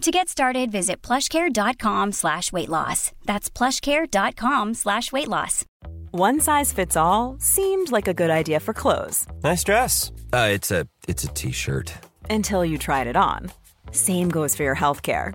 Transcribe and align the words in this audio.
To 0.00 0.10
get 0.10 0.30
started, 0.30 0.72
visit 0.72 1.02
plushcare.com 1.02 2.12
slash 2.12 2.52
weight 2.52 2.70
loss. 2.70 3.12
That's 3.26 3.50
plushcare.com 3.50 4.72
slash 4.74 5.12
weight 5.12 5.28
loss. 5.28 5.66
One 6.10 6.40
size 6.40 6.72
fits 6.72 6.96
all 6.96 7.36
seemed 7.38 7.92
like 7.92 8.08
a 8.08 8.14
good 8.14 8.30
idea 8.30 8.60
for 8.60 8.72
clothes 8.74 9.26
Nice 9.44 9.62
dress. 9.62 10.10
Uh, 10.32 10.48
it's 10.52 10.70
a 10.70 10.86
it's 11.06 11.24
a 11.24 11.28
t-shirt. 11.28 11.92
until 12.30 12.64
you 12.64 12.78
tried 12.78 13.06
it 13.08 13.16
on. 13.16 13.52
Same 13.92 14.28
goes 14.30 14.56
for 14.56 14.62
your 14.62 14.76
healthcare. 14.76 15.34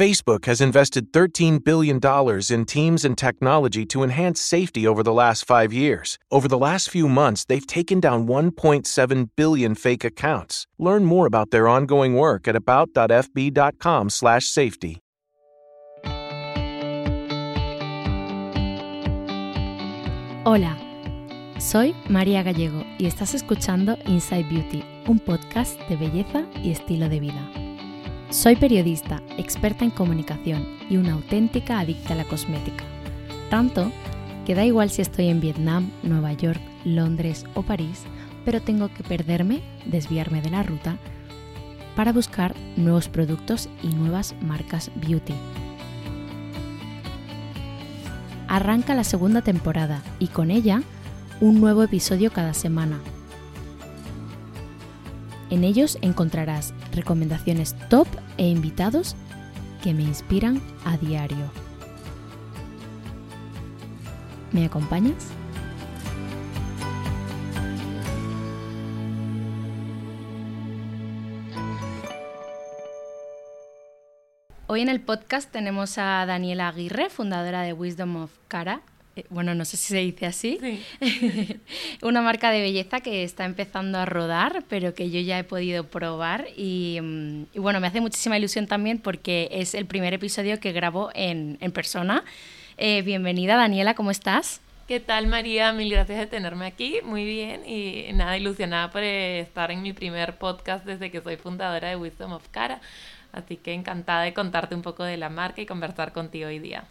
Facebook 0.00 0.46
has 0.46 0.62
invested 0.62 1.12
$13 1.12 1.62
billion 1.62 2.00
in 2.48 2.64
teams 2.64 3.04
and 3.04 3.18
technology 3.18 3.84
to 3.84 4.02
enhance 4.02 4.40
safety 4.40 4.86
over 4.86 5.02
the 5.02 5.12
last 5.12 5.44
five 5.44 5.74
years. 5.74 6.18
Over 6.30 6.48
the 6.48 6.56
last 6.56 6.88
few 6.88 7.06
months, 7.06 7.44
they've 7.44 7.66
taken 7.66 8.00
down 8.00 8.26
1.7 8.26 9.28
billion 9.36 9.74
fake 9.74 10.02
accounts. 10.02 10.66
Learn 10.78 11.04
more 11.04 11.26
about 11.26 11.50
their 11.50 11.68
ongoing 11.68 12.14
work 12.14 12.48
at 12.48 12.56
about.fb.com/safety. 12.56 15.02
Hola, 20.46 20.78
soy 21.58 21.94
María 22.08 22.42
Gallego 22.42 22.86
y 22.98 23.04
estás 23.04 23.34
escuchando 23.34 23.98
Inside 24.06 24.48
Beauty, 24.48 24.82
un 25.06 25.18
podcast 25.18 25.78
de 25.90 25.96
belleza 25.96 26.46
y 26.62 26.70
estilo 26.70 27.10
de 27.10 27.20
vida. 27.20 27.69
Soy 28.30 28.54
periodista, 28.54 29.20
experta 29.38 29.84
en 29.84 29.90
comunicación 29.90 30.64
y 30.88 30.98
una 30.98 31.14
auténtica 31.14 31.80
adicta 31.80 32.14
a 32.14 32.16
la 32.16 32.24
cosmética. 32.24 32.84
Tanto 33.50 33.90
que 34.46 34.54
da 34.54 34.64
igual 34.64 34.88
si 34.90 35.02
estoy 35.02 35.26
en 35.26 35.40
Vietnam, 35.40 35.90
Nueva 36.04 36.32
York, 36.34 36.60
Londres 36.84 37.44
o 37.54 37.64
París, 37.64 38.04
pero 38.44 38.62
tengo 38.62 38.88
que 38.94 39.02
perderme, 39.02 39.62
desviarme 39.84 40.42
de 40.42 40.50
la 40.50 40.62
ruta, 40.62 40.96
para 41.96 42.12
buscar 42.12 42.54
nuevos 42.76 43.08
productos 43.08 43.68
y 43.82 43.88
nuevas 43.88 44.36
marcas 44.40 44.92
beauty. 44.94 45.34
Arranca 48.46 48.94
la 48.94 49.04
segunda 49.04 49.42
temporada 49.42 50.04
y 50.20 50.28
con 50.28 50.52
ella 50.52 50.82
un 51.40 51.60
nuevo 51.60 51.82
episodio 51.82 52.32
cada 52.32 52.54
semana. 52.54 53.00
En 55.50 55.64
ellos 55.64 55.98
encontrarás 56.00 56.74
recomendaciones 56.92 57.74
top 57.88 58.08
e 58.36 58.46
invitados 58.46 59.16
que 59.82 59.94
me 59.94 60.02
inspiran 60.02 60.60
a 60.84 60.96
diario. 60.96 61.50
¿Me 64.52 64.64
acompañas? 64.64 65.32
Hoy 74.66 74.82
en 74.82 74.88
el 74.88 75.00
podcast 75.00 75.50
tenemos 75.50 75.98
a 75.98 76.24
Daniela 76.26 76.68
Aguirre, 76.68 77.10
fundadora 77.10 77.62
de 77.62 77.72
Wisdom 77.72 78.14
of 78.14 78.30
Cara. 78.46 78.82
Eh, 79.16 79.24
Bueno, 79.30 79.54
no 79.54 79.64
sé 79.64 79.76
si 79.76 79.88
se 79.88 79.98
dice 79.98 80.26
así. 80.26 80.58
Una 82.02 82.22
marca 82.22 82.50
de 82.50 82.60
belleza 82.60 83.00
que 83.00 83.24
está 83.24 83.44
empezando 83.44 83.98
a 83.98 84.06
rodar, 84.06 84.64
pero 84.68 84.94
que 84.94 85.10
yo 85.10 85.20
ya 85.20 85.38
he 85.38 85.44
podido 85.44 85.84
probar. 85.84 86.46
Y, 86.56 86.98
mm, 87.02 87.42
y 87.54 87.58
bueno, 87.58 87.80
me 87.80 87.86
hace 87.86 88.00
muchísima 88.00 88.38
ilusión 88.38 88.66
también 88.66 88.98
porque 88.98 89.48
es 89.52 89.74
el 89.74 89.86
primer 89.86 90.14
episodio 90.14 90.60
que 90.60 90.72
grabo 90.72 91.10
en, 91.14 91.58
en 91.60 91.72
persona. 91.72 92.24
Eh, 92.78 93.02
bienvenida, 93.02 93.56
Daniela, 93.56 93.94
¿cómo 93.94 94.10
estás? 94.10 94.60
¿Qué 94.88 94.98
tal 94.98 95.28
María? 95.28 95.72
Mil 95.72 95.90
gracias 95.90 96.18
de 96.18 96.26
tenerme 96.26 96.66
aquí. 96.66 96.96
Muy 97.04 97.24
bien 97.24 97.62
y 97.64 98.12
nada, 98.12 98.36
ilusionada 98.36 98.90
por 98.90 99.02
estar 99.04 99.70
en 99.70 99.82
mi 99.82 99.92
primer 99.92 100.36
podcast 100.36 100.84
desde 100.84 101.10
que 101.12 101.20
soy 101.20 101.36
fundadora 101.36 101.90
de 101.90 101.96
Wisdom 101.96 102.32
of 102.32 102.48
Cara. 102.48 102.80
Así 103.32 103.56
que 103.56 103.72
encantada 103.72 104.22
de 104.22 104.34
contarte 104.34 104.74
un 104.74 104.82
poco 104.82 105.04
de 105.04 105.16
la 105.16 105.28
marca 105.28 105.60
y 105.60 105.66
conversar 105.66 106.12
contigo 106.12 106.48
hoy 106.48 106.58
día. 106.58 106.84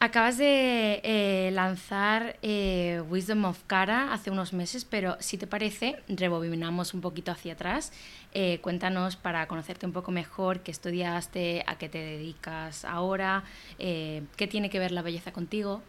Acabas 0.00 0.38
de 0.38 1.00
eh, 1.02 1.50
lanzar 1.52 2.36
eh, 2.42 3.02
Wisdom 3.10 3.44
of 3.46 3.64
Cara 3.66 4.12
hace 4.12 4.30
unos 4.30 4.52
meses, 4.52 4.84
pero 4.84 5.16
si 5.18 5.38
te 5.38 5.48
parece, 5.48 5.96
rebobinamos 6.06 6.94
un 6.94 7.00
poquito 7.00 7.32
hacia 7.32 7.54
atrás. 7.54 7.92
Eh, 8.32 8.60
cuéntanos 8.62 9.16
para 9.16 9.48
conocerte 9.48 9.86
un 9.86 9.92
poco 9.92 10.12
mejor 10.12 10.60
qué 10.60 10.70
estudiaste, 10.70 11.64
a 11.66 11.78
qué 11.78 11.88
te 11.88 11.98
dedicas 11.98 12.84
ahora, 12.84 13.42
qué 13.76 14.46
tiene 14.48 14.70
que 14.70 14.78
ver 14.78 14.92
la 14.92 15.02
belleza 15.02 15.32
contigo. 15.32 15.82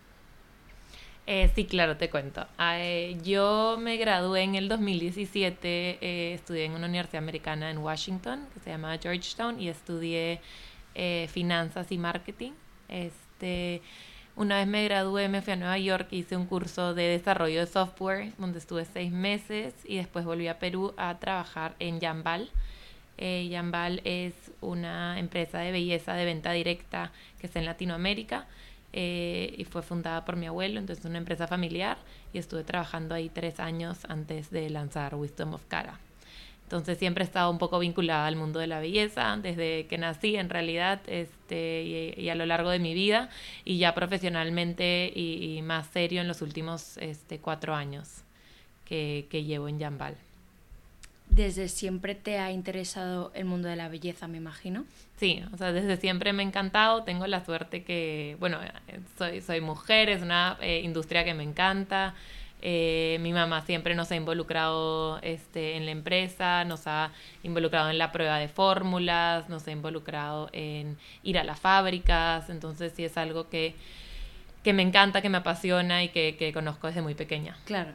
Sí, 1.54 1.66
claro, 1.66 1.96
te 1.96 2.10
cuento. 2.10 2.48
Ah, 2.58 2.80
yo 3.24 3.78
me 3.80 3.98
gradué 3.98 4.42
en 4.42 4.56
el 4.56 4.68
2017, 4.68 6.00
eh, 6.02 6.34
estudié 6.34 6.66
en 6.66 6.72
una 6.72 6.88
universidad 6.88 7.22
americana 7.22 7.70
en 7.70 7.78
Washington, 7.78 8.48
que 8.56 8.60
se 8.60 8.72
llama 8.72 8.98
Georgetown, 8.98 9.62
y 9.62 9.70
estudié 9.70 10.42
finanzas 11.28 11.92
y 11.92 12.00
marketing. 12.00 12.54
Una 14.36 14.58
vez 14.58 14.68
me 14.68 14.84
gradué, 14.86 15.28
me 15.28 15.42
fui 15.42 15.54
a 15.54 15.56
Nueva 15.56 15.78
York, 15.78 16.08
hice 16.12 16.38
un 16.38 16.46
curso 16.46 16.94
de 16.94 17.04
desarrollo 17.04 17.60
de 17.60 17.68
software, 17.68 18.32
donde 18.38 18.60
estuve 18.60 18.86
seis 18.86 19.12
meses, 19.12 19.74
y 19.84 19.98
después 19.98 20.24
volví 20.24 20.48
a 20.48 20.60
Perú 20.60 20.94
a 20.98 21.20
trabajar 21.20 21.76
en 21.80 22.00
Yambal. 22.00 22.50
Eh, 23.18 23.50
Yambal 23.50 24.02
es 24.06 24.34
una 24.62 25.20
empresa 25.20 25.60
de 25.60 25.74
belleza 25.74 26.14
de 26.14 26.24
venta 26.24 26.54
directa 26.54 27.12
que 27.40 27.48
está 27.48 27.60
en 27.60 27.66
Latinoamérica 27.66 28.48
eh, 28.94 29.54
y 29.58 29.66
fue 29.66 29.82
fundada 29.82 30.24
por 30.24 30.38
mi 30.38 30.48
abuelo, 30.48 30.80
entonces 30.80 31.04
una 31.04 31.18
empresa 31.18 31.46
familiar 31.46 31.98
y 32.32 32.38
estuve 32.38 32.64
trabajando 32.64 33.14
ahí 33.16 33.30
tres 33.30 33.60
años 33.60 34.06
antes 34.08 34.52
de 34.52 34.70
lanzar 34.70 35.16
Wisdom 35.16 35.54
of 35.54 35.66
Cara. 35.68 36.00
Entonces 36.70 37.00
siempre 37.00 37.24
he 37.24 37.26
estado 37.26 37.50
un 37.50 37.58
poco 37.58 37.80
vinculada 37.80 38.28
al 38.28 38.36
mundo 38.36 38.60
de 38.60 38.68
la 38.68 38.80
belleza 38.80 39.40
desde 39.42 39.88
que 39.88 39.98
nací 39.98 40.36
en 40.36 40.52
realidad 40.52 41.02
este, 41.08 42.14
y, 42.16 42.22
y 42.22 42.30
a 42.30 42.36
lo 42.36 42.46
largo 42.46 42.70
de 42.70 42.78
mi 42.78 42.94
vida 42.94 43.32
y 43.66 43.80
ya 43.80 43.96
profesionalmente 43.96 45.12
y, 45.16 45.58
y 45.58 45.64
más 45.64 45.88
serio 45.88 46.22
en 46.22 46.28
los 46.28 46.44
últimos 46.44 46.98
este, 46.98 47.40
cuatro 47.40 47.74
años 47.74 48.22
que, 48.86 49.26
que 49.32 49.46
llevo 49.46 49.68
en 49.68 49.80
Yambal. 49.80 50.16
Desde 51.28 51.70
siempre 51.70 52.14
te 52.14 52.38
ha 52.38 52.52
interesado 52.52 53.32
el 53.34 53.46
mundo 53.46 53.68
de 53.68 53.76
la 53.76 53.90
belleza, 53.90 54.28
me 54.28 54.38
imagino. 54.38 54.86
Sí, 55.18 55.42
o 55.52 55.58
sea, 55.58 55.72
desde 55.72 55.98
siempre 55.98 56.34
me 56.34 56.44
ha 56.44 56.46
encantado. 56.46 57.04
Tengo 57.04 57.26
la 57.26 57.44
suerte 57.44 57.84
que, 57.84 58.38
bueno, 58.40 58.60
eh, 58.62 59.00
soy, 59.18 59.42
soy 59.42 59.60
mujer, 59.60 60.10
es 60.10 60.22
una 60.22 60.60
eh, 60.62 60.82
industria 60.84 61.24
que 61.26 61.34
me 61.34 61.44
encanta. 61.44 62.14
Eh, 62.62 63.18
mi 63.22 63.32
mamá 63.32 63.62
siempre 63.62 63.96
nos 63.96 64.12
ha 64.12 64.16
involucrado 64.16 65.20
este, 65.22 65.78
en 65.78 65.86
la 65.86 65.92
empresa, 65.92 66.66
nos 66.66 66.88
ha 66.88 67.12
involucrado 67.44 67.90
en 67.90 67.98
la 67.98 68.12
prueba 68.12 68.38
de 68.38 68.50
fórmulas, 68.50 69.48
nos 69.50 69.68
ha 69.68 69.72
involucrado 69.72 70.50
en 70.52 70.98
ir 71.24 71.40
a 71.40 71.44
las 71.44 71.60
fábricas. 71.60 72.50
Entonces 72.50 72.94
sí 72.96 73.06
es 73.06 73.18
algo 73.18 73.50
que, 73.50 73.76
que 74.64 74.74
me 74.74 74.82
encanta, 74.82 75.22
que 75.22 75.30
me 75.30 75.38
apasiona 75.38 76.04
y 76.04 76.10
que, 76.10 76.36
que 76.38 76.52
conozco 76.52 76.88
desde 76.88 77.02
muy 77.02 77.16
pequeña. 77.16 77.56
Claro. 77.66 77.94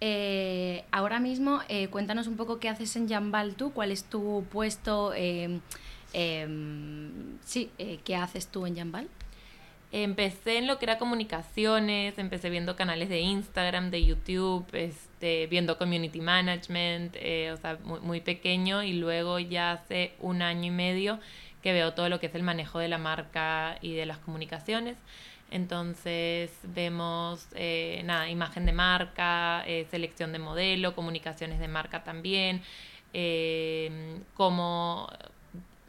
Eh, 0.00 0.84
ahora 0.90 1.20
mismo, 1.20 1.60
eh, 1.68 1.86
cuéntanos 1.86 2.26
un 2.26 2.36
poco 2.36 2.58
qué 2.58 2.68
haces 2.68 2.96
en 2.96 3.08
Jambal 3.08 3.54
tú, 3.54 3.72
cuál 3.72 3.92
es 3.92 4.02
tu 4.02 4.44
puesto, 4.50 5.14
em, 5.14 5.60
sí, 7.44 7.70
qué 8.04 8.16
haces 8.16 8.48
tú 8.48 8.66
en 8.66 8.74
Jambal. 8.74 9.08
Empecé 9.92 10.58
en 10.58 10.66
lo 10.66 10.78
que 10.78 10.86
era 10.86 10.98
comunicaciones, 10.98 12.18
empecé 12.18 12.48
viendo 12.48 12.76
canales 12.76 13.10
de 13.10 13.20
Instagram, 13.20 13.90
de 13.90 14.04
YouTube, 14.04 14.66
este, 14.72 15.46
viendo 15.48 15.76
community 15.76 16.20
management, 16.20 17.14
o 17.16 17.56
sea, 17.58 17.78
muy, 17.84 18.22
pequeño 18.22 18.82
y 18.82 18.94
luego 18.94 19.38
ya 19.38 19.72
hace 19.72 20.14
un 20.18 20.40
año 20.40 20.64
y 20.64 20.70
medio 20.70 21.20
que 21.62 21.72
veo 21.72 21.92
todo 21.92 22.08
lo 22.08 22.20
que 22.20 22.26
es 22.26 22.34
el 22.34 22.42
manejo 22.42 22.78
de 22.78 22.88
la 22.88 22.98
marca 22.98 23.76
y 23.80 23.94
de 23.94 24.06
las 24.06 24.18
comunicaciones. 24.18 24.96
Entonces 25.52 26.50
vemos 26.62 27.46
eh, 27.54 28.02
nada, 28.04 28.28
imagen 28.30 28.64
de 28.64 28.72
marca, 28.72 29.62
eh, 29.66 29.86
selección 29.90 30.32
de 30.32 30.38
modelo, 30.38 30.94
comunicaciones 30.94 31.60
de 31.60 31.68
marca 31.68 32.02
también, 32.04 32.62
eh, 33.12 34.18
cómo 34.34 35.10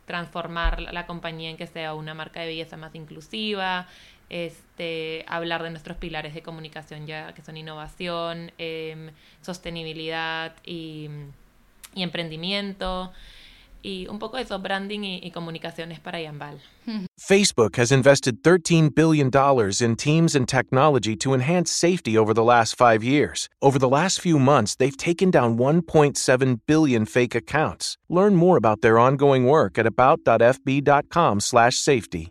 transformar 0.06 0.82
la 0.82 1.06
compañía 1.06 1.50
en 1.50 1.58
que 1.58 1.68
sea 1.68 1.94
una 1.94 2.14
marca 2.14 2.42
de 2.42 2.48
belleza 2.48 2.78
más 2.78 2.94
inclusiva, 2.96 3.88
este, 4.30 5.26
hablar 5.28 5.64
de 5.64 5.70
nuestros 5.70 5.98
pilares 5.98 6.34
de 6.34 6.42
comunicación 6.42 7.06
ya 7.06 7.34
que 7.34 7.42
son 7.42 7.58
innovación, 7.58 8.52
em, 8.58 9.12
sostenibilidad 9.42 10.56
y, 10.66 11.10
y 11.94 12.04
emprendimiento 12.04 13.14
y 13.84 14.08
un 14.10 14.18
poco 14.18 14.38
eso, 14.38 14.58
branding 14.60 15.04
y, 15.04 15.20
y 15.22 15.32
comunicaciones 15.32 16.00
para 16.00 16.20
Yambal. 16.20 16.60
Facebook 17.20 17.76
has 17.78 17.92
invested 17.92 18.42
$13 18.44 18.94
billion 18.94 19.30
in 19.80 19.96
teams 19.96 20.36
and 20.36 20.48
technology 20.48 21.16
to 21.16 21.34
enhance 21.34 21.72
safety 21.72 22.18
over 22.18 22.34
the 22.34 22.44
last 22.44 22.76
five 22.76 23.04
years. 23.04 23.50
Over 23.62 23.80
the 23.80 23.90
last 23.90 24.20
few 24.20 24.40
months, 24.40 24.76
they've 24.76 24.98
taken 24.98 25.32
down 25.32 25.58
1.7 25.58 26.60
billion 26.66 27.06
fake 27.06 27.36
accounts. 27.36 27.98
Learn 28.10 28.36
more 28.36 28.58
about 28.58 28.82
their 28.82 28.98
ongoing 28.98 29.46
work 29.46 29.78
at 29.78 29.86
about.fb.com/safety. 29.86 32.30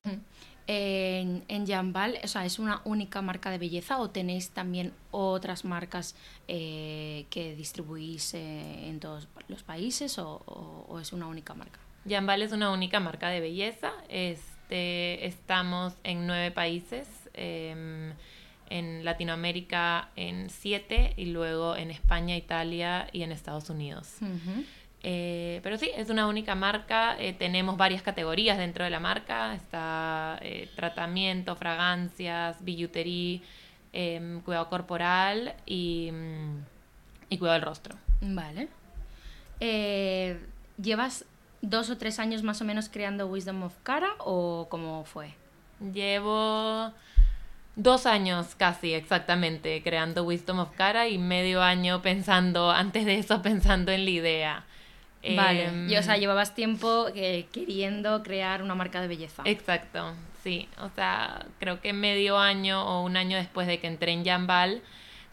En, 0.67 1.45
en 1.49 1.67
Jambal, 1.67 2.19
o 2.23 2.29
sea, 2.29 2.45
¿es 2.45 2.59
una 2.59 2.83
única 2.85 3.21
marca 3.21 3.51
de 3.51 3.59
belleza 3.59 3.99
o 3.99 4.11
tenéis 4.11 4.51
también 4.51 4.93
otras 5.11 5.65
marcas 5.65 6.15
eh, 6.49 7.27
que 7.31 7.57
distribuís 7.57 8.35
eh, 8.35 8.89
en 8.89 9.01
todos 9.01 9.29
los 9.49 9.63
países 9.63 10.19
o, 10.19 10.43
o, 10.47 10.87
o, 10.89 11.01
es 11.01 11.13
una 11.13 11.27
única 11.27 11.55
marca? 11.55 11.81
Jambal 12.09 12.43
es 12.43 12.53
una 12.53 12.71
única 12.71 13.01
marca 13.01 13.29
de 13.29 13.41
belleza. 13.41 13.93
Este, 14.09 15.27
estamos 15.27 15.95
en 16.05 16.27
nueve 16.27 16.51
países. 16.51 17.09
Eh, 17.35 18.13
en 18.73 19.05
Latinoamérica 19.05 20.09
en 20.17 20.49
siete 20.49 21.13
y 21.19 21.27
luego 21.27 21.77
en 21.77 21.91
España, 21.91 22.37
Italia 22.37 23.07
y 23.13 23.23
en 23.23 23.31
Estados 23.31 23.69
Unidos. 23.69 24.17
Uh 24.23 24.25
-huh. 24.25 24.65
Eh, 25.05 25.61
pero 25.63 25.79
sí, 25.79 25.91
es 25.97 26.11
una 26.11 26.27
única 26.29 26.55
marca. 26.55 27.17
Eh, 27.19 27.33
tenemos 27.33 27.77
varias 27.77 28.03
categorías 28.03 28.59
dentro 28.59 28.85
de 28.85 28.91
la 28.91 29.01
marca. 29.01 29.55
Está 29.55 30.39
eh, 30.43 30.69
tratamiento, 30.77 31.57
fragancias, 31.57 32.57
billutería, 32.65 33.41
em, 33.93 34.41
cuidado 34.43 34.69
corporal 34.69 35.55
y, 35.67 36.13
y, 37.29 37.39
cuidado 37.39 37.55
del 37.55 37.63
rostro. 37.63 37.97
Vale. 38.21 38.69
¿Llevas 40.81 41.25
dos 41.61 41.91
o 41.91 41.99
tres 41.99 42.19
años 42.19 42.43
más 42.43 42.61
o 42.61 42.65
menos 42.65 42.89
creando 42.89 43.27
Wisdom 43.27 43.63
of 43.65 43.75
Cara 43.83 44.11
o 44.19 44.67
cómo 44.69 45.05
fue? 45.05 45.35
Llevo 45.93 46.93
dos 47.77 48.07
años 48.07 48.55
casi 48.57 48.93
exactamente 48.95 49.83
creando 49.83 50.25
Wisdom 50.25 50.61
of 50.61 50.71
Cara 50.77 51.09
y 51.09 51.19
medio 51.19 51.63
año 51.63 52.03
pensando, 52.03 52.71
antes 52.71 53.05
de 53.05 53.19
eso 53.19 53.43
pensando 53.43 53.93
en 53.93 54.05
la 54.05 54.11
idea. 54.11 54.65
Vale, 55.37 55.67
eh, 55.67 55.87
y, 55.89 55.97
o 55.97 56.03
sea, 56.03 56.17
llevabas 56.17 56.55
tiempo 56.55 57.07
eh, 57.15 57.47
queriendo 57.53 58.23
crear 58.23 58.63
una 58.63 58.75
marca 58.75 59.01
de 59.01 59.09
belleza. 59.09 59.43
Exacto, 59.47 60.15
sí. 60.43 60.69
O 60.79 60.89
sea, 60.91 61.47
creo 61.61 61.81
que 61.81 61.93
medio 61.93 62.39
año 62.39 62.85
o 62.85 63.05
un 63.05 63.17
año 63.17 63.37
después 63.37 63.67
de 63.67 63.79
que 63.79 63.87
entré 63.87 64.13
en 64.13 64.25
Jambal, 64.25 64.83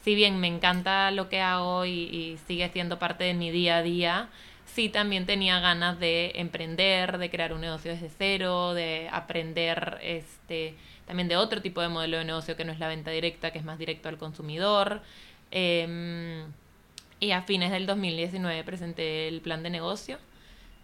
si 0.03 0.15
bien 0.15 0.39
me 0.39 0.47
encanta 0.47 1.09
lo 1.11 1.27
que 1.27 1.41
hago 1.41 1.85
y, 1.85 1.91
y, 1.91 2.39
sigue 2.47 2.69
siendo 2.69 2.99
parte 2.99 3.23
de 3.23 3.33
mi 3.33 3.49
día 3.49 3.77
a 3.77 3.81
día, 3.81 4.29
sí 4.65 4.89
también 4.89 5.25
tenía 5.25 5.59
ganas 5.59 5.99
de 5.99 6.33
emprender, 6.35 7.17
de 7.17 7.29
crear 7.31 7.53
un 7.53 7.61
negocio 7.61 7.91
desde 7.91 8.09
cero, 8.15 8.73
de 8.75 9.09
aprender 9.11 9.97
este 10.03 10.75
también 11.07 11.27
de 11.27 11.37
otro 11.37 11.59
tipo 11.63 11.81
de 11.81 11.89
modelo 11.89 12.19
de 12.19 12.25
negocio 12.25 12.55
que 12.55 12.63
no 12.63 12.71
es 12.71 12.77
la 12.77 12.87
venta 12.87 13.09
directa, 13.09 13.49
que 13.49 13.57
es 13.57 13.65
más 13.65 13.79
directo 13.79 14.09
al 14.09 14.19
consumidor. 14.19 15.01
Eh, 15.49 16.45
y 17.19 17.31
a 17.31 17.41
fines 17.41 17.71
del 17.71 17.85
2019 17.85 18.63
presenté 18.63 19.27
el 19.27 19.41
plan 19.41 19.63
de 19.63 19.69
negocio. 19.69 20.17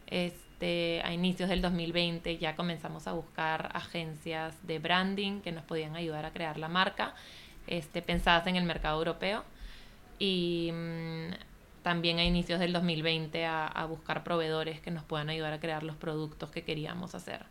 Este, 0.07 1.01
a 1.03 1.13
inicios 1.13 1.49
del 1.49 1.61
2020 1.61 2.37
ya 2.37 2.55
comenzamos 2.55 3.07
a 3.07 3.13
buscar 3.13 3.71
agencias 3.73 4.55
de 4.67 4.79
branding 4.79 5.41
que 5.41 5.51
nos 5.51 5.63
podían 5.63 5.95
ayudar 5.95 6.25
a 6.25 6.31
crear 6.31 6.57
la 6.57 6.67
marca, 6.67 7.15
este, 7.67 8.01
pensadas 8.01 8.47
en 8.47 8.55
el 8.55 8.65
mercado 8.65 8.97
europeo. 8.97 9.43
Y 10.19 10.71
mmm, 10.73 11.33
también 11.83 12.19
a 12.19 12.23
inicios 12.23 12.59
del 12.59 12.73
2020 12.73 13.45
a, 13.45 13.67
a, 13.67 13.85
buscar 13.85 14.23
proveedores 14.23 14.81
que 14.81 14.91
nos 14.91 15.03
puedan 15.03 15.29
ayudar 15.29 15.53
a 15.53 15.59
crear 15.59 15.83
los 15.83 15.95
productos 15.95 16.49
que 16.49 16.63
queríamos 16.63 17.13
hacer. 17.13 17.45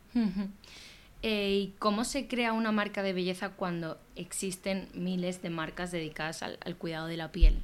Eh, 1.23 1.51
¿Y 1.51 1.75
cómo 1.79 2.05
se 2.05 2.27
crea 2.27 2.53
una 2.53 2.73
marca 2.73 3.03
de 3.03 3.13
belleza 3.13 3.51
cuando 3.51 3.97
existen 4.17 4.89
miles 4.93 5.41
de 5.41 5.51
marcas 5.51 5.93
dedicadas 5.93 6.43
al 6.43 6.77
cuidado 6.77 7.07
de 7.07 7.17
la 7.17 7.31
piel? 7.31 7.63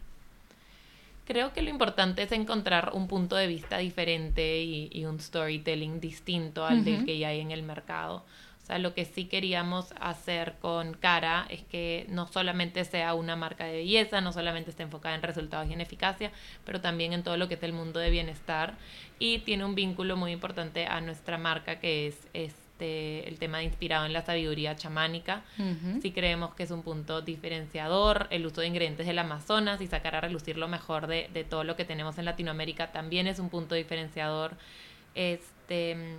Creo 1.30 1.52
que 1.52 1.62
lo 1.62 1.70
importante 1.70 2.24
es 2.24 2.32
encontrar 2.32 2.90
un 2.92 3.06
punto 3.06 3.36
de 3.36 3.46
vista 3.46 3.78
diferente 3.78 4.62
y, 4.62 4.88
y 4.90 5.04
un 5.04 5.20
storytelling 5.20 6.00
distinto 6.00 6.66
al 6.66 6.78
uh 6.78 6.80
-huh. 6.80 6.84
del 6.84 7.04
que 7.04 7.18
ya 7.18 7.28
hay 7.28 7.38
en 7.38 7.52
el 7.52 7.62
mercado. 7.62 8.24
O 8.60 8.66
sea, 8.66 8.78
lo 8.80 8.94
que 8.94 9.04
sí 9.04 9.26
queríamos 9.26 9.94
hacer 10.00 10.54
con 10.60 10.94
Cara 10.94 11.46
es 11.48 11.62
que 11.62 12.04
no 12.08 12.26
solamente 12.26 12.84
sea 12.84 13.14
una 13.14 13.36
marca 13.36 13.64
de 13.66 13.74
belleza, 13.74 14.20
no 14.20 14.32
solamente 14.32 14.70
esté 14.70 14.82
enfocada 14.82 15.14
en 15.14 15.22
resultados 15.22 15.70
y 15.70 15.72
en 15.72 15.80
eficacia, 15.80 16.32
pero 16.64 16.80
también 16.80 17.12
en 17.12 17.22
todo 17.22 17.36
lo 17.36 17.46
que 17.46 17.54
es 17.54 17.62
el 17.62 17.74
mundo 17.74 18.00
de 18.00 18.10
bienestar. 18.10 18.74
Y 19.20 19.38
tiene 19.38 19.64
un 19.64 19.76
vínculo 19.76 20.16
muy 20.16 20.32
importante 20.32 20.86
a 20.86 21.00
nuestra 21.00 21.38
marca 21.38 21.78
que 21.78 22.08
es, 22.08 22.16
es 22.34 22.54
este, 22.80 23.28
el 23.28 23.38
tema 23.38 23.58
de 23.58 23.64
inspirado 23.64 24.06
en 24.06 24.12
la 24.12 24.22
sabiduría 24.22 24.74
chamánica. 24.74 25.42
Uh 25.58 25.62
-huh. 25.62 26.02
Sí 26.02 26.12
creemos 26.12 26.54
que 26.54 26.62
es 26.62 26.70
un 26.70 26.82
punto 26.82 27.20
diferenciador, 27.20 28.26
el 28.30 28.46
uso 28.46 28.62
de 28.62 28.68
ingredientes 28.68 29.06
del 29.06 29.18
Amazonas 29.18 29.80
y 29.80 29.86
sacar 29.86 30.14
a 30.14 30.20
relucir 30.20 30.56
lo 30.56 30.66
mejor 30.68 31.06
de, 31.06 31.28
de 31.32 31.44
todo 31.44 31.64
lo 31.64 31.76
que 31.76 31.84
tenemos 31.84 32.18
en 32.18 32.24
Latinoamérica 32.24 32.90
también 32.92 33.26
es 33.26 33.38
un 33.38 33.50
punto 33.50 33.74
diferenciador. 33.74 34.52
Este, 35.14 36.16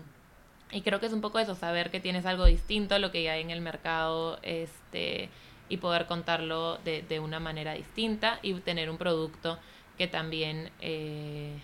y 0.72 0.82
creo 0.82 1.00
que 1.00 1.08
es 1.08 1.14
un 1.14 1.22
poco 1.22 1.40
eso, 1.40 1.56
saber 1.56 1.90
que 1.90 2.00
tienes 2.00 2.26
algo 2.26 2.46
distinto 2.46 2.96
a 2.96 3.00
lo 3.00 3.12
que 3.12 3.30
hay 3.30 3.42
en 3.42 3.50
el 3.50 3.62
mercado 3.62 4.40
este, 4.44 5.30
y 5.68 5.78
poder 5.78 6.06
contarlo 6.06 6.78
de, 6.86 7.02
de 7.02 7.20
una 7.20 7.40
manera 7.40 7.74
distinta 7.74 8.40
y 8.42 8.54
tener 8.62 8.90
un 8.90 8.98
producto 8.98 9.58
que 9.98 10.08
también 10.08 10.70
eh, 10.80 11.58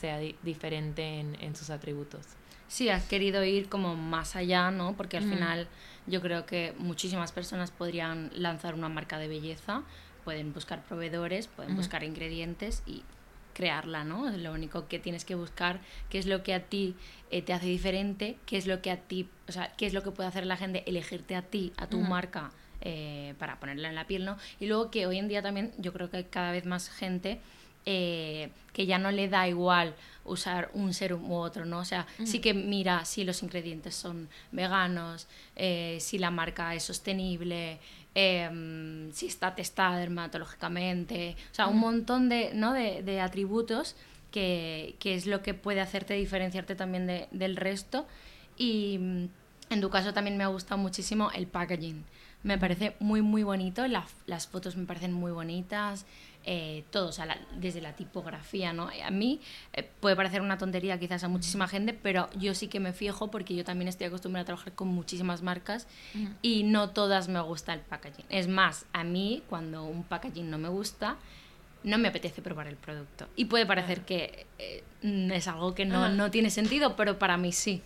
sea 0.00 0.18
di 0.18 0.36
diferente 0.42 1.02
en, 1.20 1.36
en 1.40 1.56
sus 1.56 1.70
atributos 1.70 2.37
sí 2.68 2.88
has 2.90 3.04
querido 3.04 3.44
ir 3.44 3.68
como 3.68 3.96
más 3.96 4.36
allá, 4.36 4.70
¿no? 4.70 4.96
Porque 4.96 5.16
al 5.16 5.26
mm. 5.26 5.30
final 5.30 5.68
yo 6.06 6.20
creo 6.20 6.46
que 6.46 6.74
muchísimas 6.78 7.32
personas 7.32 7.70
podrían 7.70 8.30
lanzar 8.34 8.74
una 8.74 8.88
marca 8.88 9.18
de 9.18 9.28
belleza, 9.28 9.82
pueden 10.24 10.52
buscar 10.52 10.82
proveedores, 10.84 11.48
pueden 11.48 11.74
mm. 11.74 11.76
buscar 11.76 12.04
ingredientes 12.04 12.82
y 12.86 13.02
crearla, 13.54 14.04
¿no? 14.04 14.30
Lo 14.30 14.52
único 14.52 14.86
que 14.86 15.00
tienes 15.00 15.24
que 15.24 15.34
buscar 15.34 15.80
qué 16.10 16.18
es 16.18 16.26
lo 16.26 16.44
que 16.44 16.54
a 16.54 16.60
ti 16.60 16.94
eh, 17.30 17.42
te 17.42 17.52
hace 17.52 17.66
diferente, 17.66 18.36
qué 18.46 18.56
es 18.56 18.66
lo 18.68 18.80
que 18.80 18.90
a 18.92 18.98
ti, 18.98 19.28
o 19.48 19.52
sea, 19.52 19.72
qué 19.76 19.86
es 19.86 19.94
lo 19.94 20.02
que 20.04 20.12
puede 20.12 20.28
hacer 20.28 20.46
la 20.46 20.56
gente 20.56 20.84
elegirte 20.86 21.34
a 21.34 21.42
ti, 21.42 21.72
a 21.76 21.88
tu 21.88 21.98
mm. 21.98 22.08
marca 22.08 22.52
eh, 22.82 23.34
para 23.38 23.58
ponerla 23.58 23.88
en 23.88 23.96
la 23.96 24.06
piel, 24.06 24.24
¿no? 24.24 24.36
Y 24.60 24.66
luego 24.66 24.92
que 24.92 25.06
hoy 25.06 25.18
en 25.18 25.26
día 25.26 25.42
también 25.42 25.72
yo 25.78 25.92
creo 25.92 26.08
que 26.08 26.18
hay 26.18 26.24
cada 26.24 26.52
vez 26.52 26.66
más 26.66 26.88
gente 26.88 27.40
eh, 27.86 28.50
que 28.72 28.86
ya 28.86 28.98
no 28.98 29.10
le 29.10 29.28
da 29.28 29.48
igual 29.48 29.94
usar 30.24 30.70
un 30.74 30.94
serum 30.94 31.30
u 31.30 31.36
otro, 31.36 31.64
¿no? 31.64 31.78
O 31.80 31.84
sea, 31.84 32.06
mm. 32.18 32.26
sí 32.26 32.38
que 32.40 32.54
mira 32.54 33.04
si 33.04 33.24
los 33.24 33.42
ingredientes 33.42 33.94
son 33.94 34.28
veganos, 34.52 35.26
eh, 35.56 35.98
si 36.00 36.18
la 36.18 36.30
marca 36.30 36.74
es 36.74 36.82
sostenible, 36.84 37.78
eh, 38.14 39.08
si 39.12 39.26
está 39.26 39.54
testada 39.54 39.98
dermatológicamente, 39.98 41.36
o 41.50 41.54
sea, 41.54 41.66
mm. 41.66 41.70
un 41.70 41.78
montón 41.78 42.28
de, 42.28 42.52
¿no? 42.54 42.72
de, 42.72 43.02
de 43.02 43.20
atributos 43.20 43.96
que, 44.30 44.96
que, 44.98 45.14
es 45.14 45.26
lo 45.26 45.42
que 45.42 45.54
puede 45.54 45.80
hacerte 45.80 46.14
diferenciarte 46.14 46.74
también 46.74 47.06
de, 47.06 47.28
del 47.30 47.56
resto. 47.56 48.06
Y 48.56 48.98
mm, 48.98 49.28
en 49.70 49.80
tu 49.80 49.90
caso 49.90 50.12
también 50.12 50.36
me 50.36 50.44
ha 50.44 50.48
gustado 50.48 50.78
muchísimo 50.78 51.30
el 51.32 51.46
packaging. 51.46 52.04
Me 52.42 52.58
parece 52.58 52.94
muy, 53.00 53.22
muy 53.22 53.42
bonito, 53.42 53.86
la, 53.88 54.06
las 54.26 54.46
fotos 54.46 54.76
me 54.76 54.86
parecen 54.86 55.12
muy 55.12 55.32
bonitas 55.32 56.06
eh, 56.50 56.84
todo, 56.90 57.08
o 57.08 57.12
sea, 57.12 57.26
la, 57.26 57.36
desde 57.56 57.82
la 57.82 57.92
tipografía, 57.92 58.72
¿no? 58.72 58.88
A 59.04 59.10
mí 59.10 59.38
eh, 59.74 59.86
puede 60.00 60.16
parecer 60.16 60.40
una 60.40 60.56
tontería 60.56 60.98
quizás 60.98 61.22
a 61.22 61.28
muchísima 61.28 61.68
gente, 61.68 61.92
pero 61.92 62.30
yo 62.38 62.54
sí 62.54 62.68
que 62.68 62.80
me 62.80 62.94
fijo 62.94 63.30
porque 63.30 63.54
yo 63.54 63.64
también 63.64 63.86
estoy 63.86 64.06
acostumbrada 64.06 64.44
a 64.44 64.46
trabajar 64.46 64.72
con 64.72 64.88
muchísimas 64.88 65.42
marcas 65.42 65.86
y 66.40 66.62
no 66.62 66.88
todas 66.88 67.28
me 67.28 67.38
gusta 67.42 67.74
el 67.74 67.80
packaging. 67.80 68.24
Es 68.30 68.48
más, 68.48 68.86
a 68.94 69.04
mí 69.04 69.42
cuando 69.50 69.84
un 69.84 70.04
packaging 70.04 70.48
no 70.48 70.56
me 70.56 70.70
gusta, 70.70 71.18
no 71.84 71.98
me 71.98 72.08
apetece 72.08 72.40
probar 72.40 72.66
el 72.66 72.76
producto. 72.76 73.28
Y 73.36 73.44
puede 73.44 73.66
parecer 73.66 74.06
que 74.06 74.46
eh, 74.58 74.82
es 75.02 75.48
algo 75.48 75.74
que 75.74 75.84
no, 75.84 76.08
no, 76.08 76.30
tiene 76.30 76.48
sentido, 76.48 76.96
pero 76.96 77.18
para 77.18 77.36
mí 77.36 77.52
sí. 77.52 77.82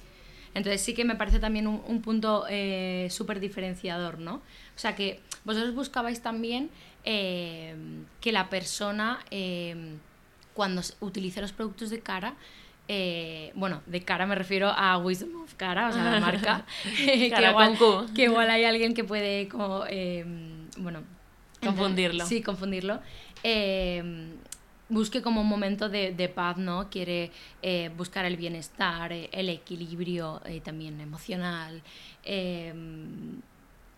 Entonces 0.54 0.82
sí 0.82 0.94
que 0.94 1.04
me 1.04 1.16
parece 1.16 1.40
también 1.40 1.66
un, 1.66 2.00
punto 2.00 2.44
eh, 2.48 3.08
súper 3.10 3.40
diferenciador, 3.40 4.20
¿no? 4.20 4.34
O 4.36 4.78
sea 4.78 4.94
que 4.94 5.18
vosotros 5.44 5.74
buscabais 5.74 6.20
también 6.22 6.70
eh, 7.04 7.74
que 8.20 8.32
la 8.32 8.48
persona, 8.48 9.20
cuando 10.54 10.82
utilice 11.00 11.40
los 11.40 11.52
productos 11.52 11.90
de 11.90 12.00
cara, 12.00 12.34
bueno, 13.54 13.82
de 13.86 14.02
cara 14.02 14.26
me 14.26 14.34
refiero 14.34 14.68
a 14.68 14.98
Wisdom 14.98 15.42
of 15.42 15.54
Cara, 15.54 15.88
o 15.88 15.92
sea, 15.92 16.04
la 16.04 16.20
marca. 16.20 16.64
que, 16.82 17.26
igual, 17.26 17.78
que, 18.14 18.22
igual, 18.24 18.50
hay 18.50 18.64
alguien 18.64 18.94
que 18.94 19.04
puede 19.04 19.48
como, 19.48 19.84
bueno... 20.78 21.02
Confundirlo. 21.62 22.26
sí, 22.26 22.42
confundirlo. 22.42 23.00
Em, 23.44 24.32
busque 24.88 25.22
como 25.22 25.40
un 25.40 25.48
momento 25.48 25.88
de, 25.88 26.32
paz, 26.34 26.58
¿no? 26.58 26.88
Quiere 26.90 27.30
eh, 27.62 27.90
buscar 27.96 28.24
el 28.24 28.36
bienestar, 28.36 29.12
eh, 29.12 29.30
el 29.32 29.48
equilibrio 29.48 30.42
eh, 30.44 30.60
también 30.60 31.00
emocional. 31.00 31.82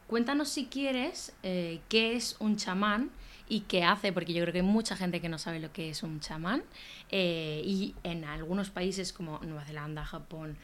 Cuéntanos 0.06 0.48
si 0.48 0.66
quieres 0.66 1.34
qué 1.42 2.14
es 2.14 2.36
un 2.38 2.56
chamán 2.56 3.10
y 3.48 3.60
qué 3.60 3.84
hace, 3.84 4.12
porque 4.12 4.32
yo 4.32 4.42
creo 4.42 4.52
que 4.52 4.60
hay 4.60 4.66
mucha 4.66 4.96
gente 4.96 5.20
que 5.20 5.28
no 5.28 5.38
sabe 5.38 5.60
lo 5.60 5.72
que 5.72 5.90
es 5.90 6.02
un 6.02 6.20
chamán 6.20 6.62
y 7.10 7.94
en 8.02 8.24
algunos 8.24 8.70
países 8.70 9.12
como 9.12 9.38
Nueva 9.40 9.64
Zelanda, 9.64 10.04
Japón, 10.04 10.56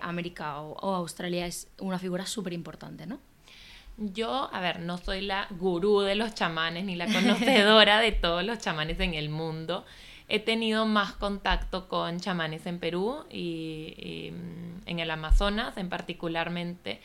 América 0.00 0.60
o, 0.60 0.94
Australia 0.94 1.46
es 1.46 1.68
una 1.78 1.98
figura 1.98 2.26
súper 2.26 2.52
importante, 2.52 3.06
¿no? 3.06 3.18
Yo, 3.96 4.50
a 4.52 4.60
ver, 4.60 4.80
no 4.80 4.98
soy 4.98 5.20
la 5.20 5.46
gurú 5.50 6.00
de 6.00 6.16
los 6.16 6.34
chamanes 6.34 6.84
ni 6.84 6.96
la 6.96 7.06
conocedora 7.06 8.00
de 8.00 8.12
todos 8.12 8.44
los 8.44 8.58
chamanes 8.58 8.98
en 9.00 9.14
el 9.14 9.28
mundo. 9.28 9.84
He 10.28 10.40
tenido 10.40 10.84
más 10.86 11.12
contacto 11.12 11.88
con 11.88 12.18
chamanes 12.18 12.66
en 12.66 12.78
Perú 12.80 13.24
y, 13.30 14.30
mm, 14.32 14.88
en 14.88 14.98
el 14.98 15.10
Amazonas 15.10 15.76
en 15.76 15.88
particularmente. 15.88 17.00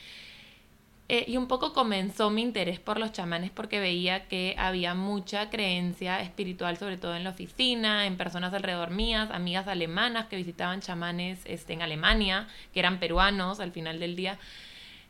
Eh, 1.12 1.26
y 1.28 1.38
un 1.38 1.48
poco 1.48 1.74
comenzó 1.74 2.30
mi 2.30 2.44
interés 2.44 2.80
por 2.80 3.00
los 3.00 3.12
chamanes 3.12 3.50
porque 3.50 3.80
veía 3.80 4.28
que 4.28 4.54
había 4.60 4.94
mucha 4.94 5.50
creencia 5.50 6.22
espiritual, 6.22 6.78
sobre 6.78 6.98
todo 6.98 7.16
en 7.16 7.24
la 7.24 7.32
oficina, 7.32 8.06
en 8.06 8.16
personas 8.16 8.54
alrededor 8.54 8.92
mías, 8.92 9.32
amigas 9.32 9.68
alemanas 9.68 10.28
que 10.28 10.36
visitaban 10.36 10.82
chamanes 10.82 11.42
este, 11.46 11.74
en 11.74 11.82
Alemania, 11.82 12.48
que 12.74 12.80
eran 12.80 13.00
peruanos 13.00 13.60
al 13.60 13.72
final 13.72 14.00
del 14.00 14.16
día. 14.16 14.38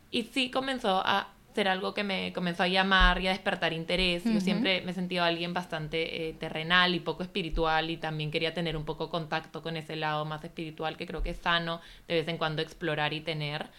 Y 0.10 0.24
sí 0.24 0.50
comenzó 0.50 1.02
a, 1.06 1.34
ser 1.54 1.68
algo 1.68 1.94
que 1.94 2.06
me 2.06 2.32
comenzó 2.32 2.64
a 2.64 2.68
llamar 2.68 3.22
y 3.22 3.28
a 3.28 3.32
despertar 3.32 3.74
interés. 3.74 4.24
Yo 4.24 4.40
siempre 4.40 4.82
me 4.82 4.92
he 4.92 4.94
sentido 4.94 5.24
alguien 5.26 5.54
bastante 5.54 6.30
eh, 6.30 6.34
terrenal 6.34 6.96
y 6.96 7.00
poco 7.00 7.24
espiritual 7.24 7.90
y 7.90 7.98
también 7.98 8.32
quería 8.32 8.54
tener 8.54 8.78
un 8.78 8.86
poco 8.86 9.10
contacto 9.10 9.62
con 9.62 9.76
ese 9.76 9.96
lado 9.96 10.24
más 10.24 10.44
espiritual 10.44 10.96
que 10.96 11.08
creo 11.08 11.24
que 11.24 11.32
es 11.32 11.40
sano 11.40 11.82
de 12.08 12.16
vez 12.16 12.28
en 12.28 12.38
cuando 12.38 12.62
explorar 12.62 13.14
y 13.14 13.22
tener. 13.22 13.70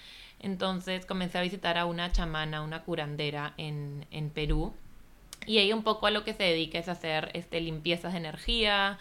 Entonces 0.41 1.07
comencé 1.07 1.39
a 1.39 1.43
visitar 1.43 1.79
a 1.79 1.87
una 1.87 2.11
chamana, 2.13 2.63
una 2.63 2.83
curandera 2.83 3.55
en, 3.57 4.07
en 4.11 4.31
Perú. 4.31 4.73
Y 5.47 5.59
ella 5.59 5.75
un 5.75 5.83
poco 5.83 6.07
a 6.07 6.11
lo 6.11 6.25
que 6.25 6.35
se 6.35 6.43
dedica 6.43 6.79
es 6.79 6.89
hacer 6.89 7.31
este, 7.35 7.61
limpiezas 7.61 8.13
de 8.13 8.19
energía, 8.19 8.99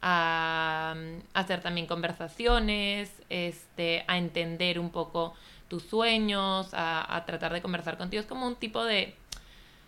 a, 0.00 0.94
a 1.34 1.40
hacer 1.40 1.60
también 1.60 1.86
conversaciones, 1.86 3.10
este, 3.28 4.04
a 4.08 4.18
entender 4.18 4.78
un 4.78 4.90
poco 4.90 5.34
tus 5.72 5.84
sueños, 5.84 6.68
a, 6.74 7.22
tratar 7.26 7.50
de 7.54 7.62
conversar 7.62 7.96
contigo. 7.96 8.20
Es 8.20 8.26
como 8.26 8.46
un 8.46 8.56
tipo 8.56 8.84
de... 8.84 9.14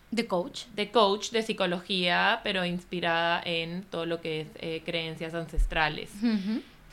De 0.09 0.25
coach. 0.25 0.65
De 0.73 0.89
coach 0.89 1.29
de 1.29 1.43
psicología, 1.43 2.39
pero 2.43 2.65
inspirada 2.65 3.39
en 3.45 3.83
todo 3.83 4.07
lo 4.07 4.19
que 4.19 4.41
es 4.41 4.47
eh, 4.55 4.81
creencias 4.83 5.35
ancestrales. 5.35 6.09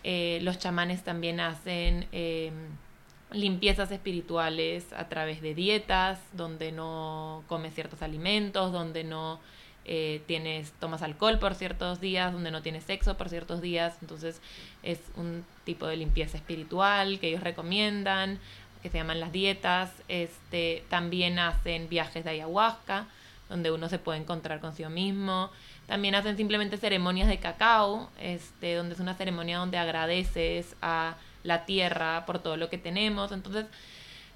Eh, 0.04 0.40
los 0.42 0.58
chamanes 0.58 1.04
también 1.04 1.40
hacen 1.40 2.06
em, 2.12 2.52
limpiezas 3.32 3.90
espirituales 3.90 4.92
a 4.92 5.08
través 5.08 5.40
de 5.40 5.54
dietas, 5.54 6.18
donde 6.32 6.72
no 6.72 7.42
comes 7.48 7.74
ciertos 7.74 8.02
alimentos, 8.02 8.72
donde 8.72 9.04
no 9.04 9.40
eh, 9.84 10.22
tienes, 10.26 10.72
tomas 10.78 11.02
alcohol 11.02 11.38
por 11.38 11.54
ciertos 11.54 12.00
días, 12.00 12.32
donde 12.32 12.50
no 12.50 12.62
tienes 12.62 12.84
sexo 12.84 13.16
por 13.16 13.28
ciertos 13.28 13.60
días. 13.60 13.96
Entonces 14.00 14.40
es 14.82 15.00
un 15.16 15.44
tipo 15.64 15.86
de 15.86 15.96
limpieza 15.96 16.36
espiritual 16.36 17.18
que 17.18 17.28
ellos 17.28 17.42
recomiendan 17.42 18.38
que 18.82 18.90
se 18.90 18.98
llaman 18.98 19.20
las 19.20 19.32
dietas. 19.32 19.90
Este, 20.08 20.84
también 20.88 21.38
hacen 21.38 21.88
viajes 21.88 22.24
de 22.24 22.30
ayahuasca, 22.30 23.06
donde 23.48 23.70
uno 23.70 23.88
se 23.88 23.98
puede 23.98 24.18
encontrar 24.18 24.60
consigo 24.60 24.90
mismo. 24.90 25.50
También 25.86 26.14
hacen 26.14 26.36
simplemente 26.36 26.76
ceremonias 26.76 27.28
de 27.28 27.38
cacao, 27.38 28.10
este, 28.20 28.74
donde 28.74 28.94
es 28.94 29.00
una 29.00 29.14
ceremonia 29.14 29.58
donde 29.58 29.78
agradeces 29.78 30.76
a 30.82 31.16
la 31.42 31.64
tierra 31.64 32.24
por 32.26 32.38
todo 32.38 32.56
lo 32.56 32.68
que 32.68 32.78
tenemos. 32.78 33.32
Entonces, 33.32 33.66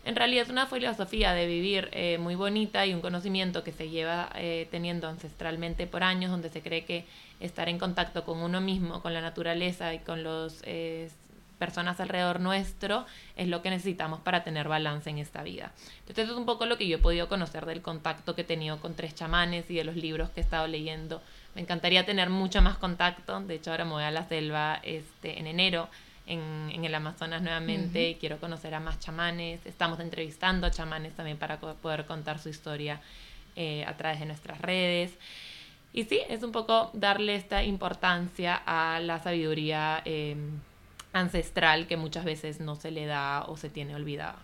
en 0.06 0.14
realidad 0.14 0.44
es 0.44 0.50
una 0.50 0.66
filosofía 0.66 1.32
de 1.32 1.46
vivir 1.46 1.88
eh, 1.92 2.18
muy 2.18 2.36
bonita 2.36 2.86
y 2.86 2.94
un 2.94 3.00
conocimiento 3.00 3.64
que 3.64 3.72
se 3.72 3.90
lleva 3.90 4.30
eh, 4.36 4.68
teniendo 4.70 5.08
ancestralmente 5.08 5.88
por 5.88 6.04
años, 6.04 6.30
donde 6.30 6.48
se 6.48 6.62
cree 6.62 6.84
que 6.84 7.04
estar 7.40 7.68
en 7.68 7.78
contacto 7.78 8.24
con 8.24 8.38
uno 8.38 8.60
mismo, 8.60 9.02
con 9.02 9.12
la 9.12 9.20
naturaleza 9.20 9.92
y 9.94 9.98
con 9.98 10.22
los 10.22 10.60
eh, 10.62 11.10
personas 11.58 11.98
alrededor 11.98 12.38
nuestro 12.38 13.04
es 13.34 13.48
lo 13.48 13.62
que 13.62 13.70
necesitamos 13.70 14.20
para 14.20 14.44
tener 14.44 14.68
balance 14.68 15.10
en 15.10 15.18
esta 15.18 15.42
vida. 15.42 15.72
Entonces 16.00 16.24
eso 16.24 16.34
es 16.34 16.38
un 16.38 16.46
poco 16.46 16.66
lo 16.66 16.78
que 16.78 16.86
yo 16.86 16.98
he 16.98 17.00
podido 17.00 17.28
conocer 17.28 17.66
del 17.66 17.82
contacto 17.82 18.36
que 18.36 18.42
he 18.42 18.44
tenido 18.44 18.78
con 18.80 18.94
tres 18.94 19.14
chamanes 19.14 19.68
y 19.70 19.74
de 19.74 19.82
los 19.82 19.96
libros 19.96 20.30
que 20.30 20.40
he 20.40 20.44
estado 20.44 20.68
leyendo. 20.68 21.20
Me 21.56 21.62
encantaría 21.62 22.06
tener 22.06 22.30
mucho 22.30 22.62
más 22.62 22.76
contacto, 22.76 23.40
de 23.40 23.56
hecho 23.56 23.72
ahora 23.72 23.84
me 23.84 23.92
voy 23.92 24.04
a 24.04 24.10
la 24.12 24.28
selva 24.28 24.78
este, 24.84 25.40
en 25.40 25.48
enero. 25.48 25.88
En, 26.26 26.70
en 26.72 26.84
el 26.84 26.94
Amazonas 26.94 27.40
nuevamente 27.40 28.10
y 28.10 28.14
quiero 28.16 28.38
conocer 28.38 28.74
a 28.74 28.80
más 28.80 28.98
chamanes. 28.98 29.64
Estamos 29.64 30.00
entrevistando 30.00 30.66
a 30.66 30.70
chamanes 30.70 31.14
también 31.14 31.36
para 31.36 31.60
poder 31.60 32.04
contar 32.04 32.40
su 32.40 32.48
historia 32.48 33.00
eh, 33.54 33.84
a 33.86 33.96
través 33.96 34.20
de 34.20 34.26
nuestras 34.26 34.60
redes. 34.60 35.12
Y 35.92 36.04
sí, 36.04 36.20
es 36.28 36.42
un 36.42 36.52
poco 36.52 36.90
darle 36.92 37.36
esta 37.36 37.62
importancia 37.62 38.60
a 38.66 39.00
la 39.00 39.22
sabiduría 39.22 40.02
eh, 40.04 40.36
ancestral 41.12 41.86
que 41.86 41.96
muchas 41.96 42.24
veces 42.24 42.60
no 42.60 42.76
se 42.76 42.90
le 42.90 43.06
da 43.06 43.44
o 43.44 43.56
se 43.56 43.70
tiene 43.70 43.94
olvidada. 43.94 44.36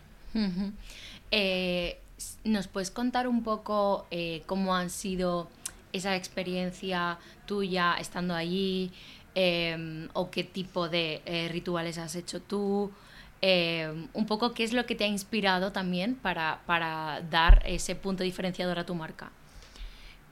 Eh, 1.31 1.99
¿Nos 2.45 2.69
puedes 2.69 2.91
contar 2.91 3.29
un 3.29 3.43
poco 3.43 4.07
eh, 4.11 4.43
cómo 4.47 4.75
han 4.75 4.89
sido 4.89 5.49
esa 5.93 6.17
experiencia 6.17 7.19
tuya 7.47 7.97
estando 7.99 8.35
allí? 8.35 8.91
Em, 9.35 10.09
o 10.13 10.31
qué 10.31 10.45
tipo 10.45 10.89
de 10.89 11.23
eh, 11.25 11.49
rituales 11.51 11.99
has 11.99 12.15
hecho 12.17 12.41
tú? 12.41 12.93
Em, 13.41 14.09
un 14.13 14.27
poco 14.27 14.53
qué 14.53 14.63
es 14.63 14.73
lo 14.73 14.87
que 14.87 14.95
te 14.95 15.05
ha 15.05 15.07
inspirado 15.07 15.73
también 15.73 16.15
para, 16.15 16.61
para 16.67 17.23
dar 17.31 17.63
ese 17.67 17.95
punto 17.97 18.23
diferenciador 18.23 18.79
a 18.79 18.87
tu 18.87 18.95
marca. 18.95 19.33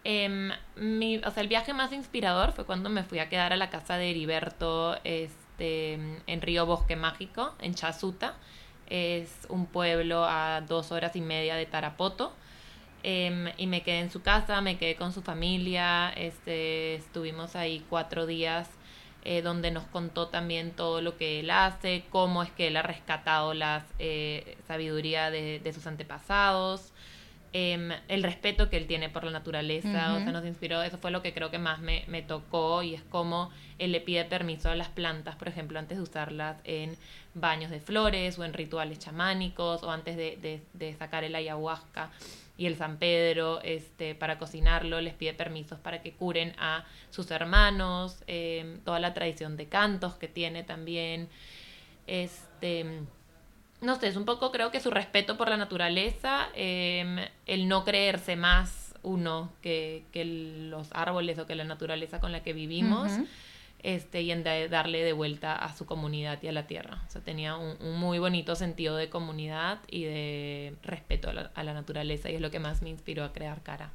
Em, 0.04 0.50
mi, 0.76 1.18
o 1.18 1.30
sea, 1.30 1.42
el 1.42 1.48
viaje 1.48 1.72
más 1.74 1.92
inspirador 1.92 2.52
fue 2.52 2.64
cuando 2.64 2.88
me 2.90 3.02
fui 3.02 3.18
a 3.18 3.28
quedar 3.28 3.52
a 3.52 3.56
la 3.56 3.70
casa 3.70 3.96
de 3.96 4.10
Heriberto, 4.10 4.96
este, 5.04 5.94
en 6.26 6.42
Río 6.42 6.66
Bosque 6.66 6.96
Mágico, 6.96 7.54
en 7.60 7.74
Chasuta. 7.74 8.34
Es 8.88 9.46
un 9.48 9.66
pueblo 9.66 10.24
a 10.24 10.62
dos 10.62 10.92
horas 10.92 11.16
y 11.16 11.20
media 11.20 11.56
de 11.56 11.66
Tarapoto. 11.66 12.32
Em, 13.02 13.48
y 13.56 13.66
me 13.66 13.82
quedé 13.82 14.00
en 14.00 14.10
su 14.10 14.22
casa, 14.22 14.60
me 14.60 14.76
quedé 14.78 14.94
con 14.96 15.12
su 15.12 15.22
familia, 15.22 16.10
este, 16.10 16.96
estuvimos 16.96 17.56
ahí 17.56 17.84
cuatro 17.88 18.26
días 18.26 18.68
eh, 19.22 19.42
donde 19.42 19.70
nos 19.70 19.84
contó 19.84 20.28
también 20.28 20.72
todo 20.72 21.00
lo 21.02 21.16
que 21.16 21.40
él 21.40 21.50
hace, 21.50 22.04
cómo 22.10 22.42
es 22.42 22.50
que 22.50 22.68
él 22.68 22.76
ha 22.76 22.82
rescatado 22.82 23.52
la 23.54 23.84
eh, 23.98 24.56
sabiduría 24.66 25.30
de, 25.30 25.60
de, 25.60 25.72
sus 25.72 25.86
antepasados, 25.86 26.89
Em, 27.52 27.90
el 28.06 28.22
respeto 28.22 28.70
que 28.70 28.76
él 28.76 28.86
tiene 28.86 29.08
por 29.08 29.24
la 29.24 29.32
naturaleza, 29.32 30.14
o 30.14 30.20
sea, 30.20 30.30
nos 30.30 30.46
inspiró, 30.46 30.82
eso 30.82 30.98
fue 30.98 31.10
lo 31.10 31.20
que 31.20 31.34
creo 31.34 31.50
que 31.50 31.58
más 31.58 31.80
me, 31.80 32.04
me, 32.06 32.22
tocó 32.22 32.84
y 32.84 32.94
es 32.94 33.02
como 33.02 33.50
él 33.78 33.90
le 33.90 34.00
pide 34.00 34.24
permiso 34.24 34.70
a 34.70 34.76
las 34.76 34.88
plantas, 34.88 35.34
por 35.34 35.48
ejemplo, 35.48 35.80
antes 35.80 35.98
de 35.98 36.02
usarlas 36.04 36.58
en 36.62 36.96
baños 37.34 37.72
de 37.72 37.80
flores 37.80 38.38
o 38.38 38.44
en 38.44 38.52
rituales 38.52 39.00
chamánicos 39.00 39.82
o 39.82 39.90
antes 39.90 40.16
de, 40.16 40.62
de, 40.72 40.94
sacar 40.94 41.24
el 41.24 41.34
ayahuasca 41.34 42.12
y 42.56 42.66
el 42.66 42.76
San 42.76 42.98
Pedro 42.98 43.60
este, 43.64 44.14
para 44.14 44.38
cocinarlo, 44.38 45.00
les 45.00 45.14
pide 45.14 45.34
permisos 45.34 45.80
para 45.80 46.02
que 46.02 46.12
curen 46.12 46.54
a 46.56 46.84
sus 47.10 47.32
hermanos, 47.32 48.22
em, 48.28 48.78
toda 48.84 49.00
la 49.00 49.12
tradición 49.12 49.56
de 49.56 49.66
cantos 49.66 50.14
que 50.14 50.28
tiene 50.28 50.62
también. 50.62 51.28
Este, 52.06 53.02
no 53.80 53.96
sé, 53.98 54.08
es 54.08 54.16
un 54.16 54.24
poco 54.24 54.52
creo 54.52 54.70
que 54.70 54.80
su 54.80 54.90
respeto 54.90 55.36
por 55.36 55.48
la 55.48 55.56
naturaleza, 55.56 56.48
em, 56.54 57.18
el 57.46 57.68
no 57.68 57.84
creerse 57.84 58.36
más 58.36 58.94
uno 59.02 59.50
que, 59.62 60.04
que, 60.12 60.24
los 60.24 60.88
árboles 60.92 61.38
o 61.38 61.46
que 61.46 61.54
la 61.54 61.64
naturaleza 61.64 62.20
con 62.20 62.32
la 62.32 62.42
que 62.42 62.52
vivimos, 62.52 63.10
este, 63.82 64.20
y 64.20 64.30
en 64.30 64.44
darle 64.44 65.02
de 65.02 65.14
vuelta 65.14 65.56
a 65.56 65.74
su 65.74 65.86
comunidad 65.86 66.42
y 66.42 66.48
a 66.48 66.52
la 66.52 66.66
tierra. 66.66 67.02
O 67.06 67.10
sea, 67.10 67.22
tenía 67.22 67.56
un, 67.56 67.98
muy 67.98 68.18
bonito 68.18 68.54
sentido 68.54 68.96
de 68.96 69.08
comunidad 69.08 69.78
y 69.90 70.04
de 70.04 70.74
respeto 70.82 71.30
a 71.30 71.64
la, 71.64 71.74
naturaleza 71.74 72.30
y 72.30 72.34
es 72.34 72.40
lo 72.40 72.50
que 72.50 72.58
más 72.58 72.82
me 72.82 72.90
inspiró 72.90 73.24
a 73.24 73.32
crear 73.32 73.62
cara. 73.62 73.90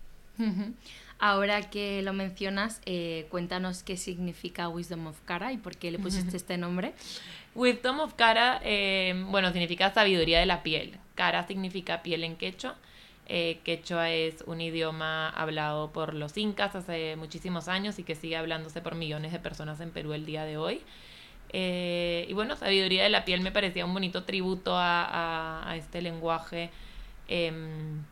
Ahora 1.17 1.69
que 1.69 2.01
lo 2.01 2.11
mencionas, 2.11 2.81
eh, 2.85 3.27
cuéntanos 3.29 3.83
qué 3.83 3.95
significa 3.95 4.67
Wisdom 4.67 5.07
of 5.07 5.21
Cara 5.23 5.53
y 5.53 5.57
por 5.57 5.77
qué 5.77 5.91
le 5.91 5.99
pusiste 5.99 6.35
este 6.35 6.57
nombre. 6.57 6.93
Wisdom 7.55 8.01
of 8.01 8.13
Cara, 8.15 8.59
eh, 8.63 9.13
bueno, 9.29 9.51
significa 9.51 9.93
sabiduría 9.93 10.39
de 10.39 10.45
la 10.45 10.61
piel. 10.61 10.97
Cara 11.15 11.47
significa 11.47 12.03
piel 12.03 12.25
en 12.25 12.35
quechua. 12.35 12.75
Eh, 13.27 13.59
quechua 13.63 14.11
es 14.11 14.43
un 14.45 14.61
idioma 14.61 15.29
hablado 15.29 15.91
por 15.91 16.13
los 16.13 16.37
incas 16.37 16.75
hace 16.75 17.15
muchísimos 17.15 17.67
años 17.69 17.97
y 17.97 18.03
que 18.03 18.13
sigue 18.13 18.35
hablándose 18.35 18.81
por 18.81 18.95
millones 18.95 19.31
de 19.31 19.39
personas 19.39 19.79
en 19.79 19.91
Perú 19.91 20.13
el 20.13 20.25
día 20.25 20.43
de 20.43 20.57
hoy. 20.57 20.81
y 21.53 22.33
bueno, 22.33 22.57
sabiduría 22.57 23.03
de 23.03 23.09
la 23.09 23.23
piel 23.23 23.39
me 23.39 23.51
parecía 23.51 23.85
un 23.85 23.93
bonito 23.93 24.25
tributo 24.25 24.73
a, 24.75 25.73
este 25.77 26.01
lenguaje 26.01 26.69
em, 27.29 28.03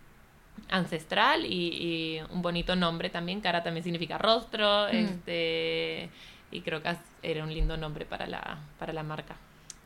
ancestral 0.70 1.46
y, 1.46 2.22
un 2.32 2.42
bonito 2.42 2.76
nombre 2.78 3.10
también. 3.10 3.42
Cara 3.42 3.62
también 3.62 3.84
significa 3.84 4.18
rostro. 4.18 4.88
Mm. 4.88 4.96
Este, 4.96 6.10
y 6.54 6.62
creo 6.62 6.82
que 6.82 6.96
era 7.22 7.44
un 7.44 7.54
lindo 7.54 7.76
nombre 7.78 8.06
para 8.06 8.28
la, 8.28 8.60
para 8.80 8.94
la 8.94 9.04
marca. 9.04 9.36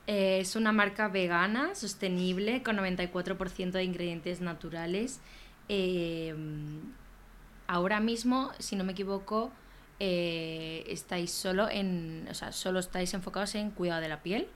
Eh, 0.05 0.39
es 0.41 0.55
una 0.55 0.71
marca 0.71 1.07
vegana, 1.07 1.75
sostenible, 1.75 2.61
con 2.63 2.77
94% 2.77 3.71
de 3.71 3.83
ingredientes 3.83 4.41
naturales. 4.41 5.19
Eh, 5.69 6.35
ahora 7.67 7.99
mismo, 7.99 8.51
si 8.59 8.75
no 8.75 8.83
me 8.83 8.91
equivoco, 8.91 9.51
eh, 9.99 10.85
estáis 10.87 11.31
solo 11.31 11.69
en, 11.69 12.27
o 12.29 12.33
sea, 12.33 12.51
solo 12.51 12.79
estáis 12.79 13.13
enfocados 13.13 13.55
en 13.55 13.71
cuidado 13.71 14.01
de 14.01 14.09
la 14.09 14.21
piel. 14.21 14.47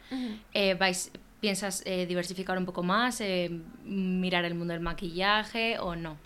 vais, 0.80 1.12
¿Piensas 1.42 1.82
eh, 1.88 2.06
diversificar 2.06 2.56
un 2.60 2.68
poco 2.68 2.84
más, 2.84 3.20
eh, 3.20 3.50
mirar 3.84 4.46
el 4.46 4.54
mundo 4.54 4.74
del 4.74 4.82
maquillaje 4.82 5.80
o 5.80 5.96
no? 5.96 6.18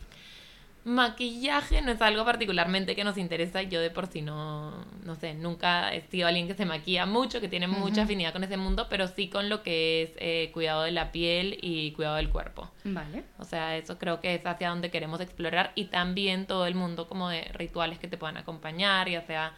Maquillaje 0.85 1.81
no 1.81 1.91
es 1.91 2.01
algo 2.01 2.23
particularmente 2.25 2.95
que 2.95 3.03
nos 3.03 3.17
interesa. 3.17 3.63
Yo 3.63 3.81
de 3.81 3.89
por 3.89 4.05
sí 4.05 4.21
no, 4.21 4.71
no 5.03 5.15
sé, 5.15 5.33
nunca 5.33 5.91
he 5.93 6.01
sido 6.01 6.27
alguien 6.27 6.47
que 6.47 6.53
se 6.53 6.65
maquilla 6.65 7.07
mucho, 7.07 7.41
que 7.41 7.49
tiene 7.49 7.67
mucha 7.67 8.03
afinidad 8.03 8.31
con 8.31 8.43
ese 8.43 8.55
mundo, 8.55 8.85
pero 8.87 9.07
sí 9.07 9.27
con 9.27 9.49
lo 9.49 9.63
que 9.63 10.03
es 10.03 10.11
eh, 10.17 10.51
cuidado 10.53 10.83
de 10.83 10.91
la 10.91 11.11
piel 11.11 11.57
y 11.59 11.91
cuidado 11.93 12.17
del 12.17 12.29
cuerpo. 12.29 12.69
Vale. 12.83 13.23
O 13.39 13.45
sea, 13.45 13.75
eso 13.75 13.97
creo 13.97 14.21
que 14.21 14.35
es 14.35 14.45
hacia 14.45 14.69
donde 14.69 14.91
queremos 14.91 15.19
explorar 15.21 15.71
y 15.73 15.85
también 15.85 16.45
todo 16.45 16.67
el 16.67 16.75
mundo 16.75 17.07
como 17.07 17.29
de 17.29 17.45
rituales 17.53 17.97
que 17.97 18.07
te 18.07 18.17
puedan 18.17 18.37
acompañar, 18.37 19.09
ya 19.09 19.23
sea 19.23 19.55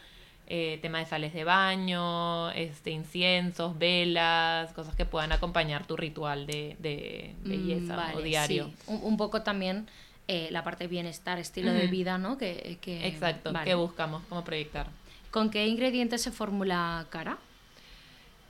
eh, 0.49 0.79
tema 0.81 0.99
de 0.99 1.05
sales 1.05 1.33
de 1.33 1.43
baño, 1.43 2.51
este, 2.51 2.91
inciensos, 2.91 3.77
velas, 3.77 4.71
cosas 4.71 4.95
que 4.95 5.03
puedan 5.03 5.33
acompañar 5.33 5.85
tu 5.85 5.97
ritual 5.97 6.47
de, 6.47 6.77
de 6.79 7.35
mm, 7.43 7.49
belleza 7.49 8.13
o 8.15 8.21
diario. 8.21 8.71
Un, 8.87 9.17
poco 9.17 9.41
también 9.41 9.89
eh, 10.27 10.49
la 10.51 10.63
parte 10.63 10.85
de 10.85 10.87
bienestar, 10.89 11.39
estilo 11.39 11.71
de 11.71 11.87
vida, 11.87 12.17
¿no? 12.17 12.37
Que, 12.37 12.77
que 12.81 13.07
Exacto, 13.07 13.51
que 13.63 13.75
buscamos 13.75 14.23
como 14.29 14.43
proyectar. 14.43 14.87
¿Con 15.31 15.49
qué 15.49 15.67
ingredientes 15.67 16.21
se 16.21 16.31
formula 16.31 17.05
cara? 17.09 17.37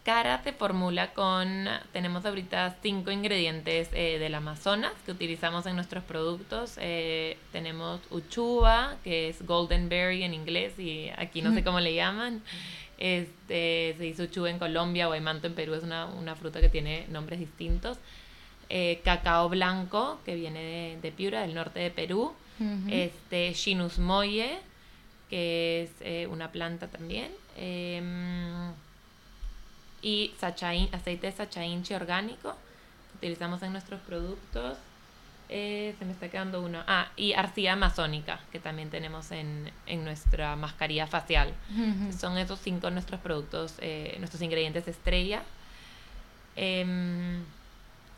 cara 0.07 0.41
se 0.41 0.53
formula 0.53 1.11
con, 1.13 1.67
tenemos 1.91 2.25
ahorita 2.25 2.77
cinco 2.81 3.11
ingredientes 3.11 3.89
eh, 3.91 4.17
del 4.19 4.35
Amazonas 4.35 4.93
que 5.05 5.11
utilizamos 5.11 5.65
en 5.65 5.75
nuestros 5.75 6.01
productos. 6.05 6.75
Eh, 6.79 7.37
tenemos 7.51 7.99
uchuva, 8.09 8.95
que 9.03 9.27
es 9.27 9.45
golden 9.45 9.89
berry 9.89 10.23
en 10.23 10.33
inglés 10.33 10.79
y 10.79 11.09
aquí 11.17 11.41
no 11.41 11.53
sé 11.53 11.61
cómo 11.61 11.81
le 11.81 11.93
llaman. 11.93 12.41
Este, 12.97 13.95
se 13.97 14.03
dice 14.03 14.23
uchuva 14.23 14.49
en 14.49 14.59
Colombia, 14.59 15.07
o 15.07 15.09
guaymanto 15.09 15.47
en 15.47 15.55
Perú, 15.55 15.73
es 15.73 15.83
una, 15.83 16.35
fruta 16.39 16.61
que 16.61 16.69
tiene 16.69 17.05
nombres 17.09 17.39
distintos. 17.41 17.97
Eh, 18.69 19.01
cacao 19.03 19.47
blanco, 19.49 20.19
que 20.25 20.35
viene 20.35 20.97
de, 21.01 21.11
Piura, 21.11 21.41
del 21.41 21.53
norte 21.53 21.79
de 21.79 21.91
Perú. 21.91 22.33
este, 22.89 23.53
Shinus 23.53 23.99
moye, 23.99 24.57
que 25.29 25.83
es 25.83 26.27
una 26.29 26.51
planta 26.51 26.87
también. 26.87 27.31
Em, 27.55 28.71
y 30.01 30.31
aceite 30.41 31.27
de 31.27 31.31
sachainchi 31.31 31.93
orgánico 31.93 32.55
que 33.11 33.17
utilizamos 33.17 33.61
en 33.63 33.71
nuestros 33.71 33.99
productos. 34.01 34.77
Eh, 35.49 35.95
se 35.97 36.05
me 36.05 36.11
está 36.11 36.29
quedando 36.29 36.61
uno. 36.61 36.83
Ah, 36.87 37.09
y 37.15 37.33
arcilla 37.33 37.73
amazónica, 37.73 38.39
que 38.51 38.59
también 38.59 38.89
tenemos 38.89 39.31
en, 39.31 39.71
en 39.85 40.03
nuestra 40.03 40.55
mascarilla 40.55 41.07
facial. 41.07 41.53
Son 42.17 42.37
esos 42.37 42.59
cinco 42.59 42.89
nuestros 42.89 43.21
productos, 43.21 43.75
eh, 43.79 44.15
nuestros 44.19 44.41
ingredientes 44.41 44.87
estrella. 44.87 45.43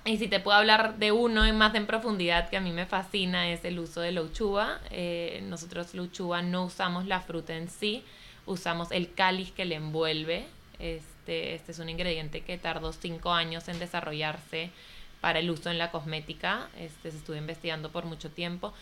Y 0.06 0.18
si 0.18 0.28
te 0.28 0.40
puedo 0.40 0.58
hablar 0.58 0.98
de 0.98 1.12
uno 1.12 1.46
en 1.46 1.58
más 1.58 1.76
en 1.76 1.86
profundidad 1.86 2.50
que 2.50 2.58
a 2.58 2.62
mí 2.62 2.72
me 2.72 2.86
fascina 2.86 3.50
es 3.50 3.64
el 3.66 3.80
uso 3.80 4.02
de 4.02 4.12
la 4.12 4.22
uchuva. 4.22 4.80
Eh, 4.92 5.44
nosotros 5.44 5.94
la 5.94 6.04
uchuva 6.04 6.42
no 6.42 6.66
usamos 6.66 7.06
la 7.06 7.20
fruta 7.20 7.56
en 7.56 7.70
sí, 7.70 8.04
usamos 8.46 8.92
el 8.92 9.14
cáliz 9.14 9.52
que 9.52 9.66
le 9.66 9.76
envuelve. 9.76 10.46
Este, 10.80 11.54
este, 11.54 11.72
es 11.72 11.80
un 11.80 11.90
ingrediente 11.90 12.42
que 12.42 12.58
tardó 12.58 12.94
cinco 12.94 13.32
años 13.34 13.68
en 13.68 13.78
desarrollarse 13.78 14.72
para 15.22 15.40
el 15.40 15.50
uso 15.52 15.70
en 15.70 15.78
la 15.78 15.92
cosmética. 15.92 16.70
Este, 16.78 17.12
se 17.12 17.18
estuvo 17.18 17.36
investigando 17.36 17.92
por 17.92 18.06
mucho 18.06 18.30
tiempo. 18.30 18.74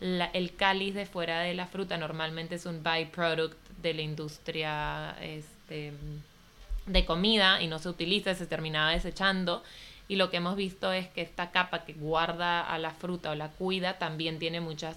el 0.00 0.54
cáliz 0.56 0.94
de 0.94 1.06
fuera 1.06 1.40
de 1.40 1.54
la 1.54 1.66
fruta 1.66 1.96
normalmente 1.96 2.56
es 2.56 2.66
un 2.66 2.82
byproduct 2.82 3.56
de 3.82 3.94
la 3.94 4.02
industria 4.02 5.16
este, 5.22 5.92
de 6.84 7.04
comida 7.06 7.62
y 7.62 7.66
no 7.66 7.78
se 7.78 7.88
utiliza, 7.88 8.34
se 8.34 8.46
terminaba 8.46 8.90
desechando. 8.90 9.62
Y 10.08 10.16
lo 10.16 10.30
que 10.30 10.36
hemos 10.36 10.56
visto 10.56 10.92
es 10.92 11.08
que 11.08 11.22
esta 11.22 11.50
capa 11.50 11.84
que 11.84 11.92
guarda 11.92 12.60
a 12.60 12.78
la 12.78 12.90
fruta 12.90 13.30
o 13.30 13.34
la 13.34 13.48
cuida 13.48 13.98
también 13.98 14.38
tiene 14.38 14.60
muchas 14.60 14.96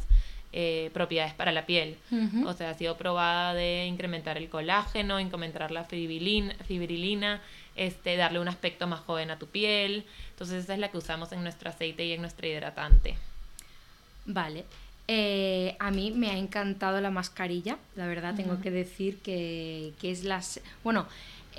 eh, 0.52 0.90
propiedades 0.94 1.34
para 1.34 1.52
la 1.52 1.66
piel. 1.66 1.98
O 2.46 2.54
sea, 2.54 2.72
ha 2.72 2.74
sido 2.74 2.98
probada 2.98 3.54
de 3.54 3.86
incrementar 3.86 4.38
el 4.38 4.50
colágeno, 4.50 5.20
incrementar 5.20 5.72
la 5.72 5.84
fibrilina, 5.84 6.56
fibrilina, 6.68 7.42
este, 7.76 8.18
darle 8.18 8.40
un 8.40 8.48
aspecto 8.48 8.88
más 8.88 9.00
joven 9.02 9.32
a 9.32 9.40
tu 9.40 9.48
piel. 9.48 10.06
Entonces 10.32 10.64
esa 10.64 10.74
es 10.74 10.80
la 10.80 10.90
que 10.90 10.98
usamos 10.98 11.32
en 11.32 11.44
nuestro 11.44 11.70
aceite 11.70 12.06
y 12.06 12.14
en 12.14 12.22
nuestro 12.22 12.48
hidratante. 12.48 13.16
Vale. 14.26 14.66
Eh, 15.08 15.76
a 15.80 15.90
mí 15.90 16.12
me 16.12 16.30
ha 16.30 16.38
encantado 16.38 17.02
la 17.02 17.10
mascarilla, 17.10 17.80
la 17.96 18.06
verdad, 18.06 18.36
tengo 18.36 18.62
que 18.62 18.70
decir 18.70 19.18
que, 19.18 19.92
que 20.00 20.12
es 20.12 20.24
las... 20.24 20.62
Bueno, 20.84 21.08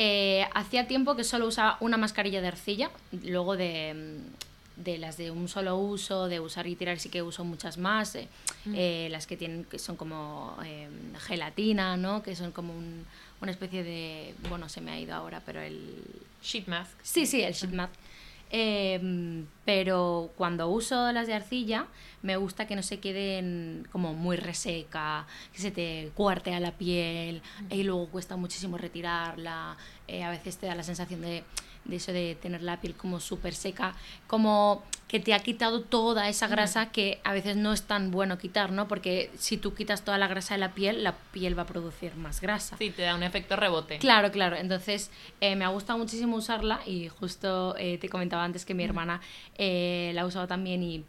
eh, 0.02 0.48
hacía 0.54 0.88
tiempo 0.88 1.14
que 1.14 1.24
solo 1.24 1.46
usaba 1.46 1.76
una 1.80 1.98
mascarilla 1.98 2.40
de 2.40 2.48
arcilla, 2.48 2.90
luego 3.12 3.56
de 3.56 4.18
de 4.84 4.98
las 4.98 5.16
de 5.16 5.30
un 5.30 5.48
solo 5.48 5.76
uso, 5.76 6.28
de 6.28 6.40
usar 6.40 6.66
y 6.66 6.74
tirar, 6.74 6.98
sí 6.98 7.08
que 7.08 7.22
uso 7.22 7.44
muchas 7.44 7.78
más. 7.78 8.14
Eh, 8.14 8.28
mm. 8.64 8.74
eh, 8.74 9.08
las 9.10 9.26
que 9.26 9.36
tienen 9.36 9.64
que 9.64 9.78
son 9.78 9.96
como 9.96 10.56
em, 10.64 11.14
gelatina, 11.16 11.96
¿no? 11.96 12.22
Que 12.22 12.34
son 12.34 12.52
como 12.52 12.72
una 13.40 13.50
especie 13.50 13.84
de. 13.84 14.34
Bueno, 14.48 14.68
se 14.68 14.80
me 14.80 14.90
ha 14.90 14.98
ido 14.98 15.14
ahora, 15.14 15.42
pero 15.44 15.60
el. 15.60 16.02
Sheet 16.42 16.68
mask. 16.68 16.92
Sí, 17.02 17.26
sí, 17.26 17.42
el 17.42 17.52
sheet 17.52 17.72
mask. 17.72 17.92
Em, 18.52 19.46
pero 19.64 20.32
cuando 20.36 20.68
uso 20.68 21.12
las 21.12 21.28
de 21.28 21.34
arcilla, 21.34 21.86
me 22.22 22.36
gusta 22.36 22.66
que 22.66 22.74
no 22.74 22.82
se 22.82 22.98
queden 22.98 23.86
como 23.92 24.12
muy 24.12 24.36
reseca, 24.36 25.26
que 25.52 25.60
se 25.60 25.70
te 25.70 26.10
cuartea 26.14 26.58
la 26.58 26.72
piel 26.72 27.42
y 27.70 27.84
luego 27.84 28.08
cuesta 28.08 28.36
muchísimo 28.36 28.76
retirarla. 28.76 29.76
Eh, 30.08 30.24
a 30.24 30.30
veces 30.30 30.58
te 30.58 30.66
da 30.66 30.74
la 30.74 30.82
sensación 30.82 31.20
de 31.20 31.44
de 31.84 31.96
eso 31.96 32.12
de 32.12 32.36
tener 32.40 32.62
la 32.62 32.80
piel 32.80 32.94
como 32.94 33.20
súper 33.20 33.54
seca, 33.54 33.94
como 34.26 34.82
que 35.08 35.18
te 35.18 35.34
ha 35.34 35.40
quitado 35.40 35.80
toda 35.80 36.28
esa 36.28 36.46
grasa 36.46 36.92
que 36.92 37.20
a 37.24 37.32
veces 37.32 37.56
no 37.56 37.72
es 37.72 37.82
tan 37.82 38.12
bueno 38.12 38.38
quitar, 38.38 38.70
¿no? 38.70 38.86
Porque 38.86 39.30
si 39.36 39.56
tú 39.56 39.74
quitas 39.74 40.04
toda 40.04 40.18
la 40.18 40.28
grasa 40.28 40.54
de 40.54 40.60
la 40.60 40.72
piel, 40.72 41.02
la 41.02 41.16
piel 41.32 41.58
va 41.58 41.62
a 41.62 41.66
producir 41.66 42.14
más 42.14 42.40
grasa. 42.40 42.76
Sí, 42.76 42.90
te 42.90 43.02
da 43.02 43.16
un 43.16 43.24
efecto 43.24 43.56
rebote. 43.56 43.98
Claro, 43.98 44.30
claro. 44.30 44.54
Entonces, 44.54 45.10
eh, 45.40 45.56
me 45.56 45.64
ha 45.64 45.68
gustado 45.68 45.98
muchísimo 45.98 46.36
usarla 46.36 46.80
y 46.86 47.08
justo 47.08 47.74
eh, 47.76 47.98
te 47.98 48.08
comentaba 48.08 48.44
antes 48.44 48.64
que 48.64 48.74
mi 48.74 48.84
hermana 48.84 49.20
eh, 49.58 50.12
la 50.14 50.22
ha 50.22 50.26
usado 50.26 50.46
también 50.46 50.82
y 50.84 51.04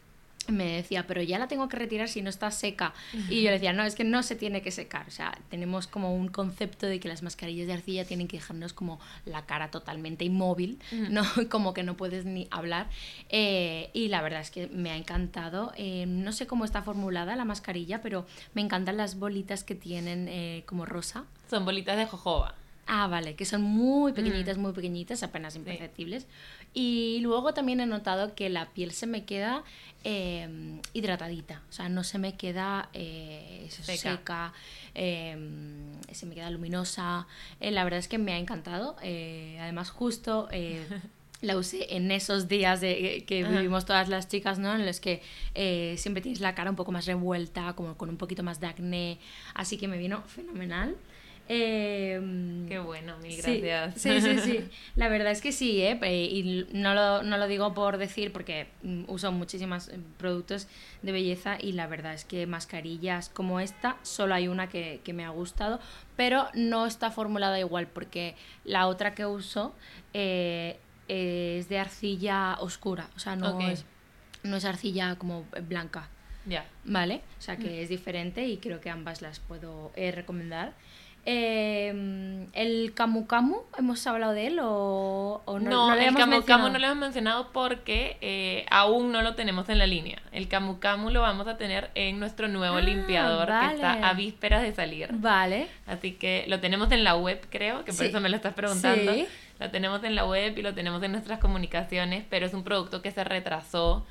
me 0.48 0.76
decía, 0.76 1.06
pero 1.06 1.22
ya 1.22 1.38
la 1.38 1.48
tengo 1.48 1.68
que 1.68 1.76
retirar 1.76 2.08
si 2.08 2.22
no 2.22 2.30
está 2.30 2.50
seca. 2.50 2.94
Y 3.28 3.42
yo 3.42 3.50
le 3.50 3.52
decía, 3.52 3.72
no, 3.72 3.84
es 3.84 3.94
que 3.94 4.04
no 4.04 4.22
se 4.22 4.36
tiene 4.36 4.62
que 4.62 4.70
secar. 4.70 5.06
O 5.06 5.10
sea, 5.10 5.38
tenemos 5.50 5.86
como 5.86 6.14
un 6.14 6.28
concepto 6.28 6.86
de 6.86 7.00
que 7.00 7.08
las 7.08 7.22
mascarillas 7.22 7.66
de 7.66 7.74
arcilla 7.74 8.04
tienen 8.04 8.28
que 8.28 8.38
dejarnos 8.38 8.72
como 8.72 8.98
la 9.24 9.46
cara 9.46 9.70
totalmente 9.70 10.24
inmóvil, 10.24 10.78
¿no? 11.10 11.22
como 11.50 11.74
que 11.74 11.82
no 11.82 11.96
puedes 11.96 12.24
ni 12.24 12.48
hablar. 12.50 12.88
Eh, 13.28 13.90
y 13.92 14.08
la 14.08 14.22
verdad 14.22 14.40
es 14.40 14.50
que 14.50 14.68
me 14.68 14.90
ha 14.90 14.96
encantado. 14.96 15.72
Eh, 15.76 16.06
no 16.06 16.32
sé 16.32 16.46
cómo 16.46 16.64
está 16.64 16.82
formulada 16.82 17.36
la 17.36 17.44
mascarilla, 17.44 18.00
pero 18.02 18.26
me 18.54 18.62
encantan 18.62 18.96
las 18.96 19.18
bolitas 19.18 19.64
que 19.64 19.74
tienen 19.74 20.28
eh, 20.28 20.64
como 20.66 20.86
rosa. 20.86 21.24
Son 21.48 21.64
bolitas 21.64 21.96
de 21.96 22.06
jojoba. 22.06 22.54
Ah, 22.86 23.06
vale, 23.06 23.36
que 23.36 23.44
son 23.44 23.62
muy 23.62 24.12
pequeñitas, 24.12 24.58
muy 24.58 24.72
pequeñitas, 24.72 25.22
apenas 25.22 25.54
imperceptibles. 25.54 26.26
Y 26.74 27.20
luego 27.20 27.52
también 27.54 27.80
he 27.80 27.86
notado 27.86 28.34
que 28.34 28.48
la 28.48 28.70
piel 28.70 28.92
se 28.92 29.06
me 29.06 29.24
queda 29.24 29.62
eh, 30.04 30.80
hidratadita, 30.94 31.62
o 31.68 31.72
sea, 31.72 31.88
no 31.88 32.02
se 32.02 32.18
me 32.18 32.36
queda 32.36 32.88
eh, 32.92 33.66
seca, 33.68 34.52
em, 34.94 36.00
se 36.10 36.26
me 36.26 36.34
queda 36.34 36.50
luminosa. 36.50 37.26
Eh, 37.60 37.70
la 37.70 37.84
verdad 37.84 37.98
es 37.98 38.08
que 38.08 38.18
me 38.18 38.32
ha 38.32 38.38
encantado. 38.38 38.96
además, 38.98 39.90
justo 39.90 40.48
la 41.42 41.56
usé 41.56 41.94
en 41.96 42.10
esos 42.10 42.48
días 42.48 42.80
de, 42.80 43.16
eh, 43.16 43.24
que 43.24 43.42
vivimos 43.42 43.84
todas 43.84 44.08
las 44.08 44.28
chicas, 44.28 44.58
¿no? 44.58 44.74
En 44.74 44.86
los 44.86 45.00
que 45.00 45.20
eh, 45.54 45.96
siempre 45.98 46.22
tienes 46.22 46.40
la 46.40 46.54
cara 46.54 46.70
un 46.70 46.76
poco 46.76 46.92
más 46.92 47.04
revuelta, 47.04 47.74
como 47.74 47.96
con 47.96 48.08
un 48.08 48.16
poquito 48.16 48.42
más 48.42 48.60
de 48.60 48.68
acné, 48.68 49.18
así 49.52 49.76
que 49.76 49.88
me 49.88 49.98
vino 49.98 50.22
fenomenal. 50.22 50.96
Eh, 51.54 52.64
Qué 52.66 52.78
bueno, 52.78 53.18
mil 53.18 53.32
Sí, 53.32 53.60
gracias. 53.60 54.00
Sí, 54.00 54.20
sí, 54.22 54.38
sí. 54.38 54.70
La 54.96 55.08
verdad 55.08 55.32
es 55.32 55.42
que 55.42 55.52
sí, 55.52 55.82
¿eh? 55.82 55.98
Y 56.10 56.66
no 56.72 56.94
lo, 56.94 57.22
no 57.22 57.36
lo 57.36 57.46
digo 57.46 57.74
por 57.74 57.98
decir, 57.98 58.32
porque 58.32 58.68
mm, 58.82 59.04
uso 59.08 59.30
muchísimos 59.32 59.88
eh, 59.88 59.98
productos 60.16 60.66
de 61.02 61.12
belleza 61.12 61.58
y 61.60 61.72
la 61.72 61.86
verdad 61.86 62.14
es 62.14 62.24
que 62.24 62.46
mascarillas 62.46 63.28
como 63.28 63.60
esta, 63.60 63.98
solo 64.00 64.34
hay 64.34 64.48
una 64.48 64.70
que, 64.70 65.02
que 65.04 65.12
me 65.12 65.26
ha 65.26 65.28
gustado, 65.28 65.78
pero 66.16 66.48
no 66.54 66.86
está 66.86 67.10
formulada 67.10 67.60
igual, 67.60 67.86
porque 67.86 68.34
la 68.64 68.86
otra 68.86 69.14
que 69.14 69.26
uso 69.26 69.74
eh, 70.14 70.78
es 71.08 71.68
de 71.68 71.78
arcilla 71.78 72.56
oscura, 72.60 73.10
o 73.14 73.18
sea, 73.18 73.36
no, 73.36 73.60
es, 73.60 73.84
no 74.42 74.56
es 74.56 74.64
arcilla 74.64 75.16
como 75.16 75.44
blanca. 75.68 76.08
Ya. 76.46 76.64
¿Vale? 76.84 77.20
O 77.38 77.42
sea 77.42 77.56
que 77.56 77.82
es 77.82 77.88
diferente 77.88 78.46
y 78.46 78.56
creo 78.56 78.80
que 78.80 78.90
ambas 78.90 79.22
las 79.22 79.38
puedo 79.38 79.92
eh, 79.94 80.10
recomendar. 80.10 80.72
Eh, 81.24 82.46
¿El 82.52 82.92
Camu 82.94 83.26
Camu? 83.26 83.58
¿Hemos 83.78 84.06
hablado 84.06 84.32
de 84.32 84.48
él 84.48 84.58
o, 84.60 85.40
o 85.44 85.58
no? 85.58 85.70
No, 85.70 85.88
no 85.90 85.94
el 85.94 86.14
Camu? 86.14 86.42
Camu 86.44 86.68
no 86.68 86.78
lo 86.78 86.86
hemos 86.86 86.98
mencionado 86.98 87.50
porque 87.52 88.16
eh, 88.20 88.66
aún 88.70 89.12
no 89.12 89.22
lo 89.22 89.34
tenemos 89.34 89.68
en 89.68 89.78
la 89.78 89.86
línea. 89.86 90.18
El 90.32 90.48
Camu 90.48 90.78
Camu 90.80 91.10
lo 91.10 91.20
vamos 91.20 91.46
a 91.46 91.56
tener 91.56 91.90
en 91.94 92.18
nuestro 92.18 92.48
nuevo 92.48 92.76
Ah, 92.76 92.80
limpiador 92.80 93.46
que 93.48 93.74
está 93.74 94.08
a 94.08 94.14
vísperas 94.14 94.62
de 94.62 94.74
salir. 94.74 95.08
Vale. 95.12 95.68
Así 95.86 96.12
que 96.12 96.44
lo 96.48 96.60
tenemos 96.60 96.90
en 96.92 97.04
la 97.04 97.16
web, 97.16 97.40
creo, 97.50 97.84
que 97.84 97.92
por 97.92 98.00
Sí. 98.00 98.06
eso 98.06 98.20
me 98.20 98.28
lo 98.28 98.36
estás 98.36 98.54
preguntando. 98.54 99.12
Sí. 99.14 99.26
Lo 99.60 99.70
tenemos 99.70 100.02
en 100.02 100.14
la 100.16 100.24
web 100.26 100.58
y 100.58 100.62
lo 100.62 100.74
tenemos 100.74 101.02
en 101.04 101.12
nuestras 101.12 101.38
comunicaciones, 101.38 102.24
pero 102.28 102.46
es 102.46 102.54
un 102.54 102.64
producto 102.64 103.00
que 103.00 103.12
se 103.12 103.22
retrasó 103.22 104.04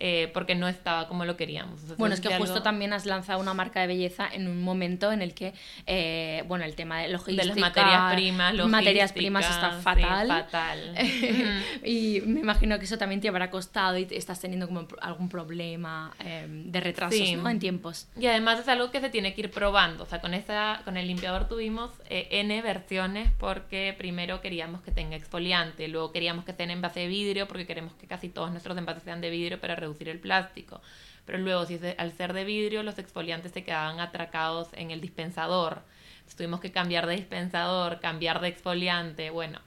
eh, 0.00 0.30
porque 0.34 0.54
no 0.54 0.66
estaba 0.68 1.06
como 1.08 1.24
lo 1.24 1.36
queríamos. 1.36 1.74
Entonces, 1.74 1.96
Bueno, 1.98 2.14
es 2.14 2.20
que 2.20 2.28
justo 2.36 2.54
algo- 2.54 2.62
también 2.62 2.92
has 2.92 3.06
lanzado 3.06 3.40
una 3.40 3.54
marca 3.54 3.80
de 3.80 3.86
belleza 3.86 4.28
en 4.32 4.48
un 4.48 4.62
momento 4.62 5.12
en 5.12 5.22
el 5.22 5.34
que, 5.34 5.54
eh, 5.86 6.42
bueno, 6.48 6.64
el 6.64 6.74
tema 6.74 7.00
de 7.00 7.08
logística... 7.08 7.42
de 7.42 7.48
las 7.48 7.56
materias 7.58 8.12
primas, 8.14 8.54
materias 8.66 9.12
primas 9.12 9.48
está 9.48 9.70
fatal. 9.80 10.26
sí, 10.26 10.32
fatal. 10.32 10.94
Ujú. 11.00 11.84
y 11.86 12.22
me 12.26 12.40
imagino 12.40 12.78
que 12.78 12.86
eso 12.86 12.98
también 12.98 13.20
te 13.20 13.28
habrá 13.28 13.50
costado 13.50 13.96
y 13.96 14.06
estás 14.10 14.40
teniendo 14.40 14.66
como 14.66 14.86
algún 15.00 15.28
problema 15.28 16.12
eh, 16.24 16.46
de 16.48 16.80
retrasos, 16.80 17.14
Sí. 17.18 17.36
¿no? 17.36 17.48
En 17.48 17.58
tiempos. 17.60 18.08
Y 18.18 18.26
además 18.26 18.58
es 18.60 18.68
algo 18.68 18.90
que 18.90 19.00
se 19.00 19.10
tiene 19.10 19.34
que 19.34 19.42
ir 19.42 19.50
probando. 19.50 20.02
O 20.04 20.06
sea, 20.06 20.20
con, 20.20 20.34
esa, 20.34 20.80
con 20.84 20.96
el 20.96 21.06
limpiador 21.06 21.46
tuvimos 21.48 21.92
eh, 22.10 22.26
N 22.32 22.60
versiones 22.62 23.30
porque 23.38 23.94
primero 23.96 24.40
queríamos 24.40 24.80
que 24.82 24.90
tenga 24.90 25.14
exfoliante, 25.16 25.86
luego 25.88 26.10
queríamos 26.10 26.44
que 26.44 26.54
en 26.64 26.70
envase 26.70 27.00
de 27.00 27.08
vidrio 27.08 27.46
porque 27.46 27.66
queremos 27.66 27.92
que 27.94 28.06
casi 28.06 28.28
todos 28.28 28.50
nuestros 28.50 28.76
envases 28.78 29.02
sean 29.02 29.20
de 29.20 29.28
vidrio 29.30 29.60
para 29.60 29.76
reducir 29.84 30.08
el 30.08 30.18
plástico. 30.18 30.80
Pero 31.26 31.38
luego, 31.38 31.64
si 31.66 31.74
es- 31.74 31.94
al 31.98 32.12
ser 32.12 32.32
de 32.32 32.44
vidrio, 32.44 32.82
los 32.82 32.98
exfoliantes 32.98 33.52
se 33.52 33.64
quedaban 33.64 34.00
atracados 34.00 34.68
en 34.72 34.90
el 34.90 35.00
dispensador. 35.00 35.82
Entonces, 36.16 36.36
tuvimos 36.36 36.60
que 36.60 36.72
cambiar 36.72 37.06
de 37.06 37.16
dispensador, 37.16 38.00
cambiar 38.00 38.40
de 38.40 38.48
exfoliante, 38.48 39.30
bueno. 39.30 39.60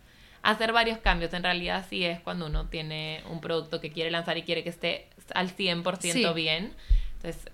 Hacer 0.43 0.71
varios 0.71 0.99
cambios, 0.99 1.33
en 1.33 1.43
realidad 1.43 1.85
sí 1.89 2.05
es 2.05 2.19
cuando 2.21 2.45
uno 2.45 2.67
tiene 2.67 3.21
un 3.29 3.41
producto 3.41 3.81
que 3.81 3.91
quiere 3.91 4.11
lanzar 4.11 4.37
y 4.37 4.43
quiere 4.43 4.63
que 4.63 4.69
esté 4.69 5.07
al 5.33 5.49
100% 5.49 6.29
Sí. 6.29 6.33
bien. 6.33 6.73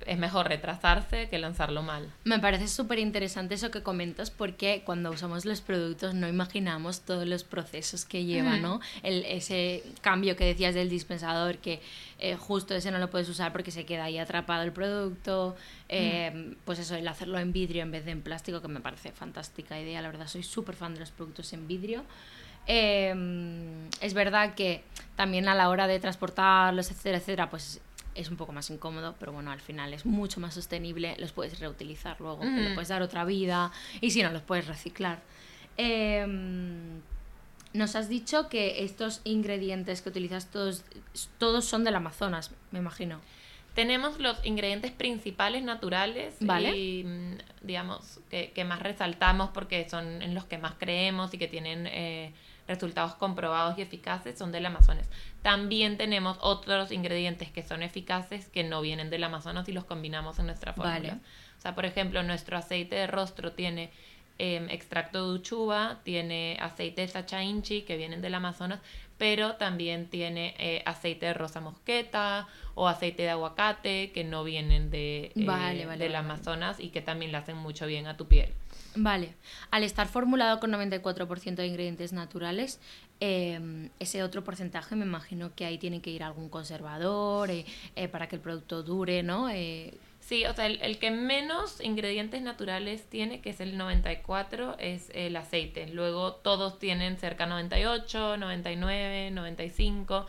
Es 0.05 0.17
mejor 0.17 0.47
retrasarse 0.47 1.29
que 1.29 1.37
lanzarlo 1.37 1.81
mal. 1.81 2.11
Me 2.23 2.39
parece 2.39 2.67
súper 2.67 2.99
interesante 2.99 3.55
eso 3.55 3.71
que 3.71 3.81
comentas 3.83 4.31
porque 4.31 4.83
cuando 4.85 5.11
usamos 5.11 5.45
los 5.45 5.61
productos 5.61 6.13
no 6.13 6.27
imaginamos 6.27 7.01
todos 7.01 7.27
los 7.27 7.43
procesos 7.43 8.05
que 8.05 8.25
lleva. 8.25 8.57
¿no? 8.57 8.79
El, 9.01 9.25
ese 9.25 9.83
cambio 10.01 10.35
que 10.35 10.45
decías 10.45 10.75
del 10.75 10.89
dispensador, 10.89 11.57
que 11.57 11.81
eh, 12.19 12.35
justo 12.35 12.73
ese 12.75 12.91
no 12.91 12.99
lo 12.99 13.09
puedes 13.09 13.27
usar 13.29 13.51
porque 13.51 13.71
se 13.71 13.85
queda 13.85 14.05
ahí 14.05 14.17
atrapado 14.17 14.63
el 14.63 14.71
producto, 14.71 15.55
eh, 15.89 16.55
pues 16.65 16.79
eso, 16.79 16.95
el 16.95 17.07
hacerlo 17.07 17.39
en 17.39 17.51
vidrio 17.51 17.83
en 17.83 17.91
vez 17.91 18.05
de 18.05 18.11
en 18.11 18.21
plástico, 18.21 18.61
que 18.61 18.67
me 18.67 18.79
parece 18.79 19.11
fantástica 19.11 19.79
idea, 19.79 20.01
la 20.01 20.09
verdad 20.09 20.27
soy 20.27 20.43
súper 20.43 20.75
fan 20.75 20.93
de 20.93 21.01
los 21.01 21.11
productos 21.11 21.51
en 21.53 21.67
vidrio. 21.67 22.03
Eh, 22.65 23.13
es 23.99 24.13
verdad 24.13 24.55
que 24.55 24.83
también 25.15 25.47
a 25.47 25.55
la 25.55 25.69
hora 25.69 25.87
de 25.87 25.99
transportarlos, 25.99 26.91
etcétera, 26.91 27.17
etcétera, 27.17 27.49
pues 27.49 27.81
es 28.15 28.29
un 28.29 28.37
poco 28.37 28.51
más 28.51 28.69
incómodo, 28.69 29.15
pero 29.19 29.31
bueno, 29.31 29.51
al 29.51 29.59
final 29.59 29.93
es 29.93 30.05
mucho 30.05 30.39
más 30.39 30.53
sostenible, 30.53 31.15
los 31.19 31.31
puedes 31.31 31.59
reutilizar 31.59 32.19
luego, 32.19 32.43
Ujú. 32.43 32.59
le 32.59 32.73
puedes 32.73 32.89
dar 32.89 33.01
otra 33.01 33.25
vida 33.25 33.71
y 34.01 34.11
si 34.11 34.23
no, 34.23 34.31
los 34.31 34.41
puedes 34.41 34.67
reciclar. 34.67 35.21
Eh, 35.77 36.25
nos 37.73 37.95
has 37.95 38.07
dicho 38.07 38.49
que 38.49 38.83
estos 38.83 39.21
ingredientes 39.23 40.01
que 40.01 40.09
utilizas 40.09 40.51
todos, 40.51 40.83
todos 41.39 41.65
son 41.65 41.83
del 41.83 41.95
Amazonas, 41.95 42.51
me 42.71 42.79
imagino. 42.79 43.19
Tenemos 43.73 44.19
los 44.19 44.37
ingredientes 44.45 44.91
principales 44.91 45.63
naturales 45.63 46.35
Vale. 46.39 46.77
y, 46.77 47.03
mm, 47.03 47.37
digamos, 47.61 48.19
que, 48.29 48.51
que 48.51 48.63
más 48.63 48.79
resaltamos 48.79 49.49
porque 49.49 49.89
son 49.89 50.21
en 50.21 50.35
los 50.35 50.45
que 50.45 50.59
más 50.59 50.75
creemos 50.77 51.33
y 51.33 51.39
que 51.39 51.47
tienen 51.47 51.87
eh, 51.87 52.33
resultados 52.67 53.15
comprobados 53.15 53.77
y 53.77 53.81
eficaces, 53.81 54.37
son 54.37 54.51
del 54.51 54.65
Amazonas. 54.65 55.07
También 55.41 55.97
tenemos 55.97 56.37
otros 56.41 56.91
ingredientes 56.91 57.51
que 57.51 57.63
son 57.63 57.83
eficaces 57.83 58.47
que 58.47 58.63
no 58.63 58.81
vienen 58.81 59.09
del 59.09 59.23
Amazonas 59.23 59.67
y 59.67 59.73
los 59.73 59.85
combinamos 59.85 60.39
en 60.39 60.47
nuestra 60.47 60.73
fórmula. 60.73 60.99
Vale. 60.99 61.21
O 61.57 61.61
sea, 61.61 61.75
por 61.75 61.85
ejemplo, 61.85 62.23
nuestro 62.23 62.57
aceite 62.57 62.95
de 62.95 63.07
rostro 63.07 63.53
tiene 63.53 63.91
em, 64.37 64.69
extracto 64.69 65.27
de 65.27 65.35
uchuva, 65.35 65.99
tiene 66.03 66.57
aceite 66.61 67.01
de 67.01 67.07
sacha 67.07 67.43
inchi 67.43 67.83
que 67.83 67.97
vienen 67.97 68.21
del 68.21 68.35
Amazonas, 68.35 68.79
pero 69.23 69.55
también 69.55 70.07
tiene 70.07 70.53
eh, 70.59 70.83
aceite 70.85 71.27
de 71.27 71.33
rosa 71.33 71.61
mosqueta 71.61 72.45
o 72.75 72.89
aceite 72.89 73.23
de 73.23 73.29
aguacate 73.29 74.11
que 74.11 74.25
no 74.25 74.43
vienen 74.43 74.89
de, 74.89 75.27
eh, 75.27 75.31
Vale, 75.45 75.85
vale, 75.85 76.03
del 76.03 76.11
vale. 76.11 76.17
Amazonas 76.17 76.81
y 76.81 76.89
que 76.89 76.99
también 77.01 77.31
le 77.31 77.37
hacen 77.37 77.55
mucho 77.55 77.87
bien 77.87 78.05
a 78.07 78.17
tu 78.17 78.27
piel. 78.27 78.51
Vale, 78.95 79.33
al 79.71 79.83
estar 79.83 80.09
formulado 80.09 80.59
con 80.59 80.73
94% 80.73 81.55
de 81.55 81.67
ingredientes 81.67 82.11
naturales, 82.11 82.81
eh, 83.21 83.89
ese 83.97 84.23
otro 84.23 84.43
porcentaje 84.43 84.97
me 84.97 85.05
imagino 85.05 85.55
que 85.55 85.63
ahí 85.63 85.77
tiene 85.77 86.01
que 86.01 86.09
ir 86.09 86.21
algún 86.21 86.49
conservador 86.49 87.49
eh, 87.49 87.65
eh, 87.95 88.09
para 88.09 88.27
que 88.27 88.35
el 88.35 88.41
producto 88.41 88.83
dure, 88.83 89.23
¿no? 89.23 89.47
Sí, 90.25 90.45
o 90.45 90.53
sea, 90.53 90.67
el, 90.67 90.79
el 90.81 90.99
que 90.99 91.11
menos 91.11 91.81
ingredientes 91.81 92.41
naturales 92.41 93.03
tiene, 93.09 93.41
que 93.41 93.49
es 93.49 93.59
el 93.59 93.77
94, 93.77 94.77
es 94.79 95.11
el 95.13 95.35
aceite. 95.35 95.87
Luego 95.89 96.33
todos 96.35 96.79
tienen 96.79 97.17
cerca 97.17 97.45
98, 97.45 98.37
99, 98.37 99.31
95, 99.31 100.25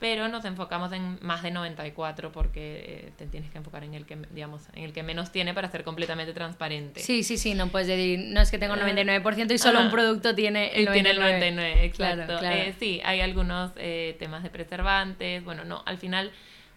pero 0.00 0.28
nos 0.28 0.44
enfocamos 0.44 0.92
en 0.92 1.18
más 1.22 1.42
de 1.42 1.50
94 1.52 2.30
porque 2.32 2.84
eh, 3.08 3.12
te 3.16 3.26
tienes 3.26 3.50
que 3.50 3.58
enfocar 3.58 3.82
en 3.84 3.94
el 3.94 4.06
que, 4.06 4.16
digamos, 4.30 4.62
en 4.74 4.84
el 4.84 4.92
que 4.92 5.02
menos 5.02 5.30
tiene 5.32 5.54
para 5.54 5.70
ser 5.70 5.82
completamente 5.84 6.32
transparente. 6.32 7.00
sí, 7.00 7.22
sí, 7.22 7.36
sí, 7.36 7.54
no 7.54 7.68
puedes 7.68 7.88
decir, 7.88 8.18
no 8.32 8.40
es 8.40 8.50
que 8.50 8.58
tengo 8.58 8.74
Ah. 8.74 8.78
99% 8.78 9.52
y 9.54 9.58
solo 9.58 9.80
un 9.80 9.90
producto 9.90 10.34
tiene 10.34 10.72
el 10.74 10.82
Y 10.82 10.86
99%. 10.86 10.92
tiene 10.92 11.10
el 11.10 11.18
99, 11.20 11.84
exacto. 11.84 12.24
Claro, 12.26 12.38
claro. 12.40 12.56
Eh, 12.56 12.74
sí, 12.78 13.00
hay 13.04 13.20
algunos 13.20 13.70
eh, 13.76 14.16
temas 14.18 14.42
de 14.42 14.50
preservantes. 14.50 15.42
Bueno, 15.44 15.64
no, 15.64 15.82
al 15.86 15.98
final 15.98 16.30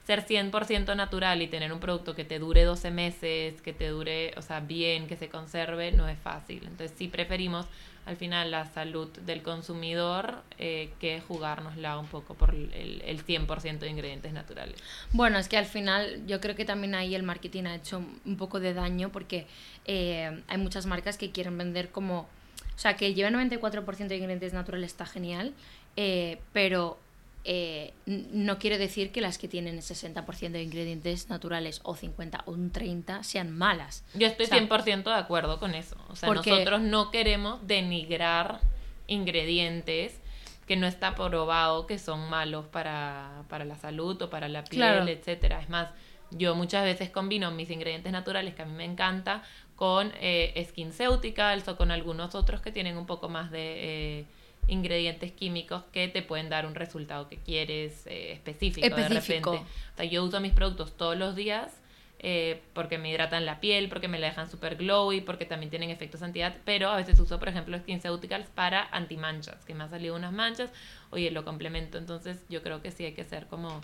ser 0.06 0.26
100% 0.26 0.96
natural 0.96 1.42
y 1.42 1.48
tener 1.48 1.72
un 1.72 1.80
producto 1.80 2.16
que 2.16 2.26
te 2.26 2.40
dure 2.40 2.64
12 2.64 2.92
meses, 2.92 3.62
que 3.62 3.74
te 3.74 3.88
dure, 3.88 4.34
o 4.38 4.42
sea, 4.42 4.60
bien, 4.60 5.08
que 5.08 5.16
se 5.16 5.30
conserve, 5.30 5.92
no 5.92 6.08
es 6.08 6.18
fácil. 6.20 6.64
Entonces 6.64 6.94
sí 6.98 7.08
preferimos 7.08 7.68
al 8.06 8.18
final 8.18 8.50
la 8.50 8.66
salud 8.66 9.10
del 9.10 9.44
consumidor 9.44 10.42
eh, 10.58 10.92
que 11.00 11.22
jugárnosla 11.22 12.00
un 12.00 12.08
poco 12.08 12.34
por 12.34 12.54
el, 12.54 13.02
el 13.06 13.24
100% 13.26 13.80
de 13.80 13.90
ingredientes 13.90 14.34
naturales. 14.34 14.82
Bueno, 15.12 15.38
es 15.38 15.48
que 15.48 15.58
al 15.58 15.66
final 15.66 16.26
yo 16.26 16.42
creo 16.42 16.56
que 16.56 16.66
también 16.66 16.96
ahí 16.96 17.14
el 17.14 17.24
marketing 17.24 17.66
ha 17.66 17.76
hecho 17.76 18.04
un 18.26 18.38
poco 18.38 18.60
de 18.60 18.74
daño 18.74 19.12
porque 19.12 19.46
eh, 19.86 20.42
hay 20.48 20.58
muchas 20.58 20.86
marcas 20.86 21.18
que 21.18 21.32
quieren 21.32 21.58
vender 21.58 21.90
como... 21.90 22.28
O 22.76 22.80
sea, 22.82 22.96
que 22.96 23.14
lleve 23.14 23.30
94% 23.30 24.08
de 24.08 24.16
ingredientes 24.16 24.54
naturales 24.54 24.92
está 24.92 25.06
genial, 25.06 25.54
eh, 25.96 26.40
pero 26.52 26.98
eh, 27.44 27.94
no 28.06 28.60
quiere 28.60 28.78
decir 28.78 29.12
que 29.12 29.20
las 29.22 29.38
que 29.38 29.48
tienen 29.48 29.78
60% 29.80 30.52
de 30.52 30.62
ingredientes 30.64 31.30
naturales 31.30 31.80
o 31.84 31.96
50 31.96 32.44
o 32.46 32.52
un 32.52 32.72
30 32.72 33.24
sean 33.24 33.52
malas. 33.52 34.04
Yo 34.14 34.28
estoy 34.28 34.46
O 34.46 34.50
sea, 34.50 34.58
100% 34.60 35.04
de 35.04 35.16
acuerdo 35.16 35.60
con 35.60 35.74
eso. 35.74 35.96
O 36.10 36.16
sea, 36.16 36.28
Porque- 36.28 36.52
nosotros 36.52 36.82
no 36.82 37.10
queremos 37.12 37.66
denigrar 37.66 38.60
ingredientes 39.08 40.20
que 40.68 40.76
no 40.78 40.88
está 40.88 41.16
probado 41.16 41.86
que 41.88 41.98
son 42.00 42.30
malos 42.30 42.66
para, 42.68 43.44
para 43.50 43.66
la 43.66 43.76
salud 43.76 44.22
o 44.22 44.30
para 44.30 44.48
la 44.48 44.64
piel, 44.64 44.80
Claro. 44.82 45.08
etcétera. 45.08 45.60
Es 45.62 45.70
más, 45.70 45.90
yo 46.32 46.56
muchas 46.56 46.84
veces 46.86 47.10
combino 47.10 47.52
mis 47.52 47.70
ingredientes 47.70 48.12
naturales, 48.12 48.56
que 48.56 48.62
a 48.62 48.66
mí 48.66 48.74
me 48.74 48.86
encanta, 48.86 49.44
con 49.76 50.12
eh, 50.22 50.64
SkinCeuticals 50.70 51.68
o 51.68 51.76
con 51.76 51.92
algunos 51.92 52.36
otros 52.36 52.62
que 52.62 52.72
tienen 52.72 52.98
un 52.98 53.06
poco 53.06 53.28
más 53.30 53.52
de 53.52 54.20
eh, 54.20 54.26
ingredientes 54.67 55.32
químicos 55.32 55.84
que 55.91 56.08
te 56.08 56.21
pueden 56.21 56.50
dar 56.50 56.65
un 56.65 56.76
resultado 56.76 57.28
que 57.28 57.38
quieres 57.38 58.06
eh, 58.08 58.34
específico, 58.34 58.95
de 58.95 59.10
repente. 59.10 59.50
O 59.50 59.65
sea, 59.95 60.06
yo 60.06 60.24
uso 60.24 60.39
mis 60.39 60.54
productos 60.54 60.95
todos 60.95 61.17
los 61.17 61.36
días 61.36 61.82
eh, 62.24 62.62
porque 62.74 63.00
me 63.00 63.10
hidratan 63.10 63.47
la 63.47 63.60
piel, 63.60 63.89
porque 63.89 64.08
me 64.08 64.19
la 64.19 64.28
dejan 64.28 64.47
súper 64.47 64.76
glowy, 64.76 65.21
porque 65.21 65.45
también 65.45 65.71
tienen 65.71 65.89
efectos 65.89 66.21
antiedad, 66.21 66.56
pero 66.65 66.89
a 66.89 66.95
veces 66.95 67.19
uso, 67.19 67.39
por 67.39 67.50
ejemplo, 67.50 67.76
SkinCeuticals 67.80 68.47
para 68.50 68.88
antimanchas, 68.91 69.65
que 69.65 69.74
me 69.74 69.86
han 69.86 69.89
salido 69.89 70.15
unas 70.15 70.32
manchas, 70.32 70.69
oye, 71.10 71.32
lo 71.32 71.43
complemento, 71.43 71.97
entonces 71.97 72.45
yo 72.47 72.62
creo 72.62 72.80
que 72.84 72.91
sí 72.91 73.06
hay 73.06 73.13
que 73.13 73.24
ser 73.24 73.47
como 73.47 73.82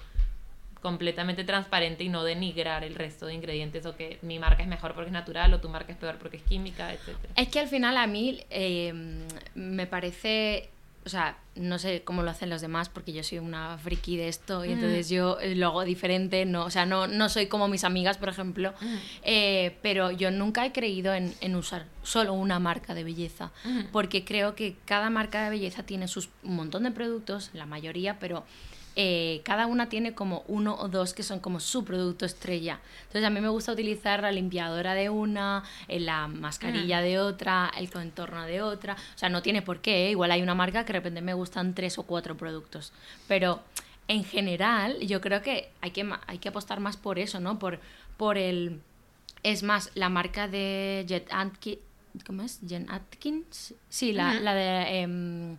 completamente 0.82 1.44
transparente 1.44 2.04
y 2.04 2.10
no 2.10 2.24
denigrar 2.24 2.84
el 2.84 2.96
resto 2.96 3.26
de 3.26 3.34
ingredientes 3.34 3.86
o 3.86 3.96
que 3.96 4.20
mi 4.22 4.40
marca 4.40 4.64
es 4.64 4.70
mejor 4.70 4.94
porque 4.94 5.08
es 5.08 5.14
natural 5.14 5.54
o 5.54 5.60
tu 5.60 5.70
marca 5.70 5.92
es 5.92 5.98
peor 5.98 6.18
porque 6.18 6.38
es 6.38 6.44
química, 6.44 6.94
etc. 6.94 7.16
Es 7.36 7.48
que 7.50 7.60
al 7.60 7.68
final 7.68 7.98
a 7.98 8.08
mí 8.08 8.42
eh, 8.50 8.94
me 9.56 9.88
parece 9.88 10.70
o 11.08 11.10
sea, 11.10 11.38
no 11.56 11.80
sé 11.80 12.02
cómo 12.04 12.22
lo 12.22 12.32
hacen 12.32 12.50
los 12.50 12.60
demás 12.60 12.90
porque 12.90 13.14
yo 13.14 13.24
soy 13.24 13.40
una 13.40 13.78
friki 13.78 14.18
de 14.18 14.28
esto 14.28 14.66
y 14.66 14.74
entonces 14.74 15.08
yo 15.08 15.40
eh, 15.40 15.56
lo 15.56 15.68
hago 15.68 15.86
diferente, 15.86 16.44
no, 16.46 16.66
o 16.66 16.70
sea, 16.70 16.86
no, 16.86 17.08
no 17.08 17.30
soy 17.30 17.48
como 17.48 17.70
mis 17.70 17.86
amigas, 17.86 18.18
por 18.18 18.28
ejemplo, 18.28 18.74
eh, 19.24 19.78
pero 19.82 20.12
yo 20.12 20.32
nunca 20.32 20.66
he 20.66 20.74
creído 20.74 21.14
en, 21.14 21.34
en, 21.40 21.56
usar 21.56 21.86
solo 22.04 22.34
una 22.34 22.60
marca 22.60 22.94
de 22.94 23.06
belleza, 23.06 23.54
porque 23.94 24.26
creo 24.26 24.54
que 24.54 24.76
cada 24.84 25.10
marca 25.10 25.46
de 25.46 25.52
belleza 25.52 25.84
tiene 25.84 26.10
sus, 26.10 26.28
un 26.44 26.58
montón 26.58 26.84
de 26.84 26.92
productos, 26.92 27.52
la 27.54 27.66
mayoría, 27.66 28.20
pero 28.20 28.44
eh, 29.00 29.42
cada 29.44 29.68
una 29.68 29.90
tiene 29.90 30.16
como 30.16 30.44
uno 30.48 30.74
o 30.74 30.88
dos 30.88 31.14
que 31.14 31.22
son 31.22 31.40
como 31.40 31.60
su 31.60 31.86
producto 31.86 32.26
estrella. 32.26 32.80
Entonces 33.02 33.26
a 33.26 33.30
mí 33.30 33.40
me 33.40 33.50
gusta 33.50 33.72
utilizar 33.72 34.24
la 34.24 34.32
limpiadora 34.32 34.96
de 34.96 35.12
una, 35.12 35.64
eh, 35.88 36.00
la 36.00 36.28
mascarilla 36.28 37.00
mm. 37.00 37.04
de 37.04 37.20
otra, 37.20 37.72
el 37.78 37.92
contorno 37.92 38.44
de 38.48 38.64
otra. 38.64 38.96
O 38.96 39.18
sea, 39.18 39.30
no 39.30 39.44
tiene 39.44 39.62
por 39.62 39.82
qué. 39.82 40.08
¿eh? 40.08 40.10
Igual 40.10 40.32
hay 40.32 40.42
una 40.42 40.56
marca 40.56 40.84
que 40.84 40.94
de 40.94 41.00
repente 41.00 41.22
me 41.22 41.36
gustan 41.36 41.76
tres 41.76 42.00
o 42.00 42.04
cuatro 42.08 42.36
productos. 42.36 42.92
Pero 43.28 43.62
en 44.08 44.24
general 44.24 44.98
yo 45.02 45.22
creo 45.22 45.44
que 45.44 45.70
hay 45.82 45.92
que, 45.92 46.10
hay 46.26 46.40
que 46.40 46.50
apostar 46.50 46.80
más 46.80 46.98
por 46.98 47.20
eso, 47.20 47.40
¿no? 47.40 47.60
Por, 47.60 47.80
por 48.18 48.40
el... 48.40 48.82
Es 49.44 49.62
más, 49.62 49.92
la 49.94 50.10
marca 50.10 50.48
de 50.48 51.06
Jet 51.08 51.28
Atkins... 51.32 51.78
¿Cómo 52.26 52.42
es? 52.42 52.62
Jen 52.68 52.90
Atkins. 52.90 53.76
Sí, 53.90 54.12
la, 54.12 54.34
la 54.40 54.56
de... 54.56 55.02
Em, 55.02 55.58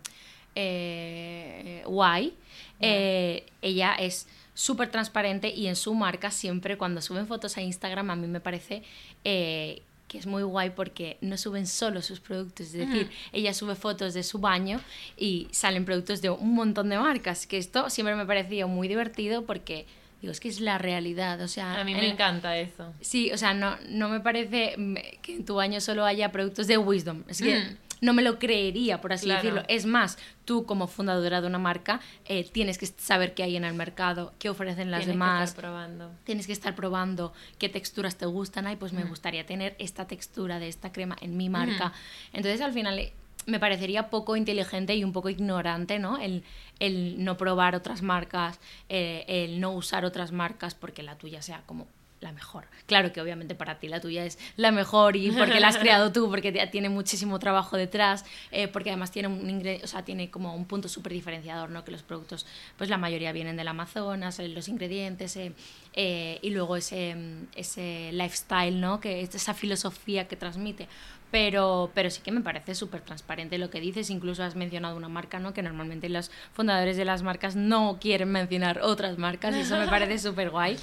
eh, 2.79 3.45
ella 3.61 3.95
es 3.95 4.27
súper 4.53 4.89
transparente 4.89 5.49
y 5.49 5.67
en 5.67 5.75
su 5.75 5.93
marca 5.93 6.31
siempre 6.31 6.77
cuando 6.77 7.01
suben 7.01 7.27
fotos 7.27 7.55
a 7.57 7.61
Instagram 7.61 8.09
a 8.09 8.15
mí 8.15 8.27
me 8.27 8.41
parece 8.41 8.83
eh, 9.23 9.81
que 10.09 10.17
es 10.17 10.25
muy 10.25 10.43
guay 10.43 10.71
porque 10.71 11.17
no 11.21 11.37
suben 11.37 11.67
solo 11.67 12.01
sus 12.01 12.19
productos, 12.19 12.67
es 12.67 12.73
decir, 12.73 13.09
ella 13.31 13.53
sube 13.53 13.75
fotos 13.75 14.13
de 14.13 14.23
su 14.23 14.39
baño 14.39 14.81
y 15.15 15.47
salen 15.51 15.85
productos 15.85 16.21
de 16.21 16.31
un 16.31 16.55
montón 16.55 16.89
de 16.89 16.97
marcas, 16.97 17.45
que 17.45 17.57
esto 17.57 17.89
siempre 17.89 18.15
me 18.15 18.23
ha 18.23 18.27
parecido 18.27 18.67
muy 18.67 18.87
divertido 18.87 19.45
porque 19.45 19.85
digo, 20.19 20.31
es 20.31 20.39
que 20.39 20.49
es 20.49 20.59
la 20.59 20.77
realidad, 20.77 21.39
o 21.41 21.47
sea... 21.47 21.79
A 21.79 21.83
mí 21.83 21.93
me 21.93 22.09
encanta 22.09 22.57
eso. 22.57 22.91
Sí, 22.99 23.31
o 23.31 23.37
sea, 23.37 23.53
no, 23.53 23.77
no 23.87 24.09
me 24.09 24.19
parece 24.19 24.75
que 25.21 25.35
en 25.35 25.45
tu 25.45 25.55
baño 25.55 25.79
solo 25.79 26.03
haya 26.05 26.31
productos 26.31 26.67
de 26.67 26.77
Wisdom, 26.77 27.23
es 27.27 27.41
que 27.41 27.77
no 28.01 28.13
me 28.13 28.21
lo 28.21 28.39
creería, 28.39 29.01
por 29.01 29.13
así 29.13 29.29
decirlo. 29.29 29.63
Es 29.67 29.85
más, 29.85 30.17
tú 30.45 30.65
como 30.65 30.87
fundadora 30.87 31.41
de 31.41 31.47
una 31.47 31.59
marca 31.59 31.99
eh, 32.25 32.47
tienes 32.49 32.77
que 32.77 32.85
saber 32.85 33.33
qué 33.33 33.43
hay 33.43 33.55
en 33.55 33.63
el 33.63 33.73
mercado, 33.73 34.33
qué 34.39 34.49
ofrecen 34.49 34.91
las 34.91 35.05
demás. 35.05 35.29
Tienes 35.29 35.39
que 35.39 35.49
estar 35.49 35.61
probando. 35.61 36.11
Tienes 36.23 36.47
que 36.47 36.53
estar 36.53 36.75
probando 36.75 37.33
qué 37.57 37.69
texturas 37.69 38.15
te 38.17 38.25
gustan. 38.25 38.67
Ay, 38.67 38.75
pues 38.75 38.93
me 38.93 39.03
gustaría 39.03 39.45
tener 39.45 39.75
esta 39.79 40.07
textura 40.07 40.59
de 40.59 40.67
esta 40.67 40.91
crema 40.91 41.15
en 41.21 41.37
mi 41.37 41.49
marca. 41.49 41.93
Entonces 42.33 42.61
al 42.61 42.73
final 42.73 42.99
eh, 42.99 43.13
me 43.45 43.59
parecería 43.59 44.09
poco 44.09 44.35
inteligente 44.35 44.95
y 44.95 45.03
un 45.03 45.13
poco 45.13 45.29
ignorante, 45.29 45.99
¿no? 45.99 46.17
El, 46.17 46.43
el 46.79 47.23
no 47.23 47.37
probar 47.37 47.75
otras 47.75 48.01
marcas, 48.01 48.59
eh, 48.89 49.25
el 49.27 49.59
no 49.59 49.71
usar 49.71 50.05
otras 50.05 50.31
marcas 50.31 50.75
porque 50.75 51.03
la 51.03 51.17
tuya 51.17 51.41
sea 51.41 51.63
como 51.65 51.87
la 52.21 52.31
mejor. 52.31 52.65
Claro 52.85 53.11
que 53.13 53.21
obviamente 53.21 53.55
para 53.55 53.79
ti 53.79 53.87
la 53.87 54.01
tuya 54.01 54.25
es 54.25 54.37
la 54.57 54.71
mejor 54.71 55.15
y 55.15 55.31
porque 55.31 55.59
la 55.59 55.69
has 55.69 55.77
creado 55.79 56.11
tú, 56.11 56.29
porque 56.29 56.51
tiene 56.71 56.89
muchísimo 56.89 57.39
trabajo 57.39 57.77
detrás, 57.77 58.25
eh, 58.51 58.67
porque 58.67 58.89
además 58.89 59.11
tiene 59.11 59.27
un 59.27 59.79
o 59.83 59.87
sea, 59.87 60.03
tiene 60.03 60.29
como 60.29 60.55
un 60.55 60.65
punto 60.65 60.89
súper 60.89 61.13
diferenciador, 61.13 61.69
¿no? 61.69 61.83
Que 61.83 61.91
los 61.91 62.03
productos, 62.03 62.45
pues 62.77 62.89
la 62.89 62.97
mayoría 62.97 63.31
vienen 63.31 63.57
del 63.57 63.67
Amazonas, 63.67 64.39
eh, 64.39 64.47
los 64.47 64.67
ingredientes 64.67 65.37
eh, 65.37 66.39
y 66.41 66.49
luego 66.49 66.75
ese, 66.75 67.15
ese 67.55 68.11
lifestyle, 68.13 68.79
¿no? 68.79 68.99
Que 68.99 69.21
es 69.21 69.33
esa 69.35 69.53
filosofía 69.53 70.27
que 70.27 70.35
transmite. 70.35 70.87
Pero, 71.31 71.91
pero 71.93 72.09
sí 72.09 72.21
que 72.23 72.31
me 72.31 72.41
parece 72.41 72.73
súper 72.73 73.01
transparente 73.01 73.59
lo 73.59 73.69
que 73.69 73.79
dices. 73.79 74.09
Incluso 74.09 74.43
has 74.43 74.55
mencionado 74.55 74.97
una 74.97 75.09
marca, 75.09 75.39
¿no? 75.39 75.53
Que 75.53 75.61
normalmente 75.61 76.09
los 76.09 76.31
fundadores 76.53 76.97
de 76.97 77.05
las 77.05 77.21
marcas 77.21 77.55
no 77.55 77.99
quieren 78.01 78.31
mencionar 78.31 78.81
otras 78.81 79.19
marcas 79.19 79.55
y 79.55 79.59
eso 79.59 79.77
me 79.77 79.87
parece 79.87 80.17
súper 80.27 80.49
guay. 80.49 80.77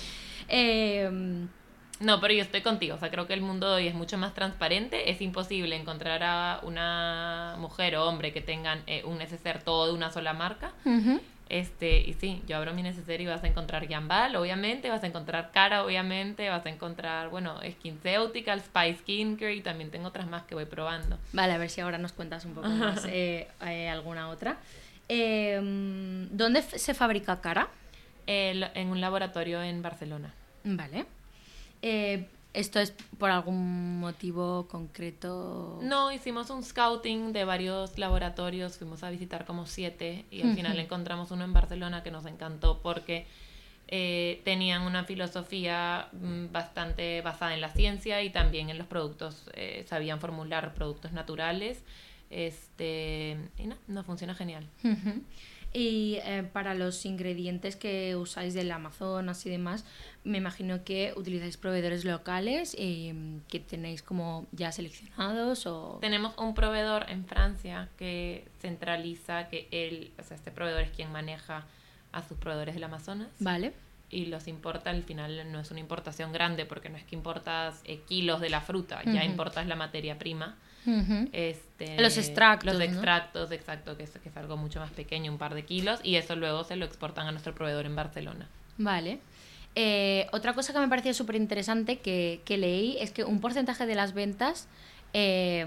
Em, 0.49 1.49
no, 2.01 2.21
pero 2.21 2.35
yo 2.35 2.43
estoy 2.43 2.63
contigo. 2.63 2.95
O 2.97 2.99
sea, 2.99 3.11
creo 3.11 3.27
que 3.27 3.35
el 3.35 3.41
mundo 3.41 3.75
hoy 3.75 3.87
es 3.87 3.95
mucho 3.95 4.19
más 4.19 4.35
transparente. 4.35 5.11
Es 5.11 5.21
imposible 5.21 5.77
encontrar 5.77 6.23
a 6.23 6.61
una 6.63 7.57
mujer 7.59 7.97
o 7.97 8.07
hombre 8.07 8.33
que 8.33 8.41
tengan 8.41 8.83
eh, 8.87 9.03
un 9.05 9.19
neceser 9.19 9.63
todo 9.63 9.87
de 9.87 9.93
una 9.93 10.11
sola 10.11 10.33
marca. 10.33 10.73
Este, 11.49 12.01
y 12.01 12.15
sí, 12.15 12.43
yo 12.49 12.57
abro 12.57 12.75
mi 12.75 12.83
neceser 12.83 13.21
y 13.21 13.27
vas 13.27 13.45
a 13.45 13.47
encontrar 13.47 13.87
Jambal, 13.87 14.35
obviamente, 14.35 14.91
vas 14.91 15.05
a 15.05 15.07
encontrar 15.07 15.53
Cara, 15.53 15.85
obviamente, 15.85 16.49
vas 16.49 16.67
a 16.67 16.71
encontrar, 16.71 17.29
bueno, 17.29 17.61
SkinCeutical, 17.63 18.61
Spice 18.61 18.99
Skincare 19.03 19.55
y 19.55 19.61
también 19.61 19.93
tengo 19.93 20.09
otras 20.09 20.27
más 20.27 20.43
que 20.43 20.57
voy 20.57 20.65
probando. 20.65 21.19
Vale, 21.33 21.53
a 21.53 21.59
ver 21.59 21.71
si 21.71 21.81
ahora 21.81 21.99
nos 21.99 22.13
cuentas 22.13 22.45
un 22.45 22.55
poco 22.55 22.69
más 22.69 23.05
eh, 23.05 23.47
eh, 23.65 23.89
alguna 23.89 24.29
otra. 24.29 24.57
Em, 25.09 26.29
¿Dónde 26.31 26.63
se 26.63 26.95
fabrica 26.95 27.41
Cara? 27.41 27.69
En 28.27 28.89
un 28.89 29.01
laboratorio 29.01 29.63
en 29.63 29.83
Barcelona. 29.83 30.35
Vale. 30.65 31.07
Eh, 31.83 32.27
¿Esto 32.53 32.81
es 32.81 32.95
por 33.19 33.31
algún 33.31 34.01
motivo 34.01 34.67
concreto? 34.67 35.79
No, 35.83 36.11
hicimos 36.11 36.49
un 36.49 36.65
scouting 36.65 37.35
de 37.35 37.45
varios 37.45 37.99
laboratorios, 37.99 38.79
fuimos 38.79 39.03
a 39.03 39.11
visitar 39.11 39.45
como 39.45 39.67
siete 39.67 40.25
y 40.31 40.41
al 40.41 40.55
final 40.55 40.79
encontramos 40.79 41.31
uno 41.31 41.45
en 41.45 41.53
Barcelona 41.53 42.03
que 42.03 42.11
nos 42.11 42.25
encantó 42.25 42.81
porque 42.83 43.27
eh, 43.89 44.41
tenían 44.45 44.83
una 44.83 45.05
filosofía 45.05 46.09
mm, 46.13 46.51
bastante 46.51 47.21
basada 47.21 47.53
en 47.53 47.61
la 47.61 47.69
ciencia 47.69 48.23
y 48.23 48.31
también 48.31 48.71
en 48.71 48.79
los 48.79 48.87
productos, 48.87 49.51
eh, 49.53 49.85
sabían 49.87 50.19
formular 50.19 50.73
productos 50.73 51.13
naturales 51.13 51.85
este, 52.31 53.37
y 53.59 53.67
no, 53.67 53.77
nos 53.87 54.07
funciona 54.07 54.35
genial. 54.35 54.67
Y 55.77 56.21
eh, 56.25 56.43
para 56.55 56.73
los 56.73 57.05
ingredientes 57.05 57.77
que 57.77 58.17
usáis 58.17 58.55
del 58.55 58.73
Amazonas 58.73 59.45
y 59.45 59.51
demás, 59.51 59.85
me 60.25 60.39
imagino 60.39 60.85
que 60.85 61.13
utilizáis 61.17 61.59
proveedores 61.59 62.07
locales 62.07 62.75
y 62.75 63.13
mm, 63.13 63.41
que 63.47 63.61
tenéis 63.61 64.03
como 64.03 64.47
ya 64.53 64.73
seleccionados 64.73 65.67
o... 65.67 65.99
Tenemos 66.01 66.33
un 66.39 66.55
proveedor 66.55 67.05
en 67.11 67.27
Francia 67.27 67.91
que 67.99 68.49
centraliza, 68.59 69.49
que 69.49 69.69
él, 69.71 70.13
o 70.19 70.23
sea, 70.23 70.39
este 70.39 70.51
proveedor 70.51 70.81
es 70.81 70.93
quien 70.93 71.13
maneja 71.13 71.67
a 72.11 72.23
sus 72.27 72.39
proveedores 72.39 72.75
del 72.75 72.85
Amazonas. 72.85 73.29
Vale. 73.41 73.75
Y 74.09 74.27
los 74.27 74.49
importa, 74.49 74.89
al 74.89 75.03
final 75.03 75.53
no 75.53 75.61
es 75.61 75.71
una 75.71 75.81
importación 75.81 76.33
grande 76.33 76.65
porque 76.65 76.89
no 76.89 76.97
es 76.97 77.05
que 77.05 77.17
importas 77.17 77.83
eh, 77.85 78.01
kilos 78.09 78.41
de 78.41 78.49
la 78.49 78.63
fruta, 78.63 79.03
ya 79.05 79.25
importas 79.25 79.67
la 79.67 79.77
materia 79.77 80.19
prima 80.19 80.57
este, 81.33 82.01
los 82.01 82.17
extractos. 82.17 82.75
Los 82.75 82.83
extractos, 82.83 83.51
exacto, 83.53 83.97
que 83.97 84.05
es, 84.05 84.11
que 84.11 84.29
es 84.29 84.37
algo 84.37 84.57
mucho 84.57 84.81
más 84.81 84.91
pequeño, 84.91 85.33
un 85.33 85.39
par 85.39 85.55
de 85.55 85.65
kilos, 85.65 86.01
y 86.03 86.17
eso 86.17 86.37
luego 86.37 86.65
se 86.65 86.77
lo 86.77 86.85
exportan 86.85 87.27
a 87.27 87.33
nuestro 87.33 87.55
proveedor 87.55 87.87
en 87.87 87.97
Barcelona. 87.97 88.49
Vale. 88.79 89.21
Eh, 89.75 90.27
otra 90.33 90.55
cosa 90.55 90.73
que 90.73 90.79
me 90.79 90.89
pareció 90.89 91.13
súper 91.13 91.37
interesante 91.37 91.99
que, 91.99 92.41
que, 92.47 92.57
leí 92.57 92.97
es 92.99 93.11
que 93.11 93.25
un 93.25 93.41
porcentaje 93.41 93.85
de 93.85 93.95
las 93.95 94.15
ventas 94.15 94.69
eh, 95.13 95.65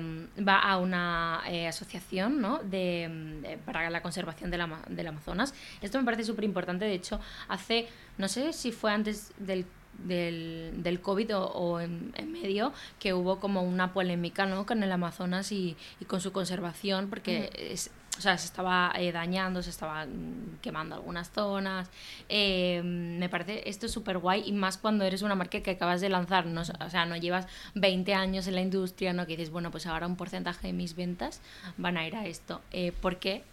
va 0.48 0.60
a 0.60 0.78
una 0.78 1.42
eh, 1.48 1.68
asociación 1.68 2.40
¿no? 2.40 2.60
de, 2.60 3.58
para 3.66 3.90
la 3.90 4.02
conservación 4.02 4.52
de 4.52 4.60
la, 4.60 4.80
del 4.88 5.08
Amazonas. 5.08 5.56
Esto 5.82 5.98
me 5.98 6.06
parece 6.06 6.24
súper 6.24 6.44
importante. 6.44 6.86
De 6.86 6.94
hecho, 6.94 7.20
hace, 7.48 7.88
no 8.20 8.28
sé 8.28 8.54
si 8.54 8.72
fue 8.72 8.92
antes 8.92 9.32
del 9.38 9.66
del, 9.98 10.72
del 10.78 11.02
COVID 11.02 11.36
o, 11.36 11.80
en, 11.80 12.14
medio, 12.32 12.74
que 13.00 13.14
hubo 13.14 13.40
como 13.40 13.64
una 13.64 13.94
polémica 13.94 14.46
¿no? 14.46 14.66
con 14.66 14.84
el 14.84 14.92
Amazonas 14.92 15.52
y, 15.52 15.76
y 16.00 16.06
con 16.06 16.22
su 16.22 16.32
conservación, 16.32 17.10
porque 17.10 17.52
es, 17.54 17.92
o 18.20 18.22
sea, 18.22 18.38
se 18.38 18.48
estaba 18.48 18.92
eh, 18.98 19.14
dañando, 19.14 19.64
se 19.64 19.70
estaban 19.70 20.60
quemando 20.62 20.96
algunas 20.96 21.32
zonas. 21.32 21.90
Eh, 22.28 22.82
me 22.84 23.30
parece 23.30 23.64
esto 23.70 23.88
súper 23.88 24.18
guay 24.18 24.44
y 24.46 24.52
más 24.52 24.78
cuando 24.78 25.06
eres 25.06 25.22
una 25.22 25.36
marca 25.36 25.62
que 25.62 25.72
acabas 25.72 26.02
de 26.02 26.10
lanzar, 26.10 26.46
¿no? 26.46 26.62
o 26.62 26.90
sea, 26.90 27.06
no 27.06 27.16
llevas 27.16 27.48
20 27.76 28.14
años 28.14 28.46
en 28.48 28.56
la 28.56 28.62
industria, 28.62 29.14
¿no? 29.14 29.26
Que 29.26 29.38
dices, 29.38 29.52
bueno, 29.52 29.72
pues 29.72 29.88
ahora 29.88 30.06
un 30.06 30.18
porcentaje 30.18 30.68
de 30.68 30.74
mis 30.74 30.98
ventas 30.98 31.40
van 31.78 31.96
a 31.96 32.06
ir 32.06 32.16
a 32.18 32.26
esto. 32.26 32.62
Eh, 32.72 32.92
¿Por 32.92 33.20
qué? 33.20 33.44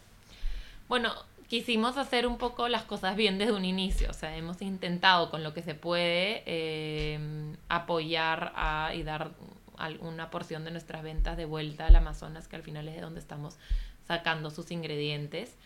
Bueno, 0.88 1.12
quisimos 1.48 1.96
hacer 1.96 2.26
un 2.26 2.38
poco 2.38 2.68
las 2.68 2.84
cosas 2.84 3.16
bien 3.16 3.38
desde 3.38 3.52
un 3.52 3.64
inicio. 3.64 4.10
O 4.10 4.14
sea, 4.14 4.36
hemos 4.36 4.62
intentado 4.62 5.30
con 5.30 5.42
lo 5.42 5.54
que 5.54 5.62
se 5.62 5.74
puede 5.74 6.42
eh, 6.46 7.54
apoyar 7.68 8.52
a, 8.56 8.92
y 8.94 9.02
dar 9.02 9.32
alguna 9.76 10.30
porción 10.30 10.64
de 10.64 10.70
nuestras 10.70 11.02
ventas 11.02 11.36
de 11.36 11.44
vuelta 11.44 11.86
al 11.86 11.96
Amazonas, 11.96 12.48
que 12.48 12.56
al 12.56 12.62
final 12.62 12.88
es 12.88 12.94
de 12.96 13.00
donde 13.00 13.20
estamos 13.20 13.56
sacando 14.06 14.50
sus 14.50 14.70
ingredientes. 14.70 15.56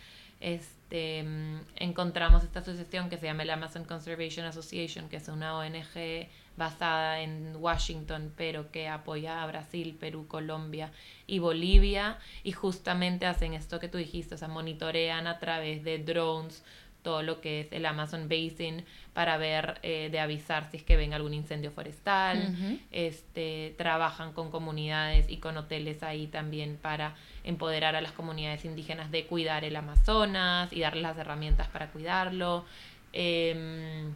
este, 0.41 1.23
mm, 1.23 1.61
encontramos 1.77 2.43
esta 2.45 2.61
asociación 2.61 3.11
que 3.11 3.19
se 3.19 3.27
llama 3.27 3.43
el 3.43 3.51
Amazon 3.51 3.85
Conservation 3.85 4.47
Association, 4.47 5.09
que 5.09 5.17
es 5.17 5.29
una 5.29 5.57
ONG 5.57 6.29
basada 6.61 7.23
en 7.23 7.57
Washington, 7.57 8.33
pero 8.37 8.71
que 8.71 8.87
apoya 8.87 9.43
a 9.43 9.47
Brasil, 9.47 9.97
Perú, 9.99 10.27
Colombia 10.29 10.93
y 11.27 11.39
Bolivia, 11.39 12.19
y 12.45 12.53
justamente 12.53 13.25
hacen 13.25 13.55
esto 13.55 13.81
que 13.81 13.89
tú 13.89 13.97
dijiste, 13.97 14.35
o 14.35 14.39
sea, 14.39 14.49
monitorean 14.49 15.27
a 15.27 15.39
través 15.39 15.83
de 15.83 15.99
drones 15.99 16.63
todo 17.03 17.23
lo 17.23 17.41
que 17.41 17.61
es 17.61 17.73
el 17.73 17.87
Amazon 17.87 18.29
Basin 18.29 18.85
para 19.15 19.39
ver, 19.39 19.79
eh, 19.83 20.11
de 20.13 20.21
avisar 20.21 20.71
si 20.71 20.77
es 20.77 20.83
que 20.83 20.97
ven 20.99 21.15
algún 21.15 21.33
incendio 21.33 21.71
forestal, 21.71 22.55
este, 22.93 23.75
trabajan 23.79 24.35
con 24.35 24.51
comunidades 24.51 25.31
y 25.31 25.39
con 25.39 25.57
hoteles 25.57 26.03
ahí 26.03 26.27
también 26.27 26.77
para 26.77 27.15
empoderar 27.43 27.97
a 27.97 28.03
las 28.03 28.13
comunidades 28.13 28.67
indígenas 28.67 29.11
de 29.11 29.25
cuidar 29.25 29.65
el 29.65 29.77
Amazonas 29.77 30.75
y 30.75 30.81
darles 30.81 31.05
las 31.05 31.17
herramientas 31.17 31.69
para 31.69 31.87
cuidarlo. 31.91 32.67
Em, 33.15 34.13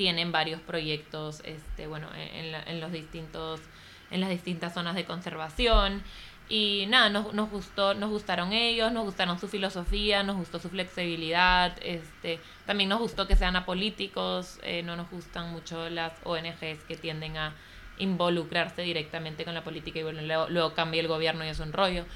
tienen 0.00 0.32
varios 0.32 0.62
proyectos, 0.62 1.42
este, 1.44 1.86
bueno, 1.86 2.08
en, 2.14 2.54
en, 2.54 2.80
los 2.80 2.90
distintos, 2.90 3.60
en 4.10 4.22
las 4.22 4.30
distintas 4.30 4.72
zonas 4.72 4.94
de 4.94 5.04
conservación. 5.04 6.02
Y 6.48 6.86
nada, 6.88 7.10
nos, 7.10 7.34
nos, 7.34 7.50
gustó, 7.50 7.92
nos 7.92 8.08
gustaron 8.08 8.54
ellos, 8.54 8.90
nos 8.92 9.04
gustaron 9.04 9.38
su 9.38 9.46
filosofía, 9.46 10.22
nos 10.22 10.38
gustó 10.38 10.58
su 10.58 10.70
flexibilidad, 10.70 11.76
este, 11.82 12.40
también 12.64 12.88
nos 12.88 12.98
gustó 12.98 13.26
que 13.26 13.36
sean 13.36 13.56
apolíticos, 13.56 14.58
eh, 14.62 14.82
no 14.82 14.96
nos 14.96 15.10
gustan 15.10 15.52
mucho 15.52 15.90
las 15.90 16.14
ONGs 16.24 16.82
que 16.88 16.96
tienden 16.96 17.36
a 17.36 17.52
involucrarse 17.98 18.80
directamente 18.80 19.44
con 19.44 19.52
la 19.52 19.62
política 19.62 19.98
y 19.98 20.02
bueno, 20.02 20.22
luego, 20.22 20.48
luego 20.48 20.72
cambia 20.72 21.02
el 21.02 21.08
gobierno 21.08 21.44
y 21.44 21.48
es 21.48 21.60
un 21.60 21.74
rollo. 21.74 22.06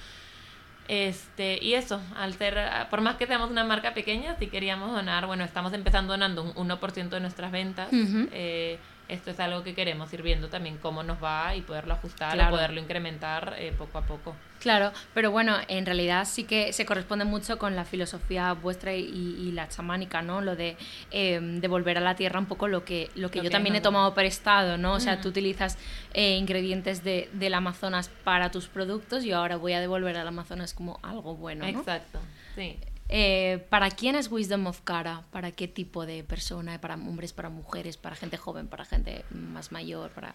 Este, 0.89 1.59
y 1.63 1.75
eso, 1.75 2.01
al 2.17 2.35
ser, 2.35 2.59
por 2.91 3.01
más 3.01 3.17
que 3.17 3.27
seamos 3.27 3.51
una 3.51 3.65
marca 3.65 3.95
pequeña, 3.95 4.37
si 4.39 4.49
queríamos 4.49 4.93
donar, 4.93 5.27
bueno, 5.27 5.45
estamos 5.45 5.73
empezando 5.73 6.13
donando 6.13 6.43
un 6.43 6.69
1% 6.69 7.09
de 7.09 7.21
nuestras 7.21 7.51
ventas. 7.53 7.89
eh, 8.33 8.79
esto 9.09 9.31
es 9.31 9.41
algo 9.41 9.63
que 9.63 9.75
queremos 9.75 10.13
ir 10.13 10.23
viendo 10.23 10.49
también 10.49 10.79
cómo 10.79 11.03
nos 11.03 11.23
va 11.23 11.55
y 11.55 11.61
poderlo 11.61 11.95
ajustar 11.95 12.39
o 12.39 12.51
poderlo 12.51 12.81
incrementar 12.81 13.55
eh, 13.59 13.73
poco 13.77 13.99
a 13.99 14.03
poco. 14.03 14.35
Claro, 14.61 14.93
pero 15.13 15.31
bueno, 15.31 15.57
en 15.69 15.85
realidad 15.85 16.25
sí 16.25 16.45
que 16.45 16.73
se 16.73 16.87
corresponde 16.87 17.27
mucho 17.27 17.59
con 17.59 17.77
la 17.77 17.85
filosofía 17.85 18.55
vuestra 18.55 18.95
y, 18.95 19.53
la 19.53 19.69
chamánica, 19.69 20.23
¿no? 20.23 20.41
Lo 20.41 20.57
de 20.57 20.77
eh, 21.11 21.39
devolver 21.43 21.99
a 21.99 22.01
la 22.01 22.17
tierra 22.17 22.41
un 22.41 22.47
poco 22.47 22.67
lo 22.67 22.83
que, 22.83 23.11
lo 23.15 23.31
que 23.31 23.43
yo 23.43 23.51
también 23.51 23.77
he 23.77 23.83
tomado 23.83 24.15
prestado, 24.15 24.79
¿no? 24.79 24.95
O 24.95 25.01
sea, 25.01 25.21
tú 25.21 25.29
utilizas 25.29 25.77
eh, 26.15 26.37
ingredientes 26.37 27.05
de, 27.05 27.29
del 27.35 27.53
Amazonas 27.53 28.09
para 28.25 28.51
tus 28.51 28.69
productos 28.69 29.25
y 29.25 29.33
ahora 29.33 29.57
voy 29.57 29.75
a 29.75 29.81
devolver 29.81 30.17
al 30.17 30.29
Amazonas 30.29 30.73
como 30.73 30.99
algo 31.03 31.37
bueno, 31.37 31.71
¿no? 31.71 31.79
Exacto, 31.79 32.21
sí. 32.55 32.79
Eh, 33.09 33.67
¿Para 33.69 33.91
quién 33.91 34.15
es 34.15 34.31
Wisdom 34.31 34.67
of 34.67 34.81
Cara? 34.83 35.23
¿Para 35.31 35.53
qué 35.53 35.69
tipo 35.69 36.07
de 36.07 36.25
persona? 36.25 36.81
¿Para 36.81 36.95
hombres, 36.95 37.33
para 37.33 37.51
mujeres, 37.51 37.97
para 37.97 38.17
gente 38.17 38.37
joven, 38.37 38.69
para 38.69 38.85
gente 38.85 39.25
más 39.31 39.73
mayor? 39.73 40.11
Para... 40.11 40.35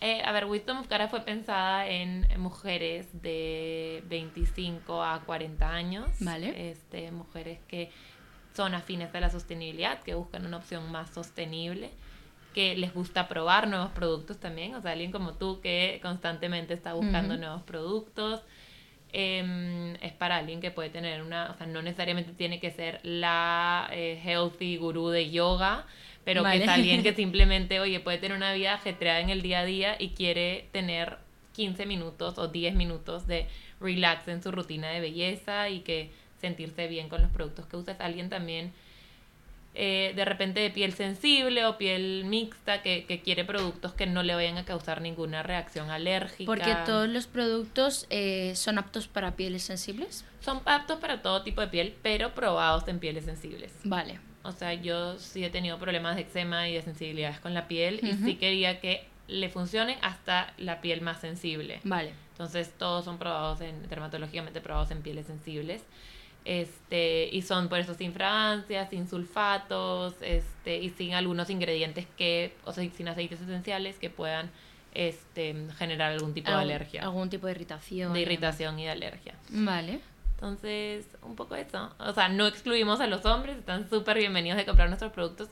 Eh, 0.00 0.22
a 0.24 0.32
ver, 0.32 0.46
Wisdom 0.46 0.78
of 0.78 0.88
Cara 0.88 1.08
fue 1.08 1.20
pensada 1.20 1.88
en 1.88 2.26
mujeres 2.38 3.06
de 3.22 4.02
25 4.08 5.02
a 5.02 5.20
40 5.20 5.68
años. 5.68 6.10
Vale. 6.20 6.70
Este, 6.70 7.10
mujeres 7.12 7.60
que 7.68 7.90
son 8.54 8.74
afines 8.74 9.14
a 9.14 9.20
la 9.20 9.30
sostenibilidad, 9.30 10.00
que 10.00 10.14
buscan 10.14 10.44
una 10.46 10.56
opción 10.56 10.90
más 10.90 11.10
sostenible, 11.10 11.90
que 12.54 12.74
les 12.74 12.92
gusta 12.92 13.28
probar 13.28 13.68
nuevos 13.68 13.90
productos 13.90 14.38
también. 14.38 14.74
O 14.74 14.82
sea, 14.82 14.92
alguien 14.92 15.12
como 15.12 15.34
tú 15.34 15.60
que 15.60 16.00
constantemente 16.02 16.74
está 16.74 16.94
buscando 16.94 17.36
nuevos 17.36 17.62
productos 17.62 18.42
Em, 19.12 19.94
es 20.02 20.12
para 20.12 20.36
alguien 20.36 20.60
que 20.60 20.70
puede 20.70 20.90
tener 20.90 21.22
una, 21.22 21.50
o 21.50 21.54
sea, 21.54 21.66
no 21.66 21.80
necesariamente 21.80 22.32
tiene 22.32 22.60
que 22.60 22.70
ser 22.70 23.00
la 23.02 23.88
eh, 23.92 24.20
healthy 24.22 24.76
gurú 24.76 25.08
de 25.08 25.30
yoga, 25.30 25.86
pero 26.24 26.42
que 26.44 26.56
es 26.56 26.68
alguien 26.68 27.02
que 27.02 27.12
simplemente, 27.14 27.80
oye, 27.80 28.00
puede 28.00 28.18
tener 28.18 28.36
una 28.36 28.52
vida 28.52 28.74
ajetreada 28.74 29.20
en 29.20 29.30
el 29.30 29.42
día 29.42 29.60
a 29.60 29.64
día 29.64 29.96
y 29.98 30.10
quiere 30.10 30.68
tener 30.72 31.18
15 31.54 31.86
minutos 31.86 32.36
o 32.36 32.48
10 32.48 32.74
minutos 32.74 33.26
de 33.26 33.46
relax 33.80 34.28
en 34.28 34.42
su 34.42 34.50
rutina 34.50 34.90
de 34.90 35.00
belleza 35.00 35.70
y 35.70 35.80
que 35.80 36.10
sentirse 36.40 36.86
bien 36.88 37.08
con 37.08 37.22
los 37.22 37.30
productos 37.30 37.66
que 37.66 37.76
usa. 37.76 37.94
Es 37.94 38.00
alguien 38.00 38.28
también 38.28 38.72
eh, 39.78 40.14
de 40.16 40.24
repente 40.24 40.60
de 40.60 40.70
piel 40.70 40.94
sensible 40.94 41.66
o 41.66 41.76
piel 41.76 42.24
mixta 42.24 42.80
que, 42.80 43.04
quiere 43.22 43.44
productos 43.44 43.92
que 43.92 44.06
no 44.06 44.22
le 44.22 44.34
vayan 44.34 44.56
a 44.56 44.64
causar 44.64 45.02
ninguna 45.02 45.42
reacción 45.42 45.90
alérgica. 45.90 46.46
Porque 46.46 46.74
todos 46.86 47.08
los 47.08 47.26
productos 47.26 48.06
eh, 48.08 48.52
son 48.56 48.78
aptos 48.78 49.06
para 49.06 49.36
pieles 49.36 49.64
sensibles. 49.64 50.24
Son 50.40 50.62
aptos 50.64 50.98
para 50.98 51.20
todo 51.20 51.42
tipo 51.42 51.60
de 51.60 51.68
piel, 51.68 51.94
pero 52.02 52.34
probados 52.34 52.88
en 52.88 52.98
pieles 52.98 53.26
sensibles. 53.26 53.72
Vale. 53.84 54.18
O 54.44 54.52
sea, 54.52 54.72
yo 54.72 55.18
sí 55.18 55.44
he 55.44 55.50
tenido 55.50 55.78
problemas 55.78 56.16
de 56.16 56.22
eczema 56.22 56.68
y 56.68 56.74
de 56.74 56.80
sensibilidades 56.80 57.40
con 57.40 57.52
la 57.52 57.68
piel 57.68 58.00
y 58.02 58.14
sí 58.14 58.36
quería 58.36 58.80
que 58.80 59.06
le 59.28 59.50
funcione 59.50 59.98
hasta 60.00 60.54
la 60.56 60.80
piel 60.80 61.02
más 61.02 61.20
sensible. 61.20 61.80
Vale. 61.84 62.12
Entonces 62.32 62.72
todos 62.78 63.04
son 63.04 63.18
probados 63.18 63.60
en, 63.60 63.88
dermatológicamente 63.88 64.60
probados 64.60 64.90
en 64.90 65.02
pieles 65.02 65.26
sensibles. 65.26 65.82
Este, 66.46 67.28
y 67.32 67.42
son 67.42 67.68
por 67.68 67.80
eso 67.80 67.94
sin 67.94 68.12
fragancias, 68.12 68.88
sin 68.90 69.08
sulfatos, 69.08 70.14
este, 70.20 70.78
y 70.78 70.90
sin 70.90 71.14
algunos 71.14 71.50
ingredientes 71.50 72.06
que, 72.16 72.54
o 72.64 72.72
sea, 72.72 72.88
sin 72.88 73.08
aceites 73.08 73.40
esenciales 73.40 73.98
que 73.98 74.10
puedan 74.10 74.52
este, 74.94 75.56
generar 75.76 76.12
algún 76.12 76.34
tipo 76.34 76.52
de 76.52 76.56
alergia. 76.56 77.02
Algún 77.02 77.30
tipo 77.30 77.48
de 77.48 77.52
irritación. 77.52 78.12
De 78.12 78.20
irritación 78.20 78.78
y 78.78 78.84
de 78.84 78.90
alergia. 78.90 79.34
Vale. 79.48 79.98
Entonces, 80.36 81.08
un 81.22 81.34
poco 81.34 81.56
eso. 81.56 81.92
O 81.98 82.12
sea, 82.12 82.28
no 82.28 82.46
excluimos 82.46 83.00
a 83.00 83.08
los 83.08 83.24
hombres, 83.24 83.56
están 83.58 83.90
súper 83.90 84.16
bienvenidos 84.16 84.56
de 84.56 84.64
comprar 84.64 84.86
nuestros 84.88 85.10
productos. 85.10 85.48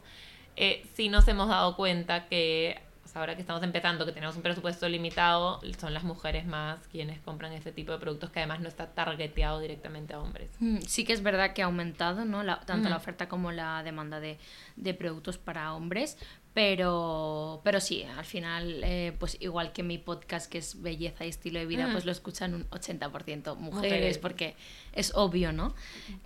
Eh, 0.54 0.86
sí 0.94 1.08
nos 1.08 1.26
hemos 1.26 1.48
dado 1.48 1.74
cuenta 1.74 2.26
que 2.28 2.80
ahora 3.14 3.34
que 3.34 3.40
estamos 3.40 3.62
empezando, 3.62 4.04
que 4.04 4.12
tenemos 4.12 4.36
un 4.36 4.42
presupuesto 4.42 4.88
limitado, 4.88 5.60
son 5.78 5.94
las 5.94 6.04
mujeres 6.04 6.46
más 6.46 6.86
quienes 6.88 7.20
compran 7.20 7.52
ese 7.52 7.72
tipo 7.72 7.92
de 7.92 7.98
productos 7.98 8.30
que 8.30 8.40
además 8.40 8.60
no 8.60 8.68
está 8.68 8.92
targeteado 8.92 9.60
directamente 9.60 10.14
a 10.14 10.20
hombres. 10.20 10.50
Mm, 10.60 10.78
sí 10.86 11.04
que 11.04 11.12
es 11.12 11.22
verdad 11.22 11.52
que 11.52 11.62
ha 11.62 11.66
aumentado, 11.66 12.24
¿no? 12.24 12.44
tanto 12.64 12.88
la 12.88 12.96
oferta 12.96 13.28
como 13.28 13.52
la 13.52 13.82
demanda 13.82 14.20
de, 14.20 14.38
de 14.76 14.94
productos 14.94 15.38
para 15.38 15.74
hombres, 15.74 16.18
pero, 16.54 17.60
pero 17.64 17.80
sí, 17.80 18.04
al 18.04 18.24
final, 18.24 18.80
eh, 18.84 19.12
pues 19.18 19.36
igual 19.40 19.72
que 19.72 19.82
mi 19.82 19.98
podcast 19.98 20.48
que 20.48 20.58
es 20.58 20.80
Belleza 20.80 21.26
y 21.26 21.28
Estilo 21.28 21.58
de 21.58 21.66
Vida, 21.66 21.88
pues 21.90 22.04
lo 22.04 22.12
escuchan 22.12 22.54
un 22.54 22.70
80% 22.70 23.56
mujeres, 23.56 24.18
porque 24.18 24.54
es 24.92 25.12
obvio, 25.16 25.52
¿no? 25.52 25.74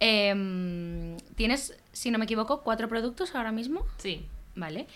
Em, 0.00 1.16
¿Tienes, 1.34 1.78
si 1.92 2.10
no 2.10 2.18
me 2.18 2.26
equivoco, 2.26 2.62
cuatro 2.62 2.88
productos 2.88 3.34
ahora 3.34 3.52
mismo? 3.52 3.86
Sí. 3.96 4.26
Vale. 4.54 4.86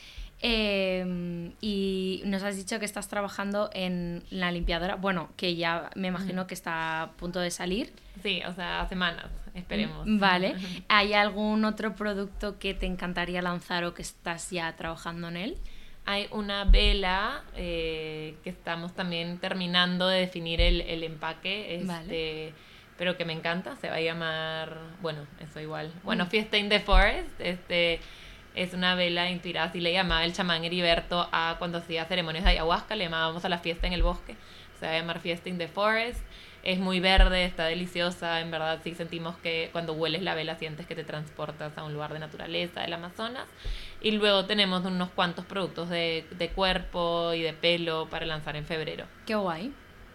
Em, 0.44 1.52
y 1.60 2.22
nos 2.24 2.42
has 2.42 2.56
dicho 2.56 2.80
que 2.80 2.84
estás 2.84 3.06
trabajando 3.06 3.70
en 3.72 4.24
la 4.28 4.50
limpiadora, 4.50 4.96
bueno, 4.96 5.30
que 5.36 5.54
ya 5.54 5.88
me 5.94 6.08
imagino 6.08 6.48
que 6.48 6.54
está 6.54 7.02
a 7.02 7.12
punto 7.12 7.38
de 7.38 7.52
salir. 7.52 7.92
Sí, 8.24 8.42
o 8.44 8.52
sea, 8.52 8.84
semanas, 8.88 9.26
esperemos. 9.54 10.04
Mm, 10.04 10.18
vale. 10.18 10.56
¿Hay 10.88 11.14
algún 11.14 11.64
otro 11.64 11.94
producto 11.94 12.58
que 12.58 12.74
te 12.74 12.86
encantaría 12.86 13.40
lanzar 13.40 13.84
o 13.84 13.94
que 13.94 14.02
estás 14.02 14.50
ya 14.50 14.74
trabajando 14.74 15.28
en 15.28 15.36
él? 15.36 15.58
Hay 16.06 16.26
una 16.32 16.64
vela 16.64 17.44
eh, 17.54 18.34
que 18.42 18.50
estamos 18.50 18.94
también 18.94 19.38
terminando 19.38 20.08
de 20.08 20.18
definir 20.18 20.60
el, 20.60 20.80
el 20.80 21.04
empaque. 21.04 21.76
Este, 21.76 22.52
pero 22.98 23.16
que 23.16 23.24
me 23.24 23.32
encanta, 23.32 23.76
se 23.76 23.88
va 23.88 23.96
a 23.96 24.00
llamar, 24.00 24.76
bueno, 25.00 25.24
eso 25.38 25.60
igual. 25.60 25.92
Bueno, 26.02 26.24
mm. 26.24 26.28
Fiesta 26.28 26.58
in 26.58 26.68
the 26.68 26.80
Forest, 26.80 27.40
este 27.40 28.00
es 28.54 28.74
una 28.74 28.94
vela 28.94 29.30
inspirada, 29.30 29.68
así 29.68 29.80
le 29.80 29.92
llamaba 29.92 30.24
el 30.24 30.32
chamán 30.32 30.64
Heriberto 30.64 31.28
a 31.32 31.56
cuando 31.58 31.78
hacía 31.78 32.04
ceremonias 32.04 32.44
de 32.44 32.50
ayahuasca, 32.50 32.96
le 32.96 33.04
llamábamos 33.04 33.44
a 33.44 33.48
la 33.48 33.58
fiesta 33.58 33.86
en 33.86 33.92
el 33.92 34.02
bosque, 34.02 34.36
se 34.78 34.86
va 34.86 34.92
a 34.92 34.98
llamar 34.98 35.20
Fiesta 35.20 35.48
in 35.48 35.58
the 35.58 35.68
Forest. 35.68 36.20
Es 36.64 36.78
muy 36.78 37.00
verde, 37.00 37.44
está 37.44 37.64
deliciosa, 37.64 38.40
en 38.40 38.52
verdad 38.52 38.80
sí 38.84 38.94
sentimos 38.94 39.36
que 39.38 39.68
cuando 39.72 39.94
hueles 39.94 40.22
la 40.22 40.36
vela 40.36 40.54
sientes 40.56 40.86
que 40.86 40.94
te 40.94 41.02
transportas 41.02 41.76
a 41.76 41.82
un 41.82 41.92
lugar 41.92 42.12
de 42.12 42.20
naturaleza 42.20 42.82
del 42.82 42.92
Amazonas. 42.92 43.48
Y 44.00 44.12
luego 44.12 44.44
tenemos 44.44 44.84
unos 44.84 45.10
cuantos 45.10 45.44
productos 45.44 45.88
de, 45.88 46.24
de 46.30 46.48
cuerpo 46.50 47.32
y 47.34 47.42
de 47.42 47.52
pelo 47.52 48.08
para 48.08 48.26
lanzar 48.26 48.54
en 48.54 48.64
febrero. 48.64 49.06
Qué 49.26 49.34
guay. 49.34 49.72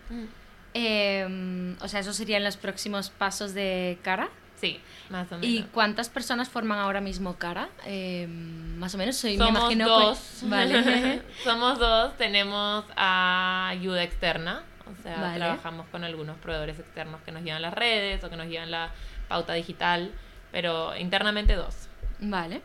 Mm. 0.09 0.25
Em, 0.73 1.75
o 1.81 1.87
sea, 1.87 1.99
esos 1.99 2.15
serían 2.15 2.43
los 2.43 2.55
próximos 2.55 3.09
pasos 3.09 3.53
de 3.53 3.97
cara. 4.01 4.29
Sí, 4.59 4.79
más 5.09 5.31
o 5.31 5.37
menos. 5.37 5.47
¿Y 5.47 5.63
cuántas 5.71 6.09
personas 6.09 6.49
forman 6.49 6.79
ahora 6.79 6.99
mismo 6.99 7.35
Cara? 7.37 7.69
Eh, 7.85 8.27
más 8.27 8.93
o 8.95 8.97
menos, 8.97 9.15
soy, 9.15 9.37
Somos 9.37 9.53
me 9.53 9.59
imagino 9.59 9.87
dos. 9.87 10.39
Vale. 10.43 11.21
Somos 11.43 11.79
dos, 11.79 12.17
tenemos 12.17 12.85
ayuda 12.95 14.03
externa, 14.03 14.63
o 14.85 15.01
sea, 15.03 15.35
trabajamos 15.35 15.87
con 15.87 16.03
algunos 16.03 16.37
proveedores 16.37 16.79
externos 16.79 17.21
que 17.21 17.31
nos 17.31 17.43
llevan 17.43 17.61
las 17.61 17.73
redes 17.73 18.23
o 18.23 18.29
que 18.29 18.37
nos 18.37 18.47
llevan 18.47 18.71
la 18.71 18.91
pauta 19.27 19.53
digital, 19.53 20.11
pero 20.51 20.95
internamente 20.95 21.55
dos. 21.55 21.87
Vale. 22.19 22.61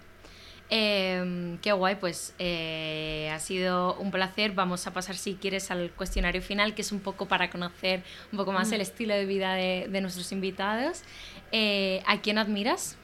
Em, 0.74 1.58
qué 1.58 1.70
guay, 1.72 1.96
pues 1.96 2.34
eh, 2.38 3.30
ha 3.30 3.38
sido 3.40 3.94
un 3.96 4.10
placer. 4.10 4.52
Vamos 4.52 4.86
a 4.86 4.94
pasar, 4.94 5.16
si 5.16 5.34
quieres, 5.34 5.70
al 5.70 5.90
cuestionario 5.90 6.40
final, 6.40 6.74
que 6.74 6.80
es 6.80 6.92
un 6.92 7.00
poco 7.00 7.28
para 7.28 7.50
conocer 7.50 8.02
un 8.32 8.38
poco 8.38 8.52
más 8.52 8.72
el 8.72 8.80
estilo 8.80 9.12
de 9.12 9.26
vida 9.26 9.52
de, 9.52 9.86
de 9.90 10.00
nuestros 10.00 10.32
invitados. 10.32 11.02
Eh, 11.52 12.02
¿A 12.06 12.22
quién 12.22 12.38
admiras? 12.38 12.96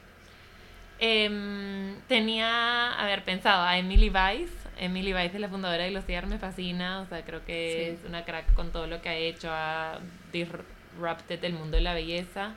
Em, 0.97 1.95
tenía, 2.07 2.91
a 2.99 3.05
ver, 3.05 3.23
pensado 3.23 3.61
a 3.63 3.77
Emily 3.77 4.09
Weiss. 4.09 4.49
Emily 4.79 5.13
Weiss 5.13 5.35
es 5.35 5.39
la 5.39 5.47
fundadora 5.47 5.83
de 5.83 5.91
Glossier, 5.91 6.25
me 6.25 6.39
fascina. 6.39 7.01
O 7.01 7.05
sea, 7.05 7.23
creo 7.23 7.45
que 7.45 7.91
es 7.91 7.99
una 8.03 8.25
crack 8.25 8.51
con 8.55 8.71
todo 8.71 8.87
lo 8.87 8.99
que 9.03 9.09
ha 9.09 9.15
hecho. 9.15 9.47
Ha 9.51 9.99
disrupted 10.33 11.43
el 11.43 11.53
mundo 11.53 11.77
de 11.77 11.83
la 11.83 11.93
belleza. 11.93 12.55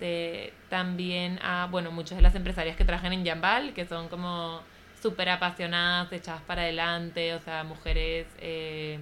Este, 0.00 0.54
también 0.70 1.38
a, 1.42 1.68
bueno, 1.70 1.90
muchas 1.90 2.16
de 2.16 2.22
las 2.22 2.34
empresarias 2.34 2.74
que 2.74 2.86
trabajan 2.86 3.12
en 3.12 3.26
Jambal, 3.26 3.74
que 3.74 3.84
son 3.84 4.08
como 4.08 4.62
súper 5.02 5.28
apasionadas, 5.28 6.10
echadas 6.10 6.40
para 6.40 6.62
adelante, 6.62 7.34
o 7.34 7.40
sea, 7.40 7.64
mujeres 7.64 8.26
eh, 8.38 8.98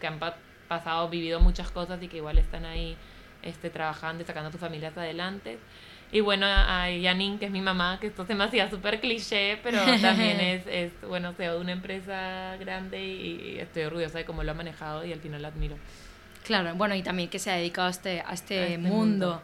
que 0.00 0.06
han 0.08 0.18
pasado, 0.66 1.08
vivido 1.08 1.38
muchas 1.38 1.70
cosas 1.70 2.02
y 2.02 2.08
que 2.08 2.16
igual 2.16 2.38
están 2.38 2.64
ahí 2.64 2.96
este, 3.42 3.70
trabajando 3.70 4.24
y 4.24 4.26
sacando 4.26 4.48
a 4.48 4.52
sus 4.52 4.60
familias 4.60 4.96
adelante. 4.96 5.58
Y 6.10 6.18
bueno, 6.18 6.46
a 6.46 6.86
Janine, 7.00 7.38
que 7.38 7.44
es 7.44 7.52
mi 7.52 7.60
mamá, 7.60 7.98
que 8.00 8.08
esto 8.08 8.26
se 8.26 8.34
me 8.34 8.42
hacía 8.42 8.68
súper 8.68 8.98
cliché, 9.00 9.60
pero 9.62 9.78
también 10.02 10.40
es, 10.40 10.66
es, 10.66 10.92
bueno, 11.02 11.32
CEO 11.34 11.54
de 11.54 11.60
una 11.60 11.72
empresa 11.72 12.56
grande 12.58 13.00
y, 13.06 13.58
estoy 13.60 13.84
orgullosa 13.84 14.18
de 14.18 14.24
cómo 14.24 14.42
lo 14.42 14.50
ha 14.50 14.54
manejado 14.54 15.04
y 15.04 15.12
al 15.12 15.20
final 15.20 15.42
la 15.42 15.48
admiro. 15.48 15.76
Claro, 16.50 16.74
bueno, 16.74 16.96
y 16.96 17.02
también 17.04 17.28
que 17.28 17.38
se 17.38 17.48
ha 17.48 17.54
dedicado 17.54 17.86
a 17.86 17.90
este, 17.92 18.24
a 18.26 18.32
este, 18.32 18.74
este 18.74 18.78
mundo. 18.78 19.40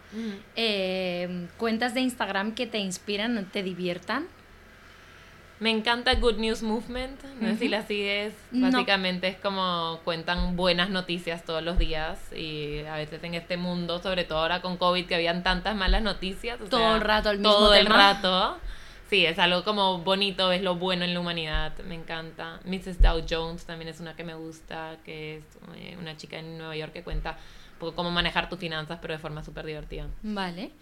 Eh, 0.57 1.47
¿Cuentas 1.57 1.95
de 1.95 2.01
Instagram 2.01 2.53
que 2.53 2.67
te 2.67 2.79
inspiran, 2.79 3.45
te 3.53 3.63
diviertan? 3.63 4.27
Me 5.61 5.71
encanta 5.71 6.17
Good 6.17 6.39
News 6.39 6.65
Movement, 6.65 7.23
no 7.41 7.49
sé 7.51 7.59
si 7.59 7.69
la 7.69 7.87
sigues, 7.87 8.35
básicamente 8.51 9.29
es 9.29 9.37
como 9.37 10.01
cuentan 10.03 10.57
buenas 10.57 10.91
noticias 10.91 11.45
todos 11.45 11.63
los 11.63 11.79
días 11.79 12.19
y 12.33 12.81
a 12.81 12.97
veces 12.97 13.23
en 13.23 13.35
este 13.35 13.57
mundo, 13.57 14.01
sobre 14.03 14.25
todo 14.25 14.41
ahora 14.41 14.61
con 14.61 14.77
COVID 14.77 15.07
que 15.07 15.15
habían 15.15 15.45
tantas 15.45 15.77
malas 15.77 16.03
noticias. 16.03 16.59
todo 16.69 16.97
el 16.97 17.03
rato 17.03 17.31
el 17.31 17.39
mismo 17.39 17.53
Todo 17.53 17.75
el 17.75 17.87
rato. 17.87 18.59
Sí, 19.09 19.25
es 19.25 19.39
algo 19.39 19.63
como 19.63 19.99
bonito, 19.99 20.51
es 20.51 20.63
lo 20.63 20.75
bueno 20.75 21.05
en 21.05 21.15
la 21.15 21.21
humanidad, 21.21 21.73
me 21.85 21.95
encanta. 21.95 22.59
Mrs. 22.65 23.01
Dow 23.01 23.25
Jones 23.29 23.65
también 23.65 23.89
es 23.89 24.01
una 24.01 24.17
que 24.17 24.25
me 24.25 24.35
gusta, 24.35 24.97
que 25.05 25.37
es 25.37 25.45
eh, 25.77 25.97
una 26.01 26.17
chica 26.17 26.39
en 26.39 26.59
Nueva 26.59 26.75
York 26.75 26.93
que 26.93 27.05
cuenta 27.05 27.39
un 27.75 27.79
poco 27.79 27.95
cómo 27.95 28.11
manejar 28.11 28.49
tus 28.49 28.59
finanzas, 28.59 28.99
pero 29.01 29.15
de 29.15 29.19
forma 29.19 29.45
súper 29.45 29.65
divertida. 29.65 30.09
Vale. 30.23 30.73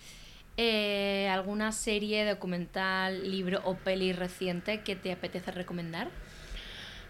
Eh, 0.56 1.28
¿Alguna 1.30 1.72
serie, 1.72 2.24
documental, 2.24 3.30
libro 3.30 3.60
o 3.64 3.74
peli 3.74 4.12
reciente 4.12 4.80
que 4.80 4.96
te 4.96 5.12
apetece 5.12 5.50
recomendar? 5.50 6.08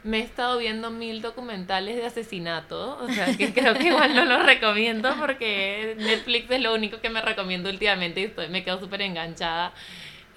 Me 0.02 0.18
he 0.18 0.22
estado 0.22 0.58
viendo 0.58 0.90
mil 0.90 1.22
documentales 1.22 1.96
de 1.96 2.06
asesinato, 2.06 2.98
o 2.98 3.08
sea 3.08 3.34
que 3.36 3.54
creo 3.54 3.74
que 3.74 3.88
igual 3.88 4.14
no 4.14 4.24
los 4.24 4.44
recomiendo 4.44 5.14
porque 5.18 5.94
Netflix 5.98 6.50
es 6.50 6.60
lo 6.60 6.74
único 6.74 7.00
que 7.00 7.08
me 7.08 7.22
recomiendo 7.22 7.70
últimamente 7.70 8.20
y 8.20 8.24
estoy, 8.24 8.48
me 8.48 8.64
quedo 8.64 8.80
súper 8.80 9.00
enganchada. 9.02 9.72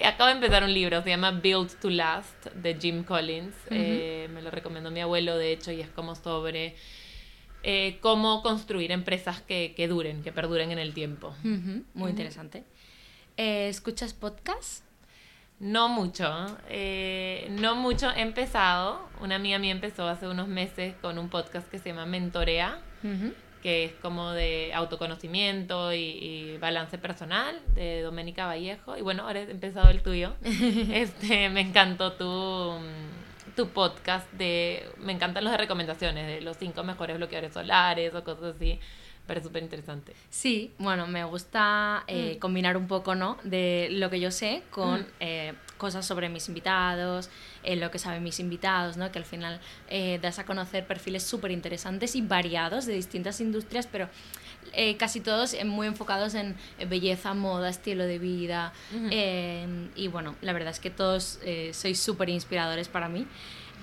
Acabo 0.03 0.27
de 0.27 0.35
empezar 0.35 0.63
un 0.63 0.73
libro, 0.73 1.01
se 1.01 1.09
llama 1.09 1.31
Build 1.31 1.79
to 1.79 1.89
Last, 1.89 2.45
de 2.53 2.75
Jim 2.79 3.03
Collins. 3.03 3.55
Eh, 3.69 4.29
me 4.33 4.41
lo 4.41 4.51
recomendó 4.51 4.91
mi 4.91 5.01
abuelo, 5.01 5.37
de 5.37 5.51
hecho, 5.51 5.71
y 5.71 5.81
es 5.81 5.89
como 5.89 6.15
sobre 6.15 6.75
eh, 7.63 7.97
cómo 8.01 8.43
construir 8.43 8.91
empresas 8.91 9.41
que, 9.41 9.73
que, 9.75 9.87
duren, 9.87 10.21
que 10.21 10.31
perduren 10.31 10.71
en 10.71 10.79
el 10.79 10.93
tiempo. 10.93 11.35
Muy 11.93 12.11
interesante. 12.11 12.63
Eh, 13.37 13.69
¿Escuchas 13.69 14.13
podcast? 14.13 14.83
No 15.59 15.89
mucho, 15.89 16.31
no 17.49 17.75
mucho. 17.75 18.11
He 18.11 18.21
empezado, 18.21 19.09
una 19.21 19.35
amiga 19.35 19.57
mía 19.57 19.71
empezó 19.71 20.07
hace 20.07 20.27
unos 20.27 20.47
meses 20.47 20.93
con 21.01 21.17
un 21.17 21.29
podcast 21.29 21.67
que 21.67 21.79
se 21.79 21.89
llama 21.89 22.05
Mentorea, 22.05 22.79
que 23.67 23.83
es 23.83 23.91
como 23.95 24.31
de 24.31 24.71
autoconocimiento 24.73 25.91
y, 25.91 26.57
balance 26.57 26.97
personal, 26.97 27.59
de 27.75 28.01
Doménica 28.01 28.45
Vallejo. 28.45 28.95
Y 28.95 29.01
bueno, 29.01 29.23
ahora 29.23 29.41
he 29.41 29.51
empezado 29.51 29.89
el 29.89 30.01
tuyo. 30.01 30.31
este, 30.41 31.49
me 31.49 31.59
encantó 31.59 32.13
tu, 32.13 32.77
tu 33.57 33.67
podcast 33.71 34.31
de, 34.31 34.89
me 34.99 35.11
encantan 35.11 35.43
los 35.43 35.51
de 35.51 35.57
recomendaciones, 35.57 36.27
de 36.27 36.39
los 36.39 36.55
cinco 36.55 36.85
mejores 36.85 37.17
bloqueadores 37.17 37.53
solares 37.53 38.15
o 38.15 38.23
cosas 38.23 38.55
así 38.55 38.79
parece 39.27 39.47
súper 39.47 39.61
interesante. 39.61 40.13
Sí, 40.29 40.71
bueno, 40.79 41.05
me 41.05 41.23
gusta 41.25 42.03
eh, 42.07 42.35
mm. 42.35 42.39
combinar 42.39 42.77
un 42.77 42.87
poco, 42.87 43.13
¿no? 43.13 43.37
De 43.43 43.89
lo 43.91 44.09
que 44.09 44.19
yo 44.19 44.31
sé 44.31 44.63
con 44.71 45.01
mm. 45.01 45.05
eh, 45.19 45.53
cosas 45.77 46.05
sobre 46.05 46.29
mis 46.29 46.47
invitados, 46.47 47.29
eh, 47.63 47.75
lo 47.75 47.91
que 47.91 47.99
saben 47.99 48.23
mis 48.23 48.39
invitados, 48.39 48.97
¿no? 48.97 49.11
Que 49.11 49.19
al 49.19 49.25
final 49.25 49.59
das 50.21 50.39
a 50.39 50.45
conocer 50.45 50.87
perfiles 50.87 51.23
súper 51.23 51.51
interesantes 51.51 52.15
y 52.15 52.21
variados 52.21 52.85
de 52.85 52.93
distintas 52.93 53.41
industrias, 53.41 53.87
pero 53.87 54.09
casi 54.97 55.21
todos 55.21 55.55
muy 55.65 55.87
enfocados 55.87 56.33
en 56.33 56.55
belleza, 56.89 57.33
moda, 57.33 57.69
estilo 57.69 58.05
de 58.05 58.17
vida. 58.19 58.73
y 59.95 60.07
bueno, 60.07 60.35
la 60.41 60.53
verdad 60.53 60.71
es 60.71 60.79
que 60.79 60.89
todos 60.89 61.39
sois 61.73 61.99
súper 61.99 62.29
inspiradores 62.29 62.87
para 62.87 63.09
mí. 63.09 63.27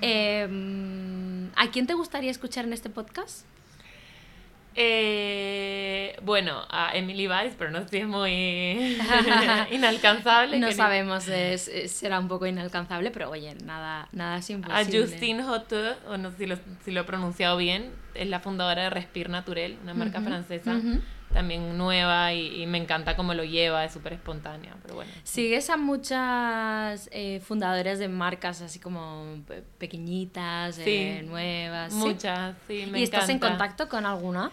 ¿A 0.03 1.71
quién 1.71 1.87
te 1.87 1.95
gustaría 1.95 2.31
escuchar 2.31 2.65
en 2.65 2.73
este 2.73 2.91
podcast? 2.91 3.45
Eh, 4.77 6.17
bueno, 6.23 6.63
a 6.69 6.97
Emily 6.97 7.29
Weiss, 7.29 7.55
pero 7.57 7.71
no 7.71 7.87
si 7.87 7.99
es 7.99 8.07
muy 8.07 8.99
inalcanzable. 9.71 10.59
No 10.59 10.73
sabemos, 10.73 11.29
es, 11.29 11.71
será 11.87 12.19
un 12.19 12.29
poco 12.29 12.47
inalcanzable, 12.47 13.11
pero 13.11 13.31
oye, 13.31 13.55
nada, 13.65 14.09
nada 14.13 14.39
es 14.39 14.51
imposible. 14.51 14.99
A 14.99 15.03
Justine 15.03 15.45
Hotte, 15.45 15.97
o 16.09 16.17
no 16.17 16.31
sé 16.33 16.39
si 16.39 16.47
lo, 16.47 16.57
si 16.85 16.91
lo, 16.91 17.03
he 17.03 17.05
pronunciado 17.05 17.57
bien, 17.57 17.93
es 18.15 18.29
la 18.29 18.41
fundadora 18.41 18.85
de 18.85 18.91
Respire 18.91 19.29
Naturel, 19.29 19.79
una 19.83 19.95
marca 19.95 20.21
francesa. 20.21 20.81
También 21.33 21.77
nueva 21.77 22.33
y, 22.33 22.65
me 22.67 22.79
encanta 22.79 23.17
cómo 23.17 23.35
lo 23.35 23.43
lleva, 23.43 23.85
es 23.85 23.93
súper 23.93 24.13
espontánea, 24.13 24.77
pero 24.83 24.95
bueno. 24.95 25.11
¿Sigues 25.25 25.69
a 25.69 25.77
muchas 25.77 27.09
eh, 27.13 27.41
fundadoras 27.41 27.99
de 27.99 28.07
marcas 28.07 28.63
así 28.63 28.79
como 28.79 29.43
pequeñitas, 29.79 30.79
eh, 30.79 31.25
nuevas? 31.27 31.93
Muchas, 31.93 32.55
sí, 32.69 32.87
me 32.89 33.01
¿Y 33.01 33.03
estás 33.03 33.29
en 33.31 33.41
contacto 33.41 33.89
con 33.89 34.07
alguna? 34.07 34.53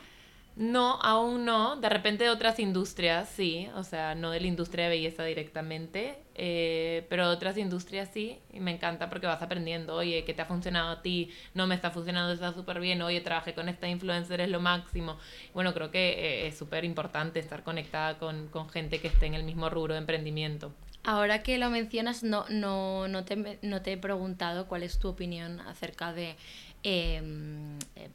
No, 0.62 1.00
aún 1.02 1.44
no. 1.44 1.76
De 1.78 1.90
repente 1.90 2.24
de 2.24 2.30
otras 2.30 2.60
industrias, 2.60 3.28
sí. 3.30 3.68
O 3.74 3.84
sea, 3.84 4.14
no 4.14 4.30
de 4.30 4.40
la 4.40 4.46
industria 4.46 4.84
de 4.84 4.92
belleza 4.92 5.24
directamente, 5.24 6.20
eh, 6.36 7.04
pero 7.10 7.28
de 7.28 7.34
otras 7.34 7.58
industrias 7.58 8.10
sí. 8.14 8.38
Y 8.54 8.60
me 8.60 8.70
encanta 8.70 9.10
porque 9.10 9.26
vas 9.26 9.42
aprendiendo. 9.42 9.96
Oye, 9.96 10.24
¿qué 10.24 10.36
te 10.36 10.44
ha 10.44 10.46
funcionado 10.46 10.92
a 10.92 11.02
ti? 11.02 11.32
No 11.56 11.66
me 11.66 11.74
está 11.74 11.90
funcionando, 11.90 12.32
está 12.32 12.54
súper 12.54 12.80
bien. 12.80 13.02
Oye, 13.02 13.22
trabajé 13.22 13.56
con 13.56 13.70
esta 13.70 13.88
influencer, 13.88 14.40
es 14.40 14.50
lo 14.50 14.60
máximo. 14.60 15.18
Bueno, 15.56 15.74
creo 15.74 15.90
que 15.90 16.10
eh, 16.10 16.48
es 16.48 16.60
súper 16.60 16.86
importante 16.86 17.40
estar 17.40 17.64
conectada 17.64 18.20
con, 18.20 18.48
con, 18.50 18.70
gente 18.70 19.02
que 19.02 19.08
esté 19.08 19.26
en 19.26 19.34
el 19.34 19.44
mismo 19.44 19.68
rubro 19.68 19.96
de 19.96 20.02
emprendimiento. 20.02 20.72
Ahora 21.04 21.42
que 21.42 21.58
lo 21.58 21.72
mencionas, 21.72 22.22
no, 22.22 22.46
no, 22.50 23.08
no, 23.08 23.26
te, 23.26 23.58
no 23.64 23.82
te 23.82 23.94
he 23.94 23.98
preguntado 23.98 24.68
cuál 24.68 24.84
es 24.84 25.00
tu 25.00 25.08
opinión 25.08 25.60
acerca 25.62 26.14
de... 26.14 26.36
Em, 26.84 27.80
eh, 27.96 28.10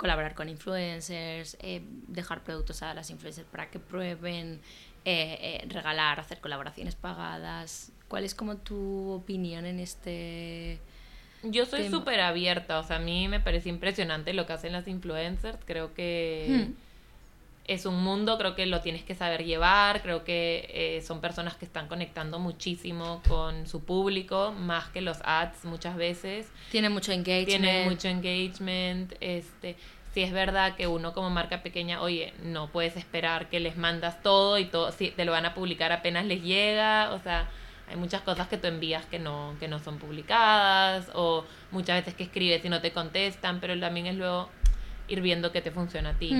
colaborar 0.00 0.34
con 0.34 0.48
influencers, 0.48 1.58
eh, 1.60 1.82
dejar 2.08 2.42
productos 2.42 2.82
a 2.82 2.94
las 2.94 3.10
influencers 3.10 3.46
para 3.46 3.68
que 3.68 3.78
prueben, 3.78 4.58
eh, 5.04 5.60
eh, 5.62 5.66
regalar, 5.68 6.18
hacer 6.18 6.40
colaboraciones 6.40 6.94
pagadas. 6.94 7.92
¿Cuál 8.08 8.24
es 8.24 8.34
como 8.34 8.56
tu 8.56 9.10
opinión 9.10 9.66
en 9.66 9.78
este... 9.78 10.78
Yo 11.42 11.66
soy 11.66 11.90
súper 11.90 12.20
abierta, 12.20 12.78
o 12.78 12.82
sea, 12.82 12.96
a 12.96 13.00
mí 13.00 13.28
me 13.28 13.40
parece 13.40 13.68
impresionante 13.68 14.32
lo 14.32 14.46
que 14.46 14.54
hacen 14.54 14.72
las 14.72 14.88
influencers, 14.88 15.58
creo 15.66 15.92
que... 15.92 16.46
Hmm. 16.48 16.89
Es 17.72 17.86
un 17.86 18.02
mundo, 18.02 18.36
creo 18.36 18.56
que 18.56 18.66
lo 18.66 18.80
tienes 18.80 19.04
que 19.04 19.14
saber 19.14 19.44
llevar, 19.44 20.02
creo 20.02 20.24
que 20.24 21.00
son 21.06 21.20
personas 21.20 21.54
que 21.54 21.64
están 21.64 21.86
conectando 21.86 22.40
muchísimo 22.40 23.22
con 23.28 23.68
su 23.68 23.84
público, 23.84 24.52
más 24.52 24.88
que 24.88 25.00
los 25.00 25.18
ads 25.22 25.64
muchas 25.64 25.94
veces. 25.94 26.48
Tiene 26.72 26.88
mucho 26.88 27.12
engagement. 27.12 27.46
Tiene 27.46 27.84
mucho 27.88 28.08
engagement, 28.08 29.14
este, 29.20 29.76
si 30.12 30.22
es 30.22 30.32
verdad 30.32 30.74
que 30.74 30.88
uno 30.88 31.12
como 31.12 31.30
marca 31.30 31.62
pequeña, 31.62 32.02
oye, 32.02 32.34
no 32.42 32.68
puedes 32.72 32.96
esperar 32.96 33.48
que 33.48 33.60
les 33.60 33.76
mandas 33.76 34.20
todo 34.20 34.58
y 34.58 34.64
todo, 34.64 34.90
si 34.90 35.10
te 35.12 35.24
lo 35.24 35.30
van 35.30 35.46
a 35.46 35.54
publicar 35.54 35.92
apenas 35.92 36.26
les 36.26 36.42
llega, 36.42 37.12
o 37.12 37.20
sea, 37.20 37.48
hay 37.88 37.96
muchas 37.96 38.22
cosas 38.22 38.48
que 38.48 38.56
tú 38.56 38.66
envías 38.66 39.06
que 39.06 39.20
no, 39.20 39.54
que 39.60 39.68
no 39.68 39.78
son 39.78 39.98
publicadas, 39.98 41.08
o 41.14 41.44
muchas 41.70 42.00
veces 42.00 42.14
que 42.14 42.24
escribes 42.24 42.64
y 42.64 42.68
no 42.68 42.80
te 42.80 42.90
contestan, 42.90 43.60
pero 43.60 43.78
también 43.78 44.06
es 44.06 44.16
luego 44.16 44.48
ir 45.06 45.20
viendo 45.20 45.52
qué 45.52 45.60
te 45.60 45.70
funciona 45.70 46.10
a 46.10 46.14
ti. 46.14 46.30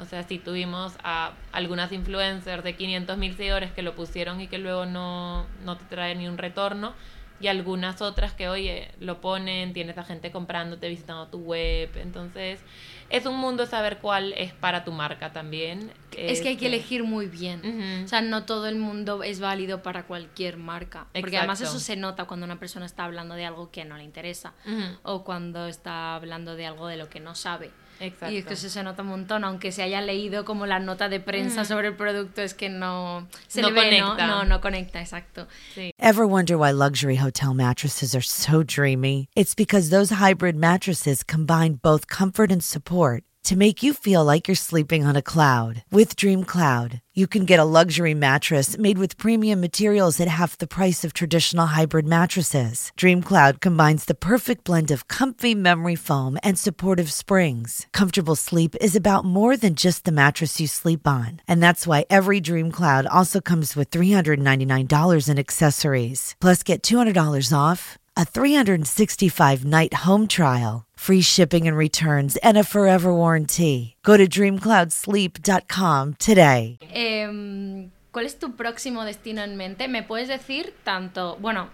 O 0.00 0.04
sea, 0.06 0.22
si 0.22 0.38
tuvimos 0.38 0.94
a 1.02 1.32
algunas 1.52 1.92
influencers 1.92 2.64
de 2.64 2.74
500 2.74 3.18
mil 3.18 3.36
seguidores 3.36 3.70
que 3.72 3.82
lo 3.82 3.94
pusieron 3.94 4.40
y 4.40 4.48
que 4.48 4.58
luego 4.58 4.86
no, 4.86 5.46
no 5.64 5.76
te 5.76 5.84
traen 5.84 6.18
ni 6.18 6.28
un 6.28 6.38
retorno, 6.38 6.94
y 7.40 7.48
algunas 7.48 8.02
otras 8.02 8.34
que, 8.34 8.48
oye, 8.50 8.90
lo 9.00 9.22
ponen, 9.22 9.72
tienes 9.72 9.96
a 9.96 10.04
gente 10.04 10.30
comprándote, 10.30 10.88
visitando 10.88 11.26
tu 11.28 11.38
web. 11.38 11.88
Entonces, 11.96 12.60
es 13.08 13.24
un 13.24 13.36
mundo 13.38 13.64
saber 13.64 13.96
cuál 13.96 14.34
es 14.34 14.52
para 14.52 14.84
tu 14.84 14.92
marca 14.92 15.32
también. 15.32 15.90
Es 16.14 16.42
que 16.42 16.48
hay 16.50 16.56
que 16.58 16.66
Este, 16.66 16.76
elegir 16.76 17.02
muy 17.02 17.26
bien. 17.26 17.60
Ujú. 17.60 18.04
O 18.04 18.08
sea, 18.08 18.20
no 18.20 18.44
todo 18.44 18.68
el 18.68 18.76
mundo 18.76 19.22
es 19.22 19.40
válido 19.40 19.82
para 19.82 20.02
cualquier 20.02 20.58
marca. 20.58 21.06
Porque 21.18 21.38
además 21.38 21.62
Exacto. 21.62 21.78
eso 21.78 21.86
se 21.86 21.96
nota 21.96 22.26
cuando 22.26 22.44
una 22.44 22.60
persona 22.60 22.84
está 22.84 23.04
hablando 23.04 23.34
de 23.34 23.46
algo 23.46 23.70
que 23.70 23.86
no 23.86 23.96
le 23.96 24.04
interesa. 24.04 24.52
Ujú. 24.66 24.98
O 25.02 25.24
cuando 25.24 25.66
está 25.66 26.16
hablando 26.16 26.56
de 26.56 26.66
algo 26.66 26.88
de 26.88 26.98
lo 26.98 27.08
que 27.08 27.20
no 27.20 27.34
sabe. 27.34 27.70
Exacto. 28.00 28.34
Y 28.34 28.38
es 28.38 28.46
que 28.46 28.54
eso 28.54 28.68
se 28.68 28.82
nota 28.82 29.02
un 29.02 29.08
montón, 29.08 29.44
aunque 29.44 29.72
se 29.72 29.82
haya 29.82 30.00
leído 30.00 30.44
como 30.44 30.66
la 30.66 30.80
nota 30.80 31.08
de 31.08 31.20
prensa 31.20 31.62
mm. 31.62 31.64
sobre 31.66 31.88
el 31.88 31.96
producto, 31.96 32.40
es 32.40 32.54
que 32.54 32.68
no 32.68 33.28
se 33.46 33.60
No 33.60 33.70
le 33.70 33.90
ve, 33.90 34.00
¿no? 34.00 34.16
No, 34.16 34.44
no 34.44 34.60
conecta, 34.60 35.00
exacto. 35.00 35.46
Sí. 35.74 35.92
Ever 35.98 36.24
wonder 36.26 36.56
why 36.56 36.72
luxury 36.72 37.16
hotel 37.16 37.54
mattresses 37.54 38.14
are 38.14 38.24
so 38.24 38.62
dreamy? 38.62 39.28
It's 39.36 39.54
because 39.54 39.90
those 39.90 40.14
hybrid 40.14 40.56
mattresses 40.56 41.22
combine 41.22 41.78
both 41.82 42.06
comfort 42.06 42.50
and 42.50 42.64
support 42.64 43.22
to 43.44 43.56
make 43.56 43.82
you 43.82 43.92
feel 43.92 44.24
like 44.24 44.48
you're 44.48 44.54
sleeping 44.54 45.04
on 45.04 45.16
a 45.16 45.22
cloud. 45.22 45.82
With 45.90 46.16
Dream 46.16 46.44
Cloud, 46.44 47.00
you 47.14 47.26
can 47.26 47.44
get 47.44 47.58
a 47.58 47.64
luxury 47.64 48.14
mattress 48.14 48.76
made 48.78 48.98
with 48.98 49.16
premium 49.18 49.60
materials 49.60 50.20
at 50.20 50.28
half 50.28 50.58
the 50.58 50.66
price 50.66 51.04
of 51.04 51.12
traditional 51.12 51.66
hybrid 51.66 52.06
mattresses. 52.06 52.92
Dream 52.96 53.22
Cloud 53.22 53.60
combines 53.60 54.04
the 54.04 54.14
perfect 54.14 54.64
blend 54.64 54.90
of 54.90 55.08
comfy 55.08 55.54
memory 55.54 55.96
foam 55.96 56.38
and 56.42 56.58
supportive 56.58 57.10
springs. 57.10 57.86
Comfortable 57.92 58.36
sleep 58.36 58.76
is 58.80 58.94
about 58.94 59.24
more 59.24 59.56
than 59.56 59.74
just 59.74 60.04
the 60.04 60.12
mattress 60.12 60.60
you 60.60 60.66
sleep 60.66 61.06
on. 61.06 61.40
And 61.48 61.62
that's 61.62 61.86
why 61.86 62.06
every 62.10 62.40
Dream 62.40 62.70
Cloud 62.70 63.06
also 63.06 63.40
comes 63.40 63.74
with 63.74 63.90
$399 63.90 65.28
in 65.28 65.38
accessories. 65.38 66.36
Plus, 66.40 66.62
get 66.62 66.82
$200 66.82 67.56
off, 67.56 67.98
a 68.16 68.24
365 68.24 69.64
night 69.64 69.94
home 69.94 70.26
trial, 70.26 70.84
free 71.00 71.22
shipping 71.22 71.66
and 71.66 71.78
returns, 71.78 72.36
and 72.42 72.58
a 72.58 72.62
forever 72.62 73.12
warranty. 73.12 73.96
Go 74.04 74.18
to 74.18 74.26
dreamcloudsleep.com 74.26 76.14
today. 76.18 76.76
Em, 76.92 77.90
¿Cuál 78.12 78.26
es 78.26 78.38
tu 78.38 78.54
próximo 78.54 79.04
destino 79.04 79.42
en 79.42 79.56
mente? 79.56 79.88
¿Me 79.88 80.02
puedes 80.02 80.28
decir 80.28 80.74
tanto, 80.84 81.38
bueno, 81.40 81.70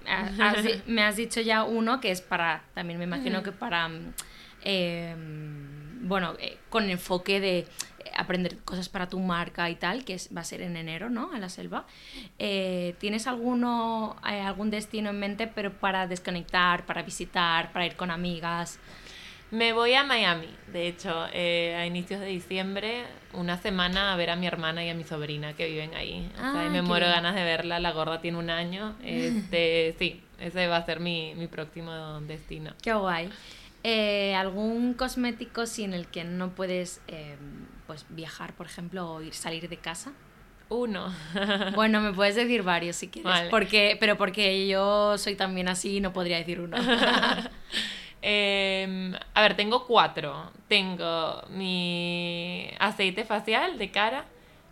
me 0.86 1.02
has 1.02 1.16
dicho 1.16 1.40
ya 1.40 1.64
uno 1.64 2.00
que 2.00 2.10
es 2.10 2.20
para, 2.20 2.62
también 2.74 2.98
me 2.98 3.04
imagino 3.04 3.42
que 3.42 3.52
para, 3.52 3.88
mm, 3.88 4.12
em, 4.62 6.08
bueno, 6.08 6.34
eh, 6.38 6.58
con 6.68 6.88
enfoque 6.90 7.40
de 7.40 7.58
eh, 7.60 7.66
aprender 8.14 8.58
cosas 8.58 8.90
para 8.90 9.08
tu 9.08 9.18
marca 9.18 9.70
y 9.70 9.76
tal, 9.76 10.04
que 10.04 10.20
va 10.36 10.42
a 10.42 10.44
ser 10.44 10.60
en 10.60 10.76
enero, 10.76 11.08
¿no? 11.08 11.32
A 11.32 11.38
la 11.38 11.48
selva. 11.48 11.86
Eh, 12.38 12.94
¿Tienes 12.98 13.26
alguno, 13.26 14.16
algún 14.22 14.70
destino 14.70 15.10
en 15.10 15.18
mente, 15.18 15.46
pero 15.46 15.72
para 15.72 16.06
desconectar, 16.06 16.84
para 16.84 17.02
visitar, 17.02 17.72
para 17.72 17.86
ir 17.86 17.96
con 17.96 18.10
amigas? 18.10 18.78
Me 19.52 19.72
voy 19.72 19.94
a 19.94 20.02
Miami, 20.02 20.48
de 20.72 20.88
hecho, 20.88 21.26
eh, 21.32 21.76
a 21.76 21.86
inicios 21.86 22.18
de 22.20 22.26
diciembre, 22.26 23.04
una 23.32 23.56
semana 23.56 24.12
a 24.12 24.16
ver 24.16 24.30
a 24.30 24.36
mi 24.36 24.46
hermana 24.46 24.84
y 24.84 24.88
a 24.88 24.94
mi 24.94 25.04
sobrina 25.04 25.52
que 25.54 25.68
viven 25.68 25.94
ahí. 25.94 26.28
O 26.34 26.38
sea, 26.38 26.66
Ah, 26.66 26.68
me 26.68 26.82
muero 26.82 27.06
bien. 27.06 27.16
ganas 27.16 27.34
de 27.36 27.44
verla, 27.44 27.78
la 27.78 27.92
gorda 27.92 28.20
tiene 28.20 28.38
un 28.38 28.50
año. 28.50 28.96
Este, 29.04 29.94
sí, 30.00 30.20
ese 30.40 30.66
va 30.66 30.78
a 30.78 30.84
ser 30.84 30.98
mi, 30.98 31.34
mi 31.36 31.46
próximo 31.46 32.20
destino. 32.22 32.72
Qué 32.82 32.92
guay. 32.92 33.30
Eh, 33.84 34.34
¿Algún 34.34 34.94
cosmético 34.94 35.64
sin 35.66 35.94
el 35.94 36.08
que 36.08 36.24
no 36.24 36.50
puedes 36.50 37.00
eh, 37.06 37.36
pues 37.86 38.04
viajar, 38.08 38.52
por 38.54 38.66
ejemplo, 38.66 39.08
o 39.12 39.22
ir 39.22 39.32
salir 39.32 39.68
de 39.68 39.76
casa? 39.76 40.12
Uno. 40.70 41.14
Bueno, 41.76 42.00
me 42.00 42.12
puedes 42.12 42.34
decir 42.34 42.64
varios 42.64 42.96
si 42.96 43.06
quieres. 43.08 43.30
Vale. 43.30 43.50
Porque, 43.50 43.96
pero 44.00 44.16
porque 44.18 44.66
yo 44.66 45.16
soy 45.18 45.36
también 45.36 45.68
así 45.68 45.98
y 45.98 46.00
no 46.00 46.12
podría 46.12 46.38
decir 46.38 46.60
uno. 46.60 46.76
Em, 48.22 49.14
a 49.34 49.42
ver, 49.42 49.56
tengo 49.56 49.86
cuatro. 49.86 50.50
Tengo 50.68 51.42
mi 51.50 52.70
aceite 52.78 53.24
facial 53.24 53.78
de 53.78 53.90
cara, 53.90 54.24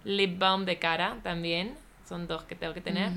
lip 0.05 0.39
balm 0.39 0.65
de 0.65 0.79
cara 0.79 1.19
también. 1.23 1.77
Son 2.09 2.27
dos 2.27 2.45
que 2.45 2.55
tengo 2.55 2.75
que 2.75 2.81
tener. 2.81 3.13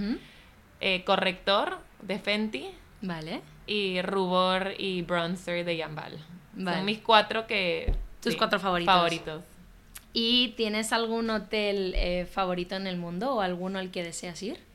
Eh, 0.79 1.03
corrector 1.03 1.79
de 2.01 2.19
Fenty 2.19 2.67
Vale. 3.01 3.41
y 3.65 4.01
rubor 4.01 4.73
y 4.77 5.01
bronzer 5.01 5.65
de 5.65 5.75
Yambal. 5.75 6.17
Vale. 6.53 6.77
Son 6.77 6.85
mis 6.85 6.99
cuatro 6.99 7.47
que... 7.47 7.93
Tus 8.21 8.35
cuatro 8.35 8.59
favoritos. 8.59 8.93
Favoritos. 8.93 9.43
¿Y 10.13 10.49
tienes 10.57 10.93
algún 10.93 11.29
hotel 11.29 11.93
eh, 11.95 12.25
favorito 12.25 12.75
en 12.75 12.87
el 12.87 12.97
mundo 12.97 13.35
o 13.35 13.41
alguno 13.41 13.79
al 13.79 13.91
que 13.91 14.03
deseas 14.03 14.41
ir? 14.41 14.66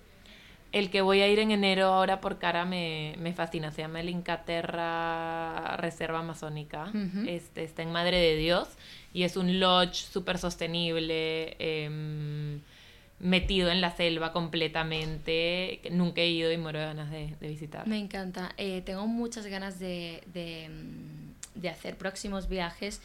El 0.72 0.88
que 0.90 1.02
voy 1.02 1.20
a 1.20 1.28
ir 1.28 1.38
en 1.38 1.50
enero 1.50 1.86
ahora 1.86 2.20
por 2.20 2.38
cara 2.38 2.64
me, 2.64 3.14
me 3.18 3.34
fascina. 3.34 3.70
Se 3.72 3.82
llama 3.82 4.00
el 4.00 4.08
Incaterra 4.08 5.76
Reserva 5.76 6.20
Amazónica. 6.20 6.90
Este, 7.26 7.62
está 7.62 7.82
en 7.82 7.92
Madre 7.92 8.16
de 8.16 8.36
Dios 8.36 8.68
y 9.12 9.24
es 9.24 9.36
un 9.36 9.60
lodge 9.60 9.94
súper 9.94 10.38
sostenible, 10.38 11.56
em, 11.58 12.60
metido 13.20 13.70
en 13.70 13.80
la 13.82 13.94
selva 13.94 14.32
completamente. 14.32 15.80
que 15.82 15.90
Nunca 15.90 16.22
he 16.22 16.28
ido 16.30 16.50
y 16.50 16.56
muero 16.56 16.78
de 16.80 16.86
ganas 16.86 17.10
de, 17.10 17.34
de 17.38 17.48
visitar. 17.48 17.86
Me 17.86 17.98
encanta. 17.98 18.52
Eh, 18.56 18.80
tengo 18.84 19.06
muchas 19.06 19.46
ganas 19.46 19.78
de, 19.78 20.22
de, 20.32 20.70
mm, 20.70 21.60
de 21.60 21.68
hacer 21.68 21.96
próximos 21.98 22.48
viajes 22.48 23.02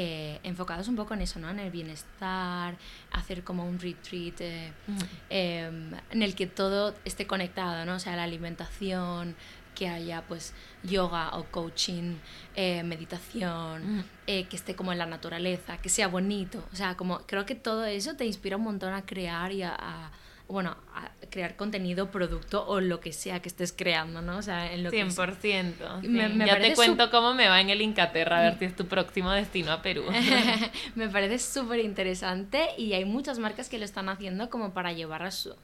eh, 0.00 0.38
enfocados 0.44 0.86
un 0.86 0.94
poco 0.94 1.14
en 1.14 1.22
eso, 1.22 1.40
¿no? 1.40 1.50
En 1.50 1.58
el 1.58 1.70
bienestar, 1.72 2.76
hacer 3.10 3.42
como 3.42 3.64
un 3.68 3.80
retreat 3.80 4.40
eh, 4.40 4.72
Ujú. 4.86 5.04
em, 5.28 5.90
en 6.10 6.22
el 6.22 6.36
que 6.36 6.46
todo 6.46 6.94
esté 7.04 7.26
conectado, 7.26 7.84
¿no? 7.84 7.94
O 7.96 7.98
sea, 7.98 8.14
la 8.14 8.22
alimentación, 8.22 9.34
que 9.74 9.88
haya 9.88 10.22
pues 10.22 10.54
yoga 10.84 11.36
o 11.36 11.44
coaching, 11.50 12.14
eh, 12.54 12.82
meditación, 12.84 14.04
eh, 14.26 14.46
que 14.48 14.56
esté 14.56 14.74
como 14.76 14.92
en 14.92 14.98
la 14.98 15.06
naturaleza, 15.06 15.78
que 15.78 15.88
sea 15.88 16.06
bonito. 16.08 16.64
O 16.72 16.76
sea, 16.76 16.96
como 16.96 17.18
creo 17.26 17.44
que 17.44 17.54
todo 17.56 17.84
eso 17.84 18.14
te 18.14 18.24
inspira 18.24 18.56
un 18.56 18.62
montón 18.64 18.92
a 18.92 19.02
crear 19.02 19.50
y 19.52 19.62
a, 19.62 19.74
a- 19.76 20.10
bueno, 20.48 20.76
a 20.94 21.10
crear 21.30 21.56
contenido, 21.56 22.10
producto 22.10 22.66
o 22.66 22.80
lo 22.80 23.00
que 23.00 23.12
sea 23.12 23.40
que 23.40 23.48
estés 23.48 23.72
creando, 23.72 24.22
¿no? 24.22 24.38
O 24.38 24.42
sea, 24.42 24.72
en 24.72 24.82
lo 24.82 24.90
que 24.90 25.04
100%. 25.04 26.00
sí. 26.00 26.08
Me- 26.08 26.28
me 26.30 26.46
ya 26.46 26.58
te 26.58 26.74
cuento 26.74 27.10
cómo 27.10 27.34
me 27.34 27.48
va 27.48 27.60
en 27.60 27.68
el 27.70 27.82
Incaterra, 27.82 28.38
a 28.38 28.42
ver 28.42 28.58
si 28.58 28.64
es 28.64 28.74
tu 28.74 28.86
próximo 28.86 29.30
destino 29.30 29.72
a 29.72 29.82
Perú. 29.82 30.04
me 30.94 31.08
parece 31.08 31.38
súper 31.38 31.80
interesante 31.80 32.68
y 32.78 32.94
hay 32.94 33.04
muchas 33.04 33.38
marcas 33.38 33.68
que 33.68 33.78
lo 33.78 33.84
están 33.84 34.08
haciendo 34.08 34.48
como 34.50 34.72
para 34.72 34.92
llevar 34.92 35.22
a 35.22 35.30
su 35.30 35.54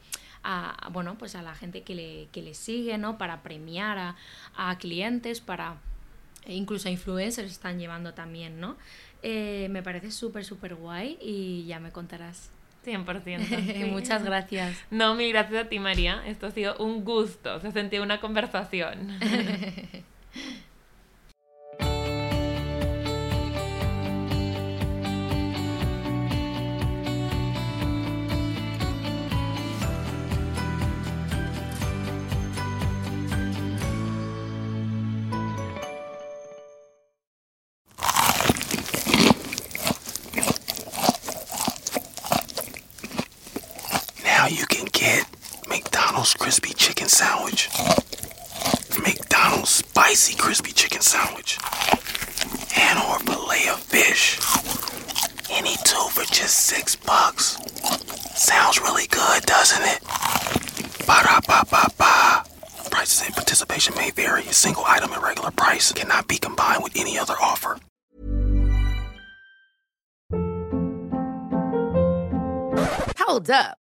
a, 0.46 0.70
a, 0.86 0.88
bueno 0.90 1.16
pues 1.16 1.34
a 1.34 1.42
la 1.42 1.54
gente 1.54 1.82
que 1.82 1.94
le, 1.94 2.28
que 2.30 2.42
le 2.42 2.52
sigue 2.52 2.98
no 2.98 3.16
para 3.16 3.42
premiar 3.42 3.96
a, 3.96 4.16
a 4.54 4.76
clientes 4.76 5.40
para 5.40 5.76
e 6.44 6.52
incluso 6.54 6.88
a 6.88 6.90
influencers 6.90 7.50
están 7.50 7.78
llevando 7.78 8.12
también 8.12 8.60
no 8.60 8.76
Eh, 9.22 9.68
me 9.70 9.82
parece 9.82 10.10
súper 10.10 10.44
súper 10.44 10.74
guay 10.74 11.16
y 11.22 11.64
ya 11.64 11.80
me 11.80 11.90
contarás 11.90 12.50
100%. 12.84 13.74
sí. 13.78 13.84
muchas 13.84 14.24
gracias 14.24 14.76
No, 14.90 15.14
mil 15.14 15.32
gracias 15.32 15.66
a 15.66 15.68
ti, 15.68 15.78
María. 15.78 16.22
Esto 16.26 16.46
ha 16.46 16.50
sido 16.50 16.76
un 16.78 17.04
gusto. 17.04 17.60
Se 17.60 17.72
sentía 17.72 18.02
una 18.02 18.20
conversación. 18.20 19.18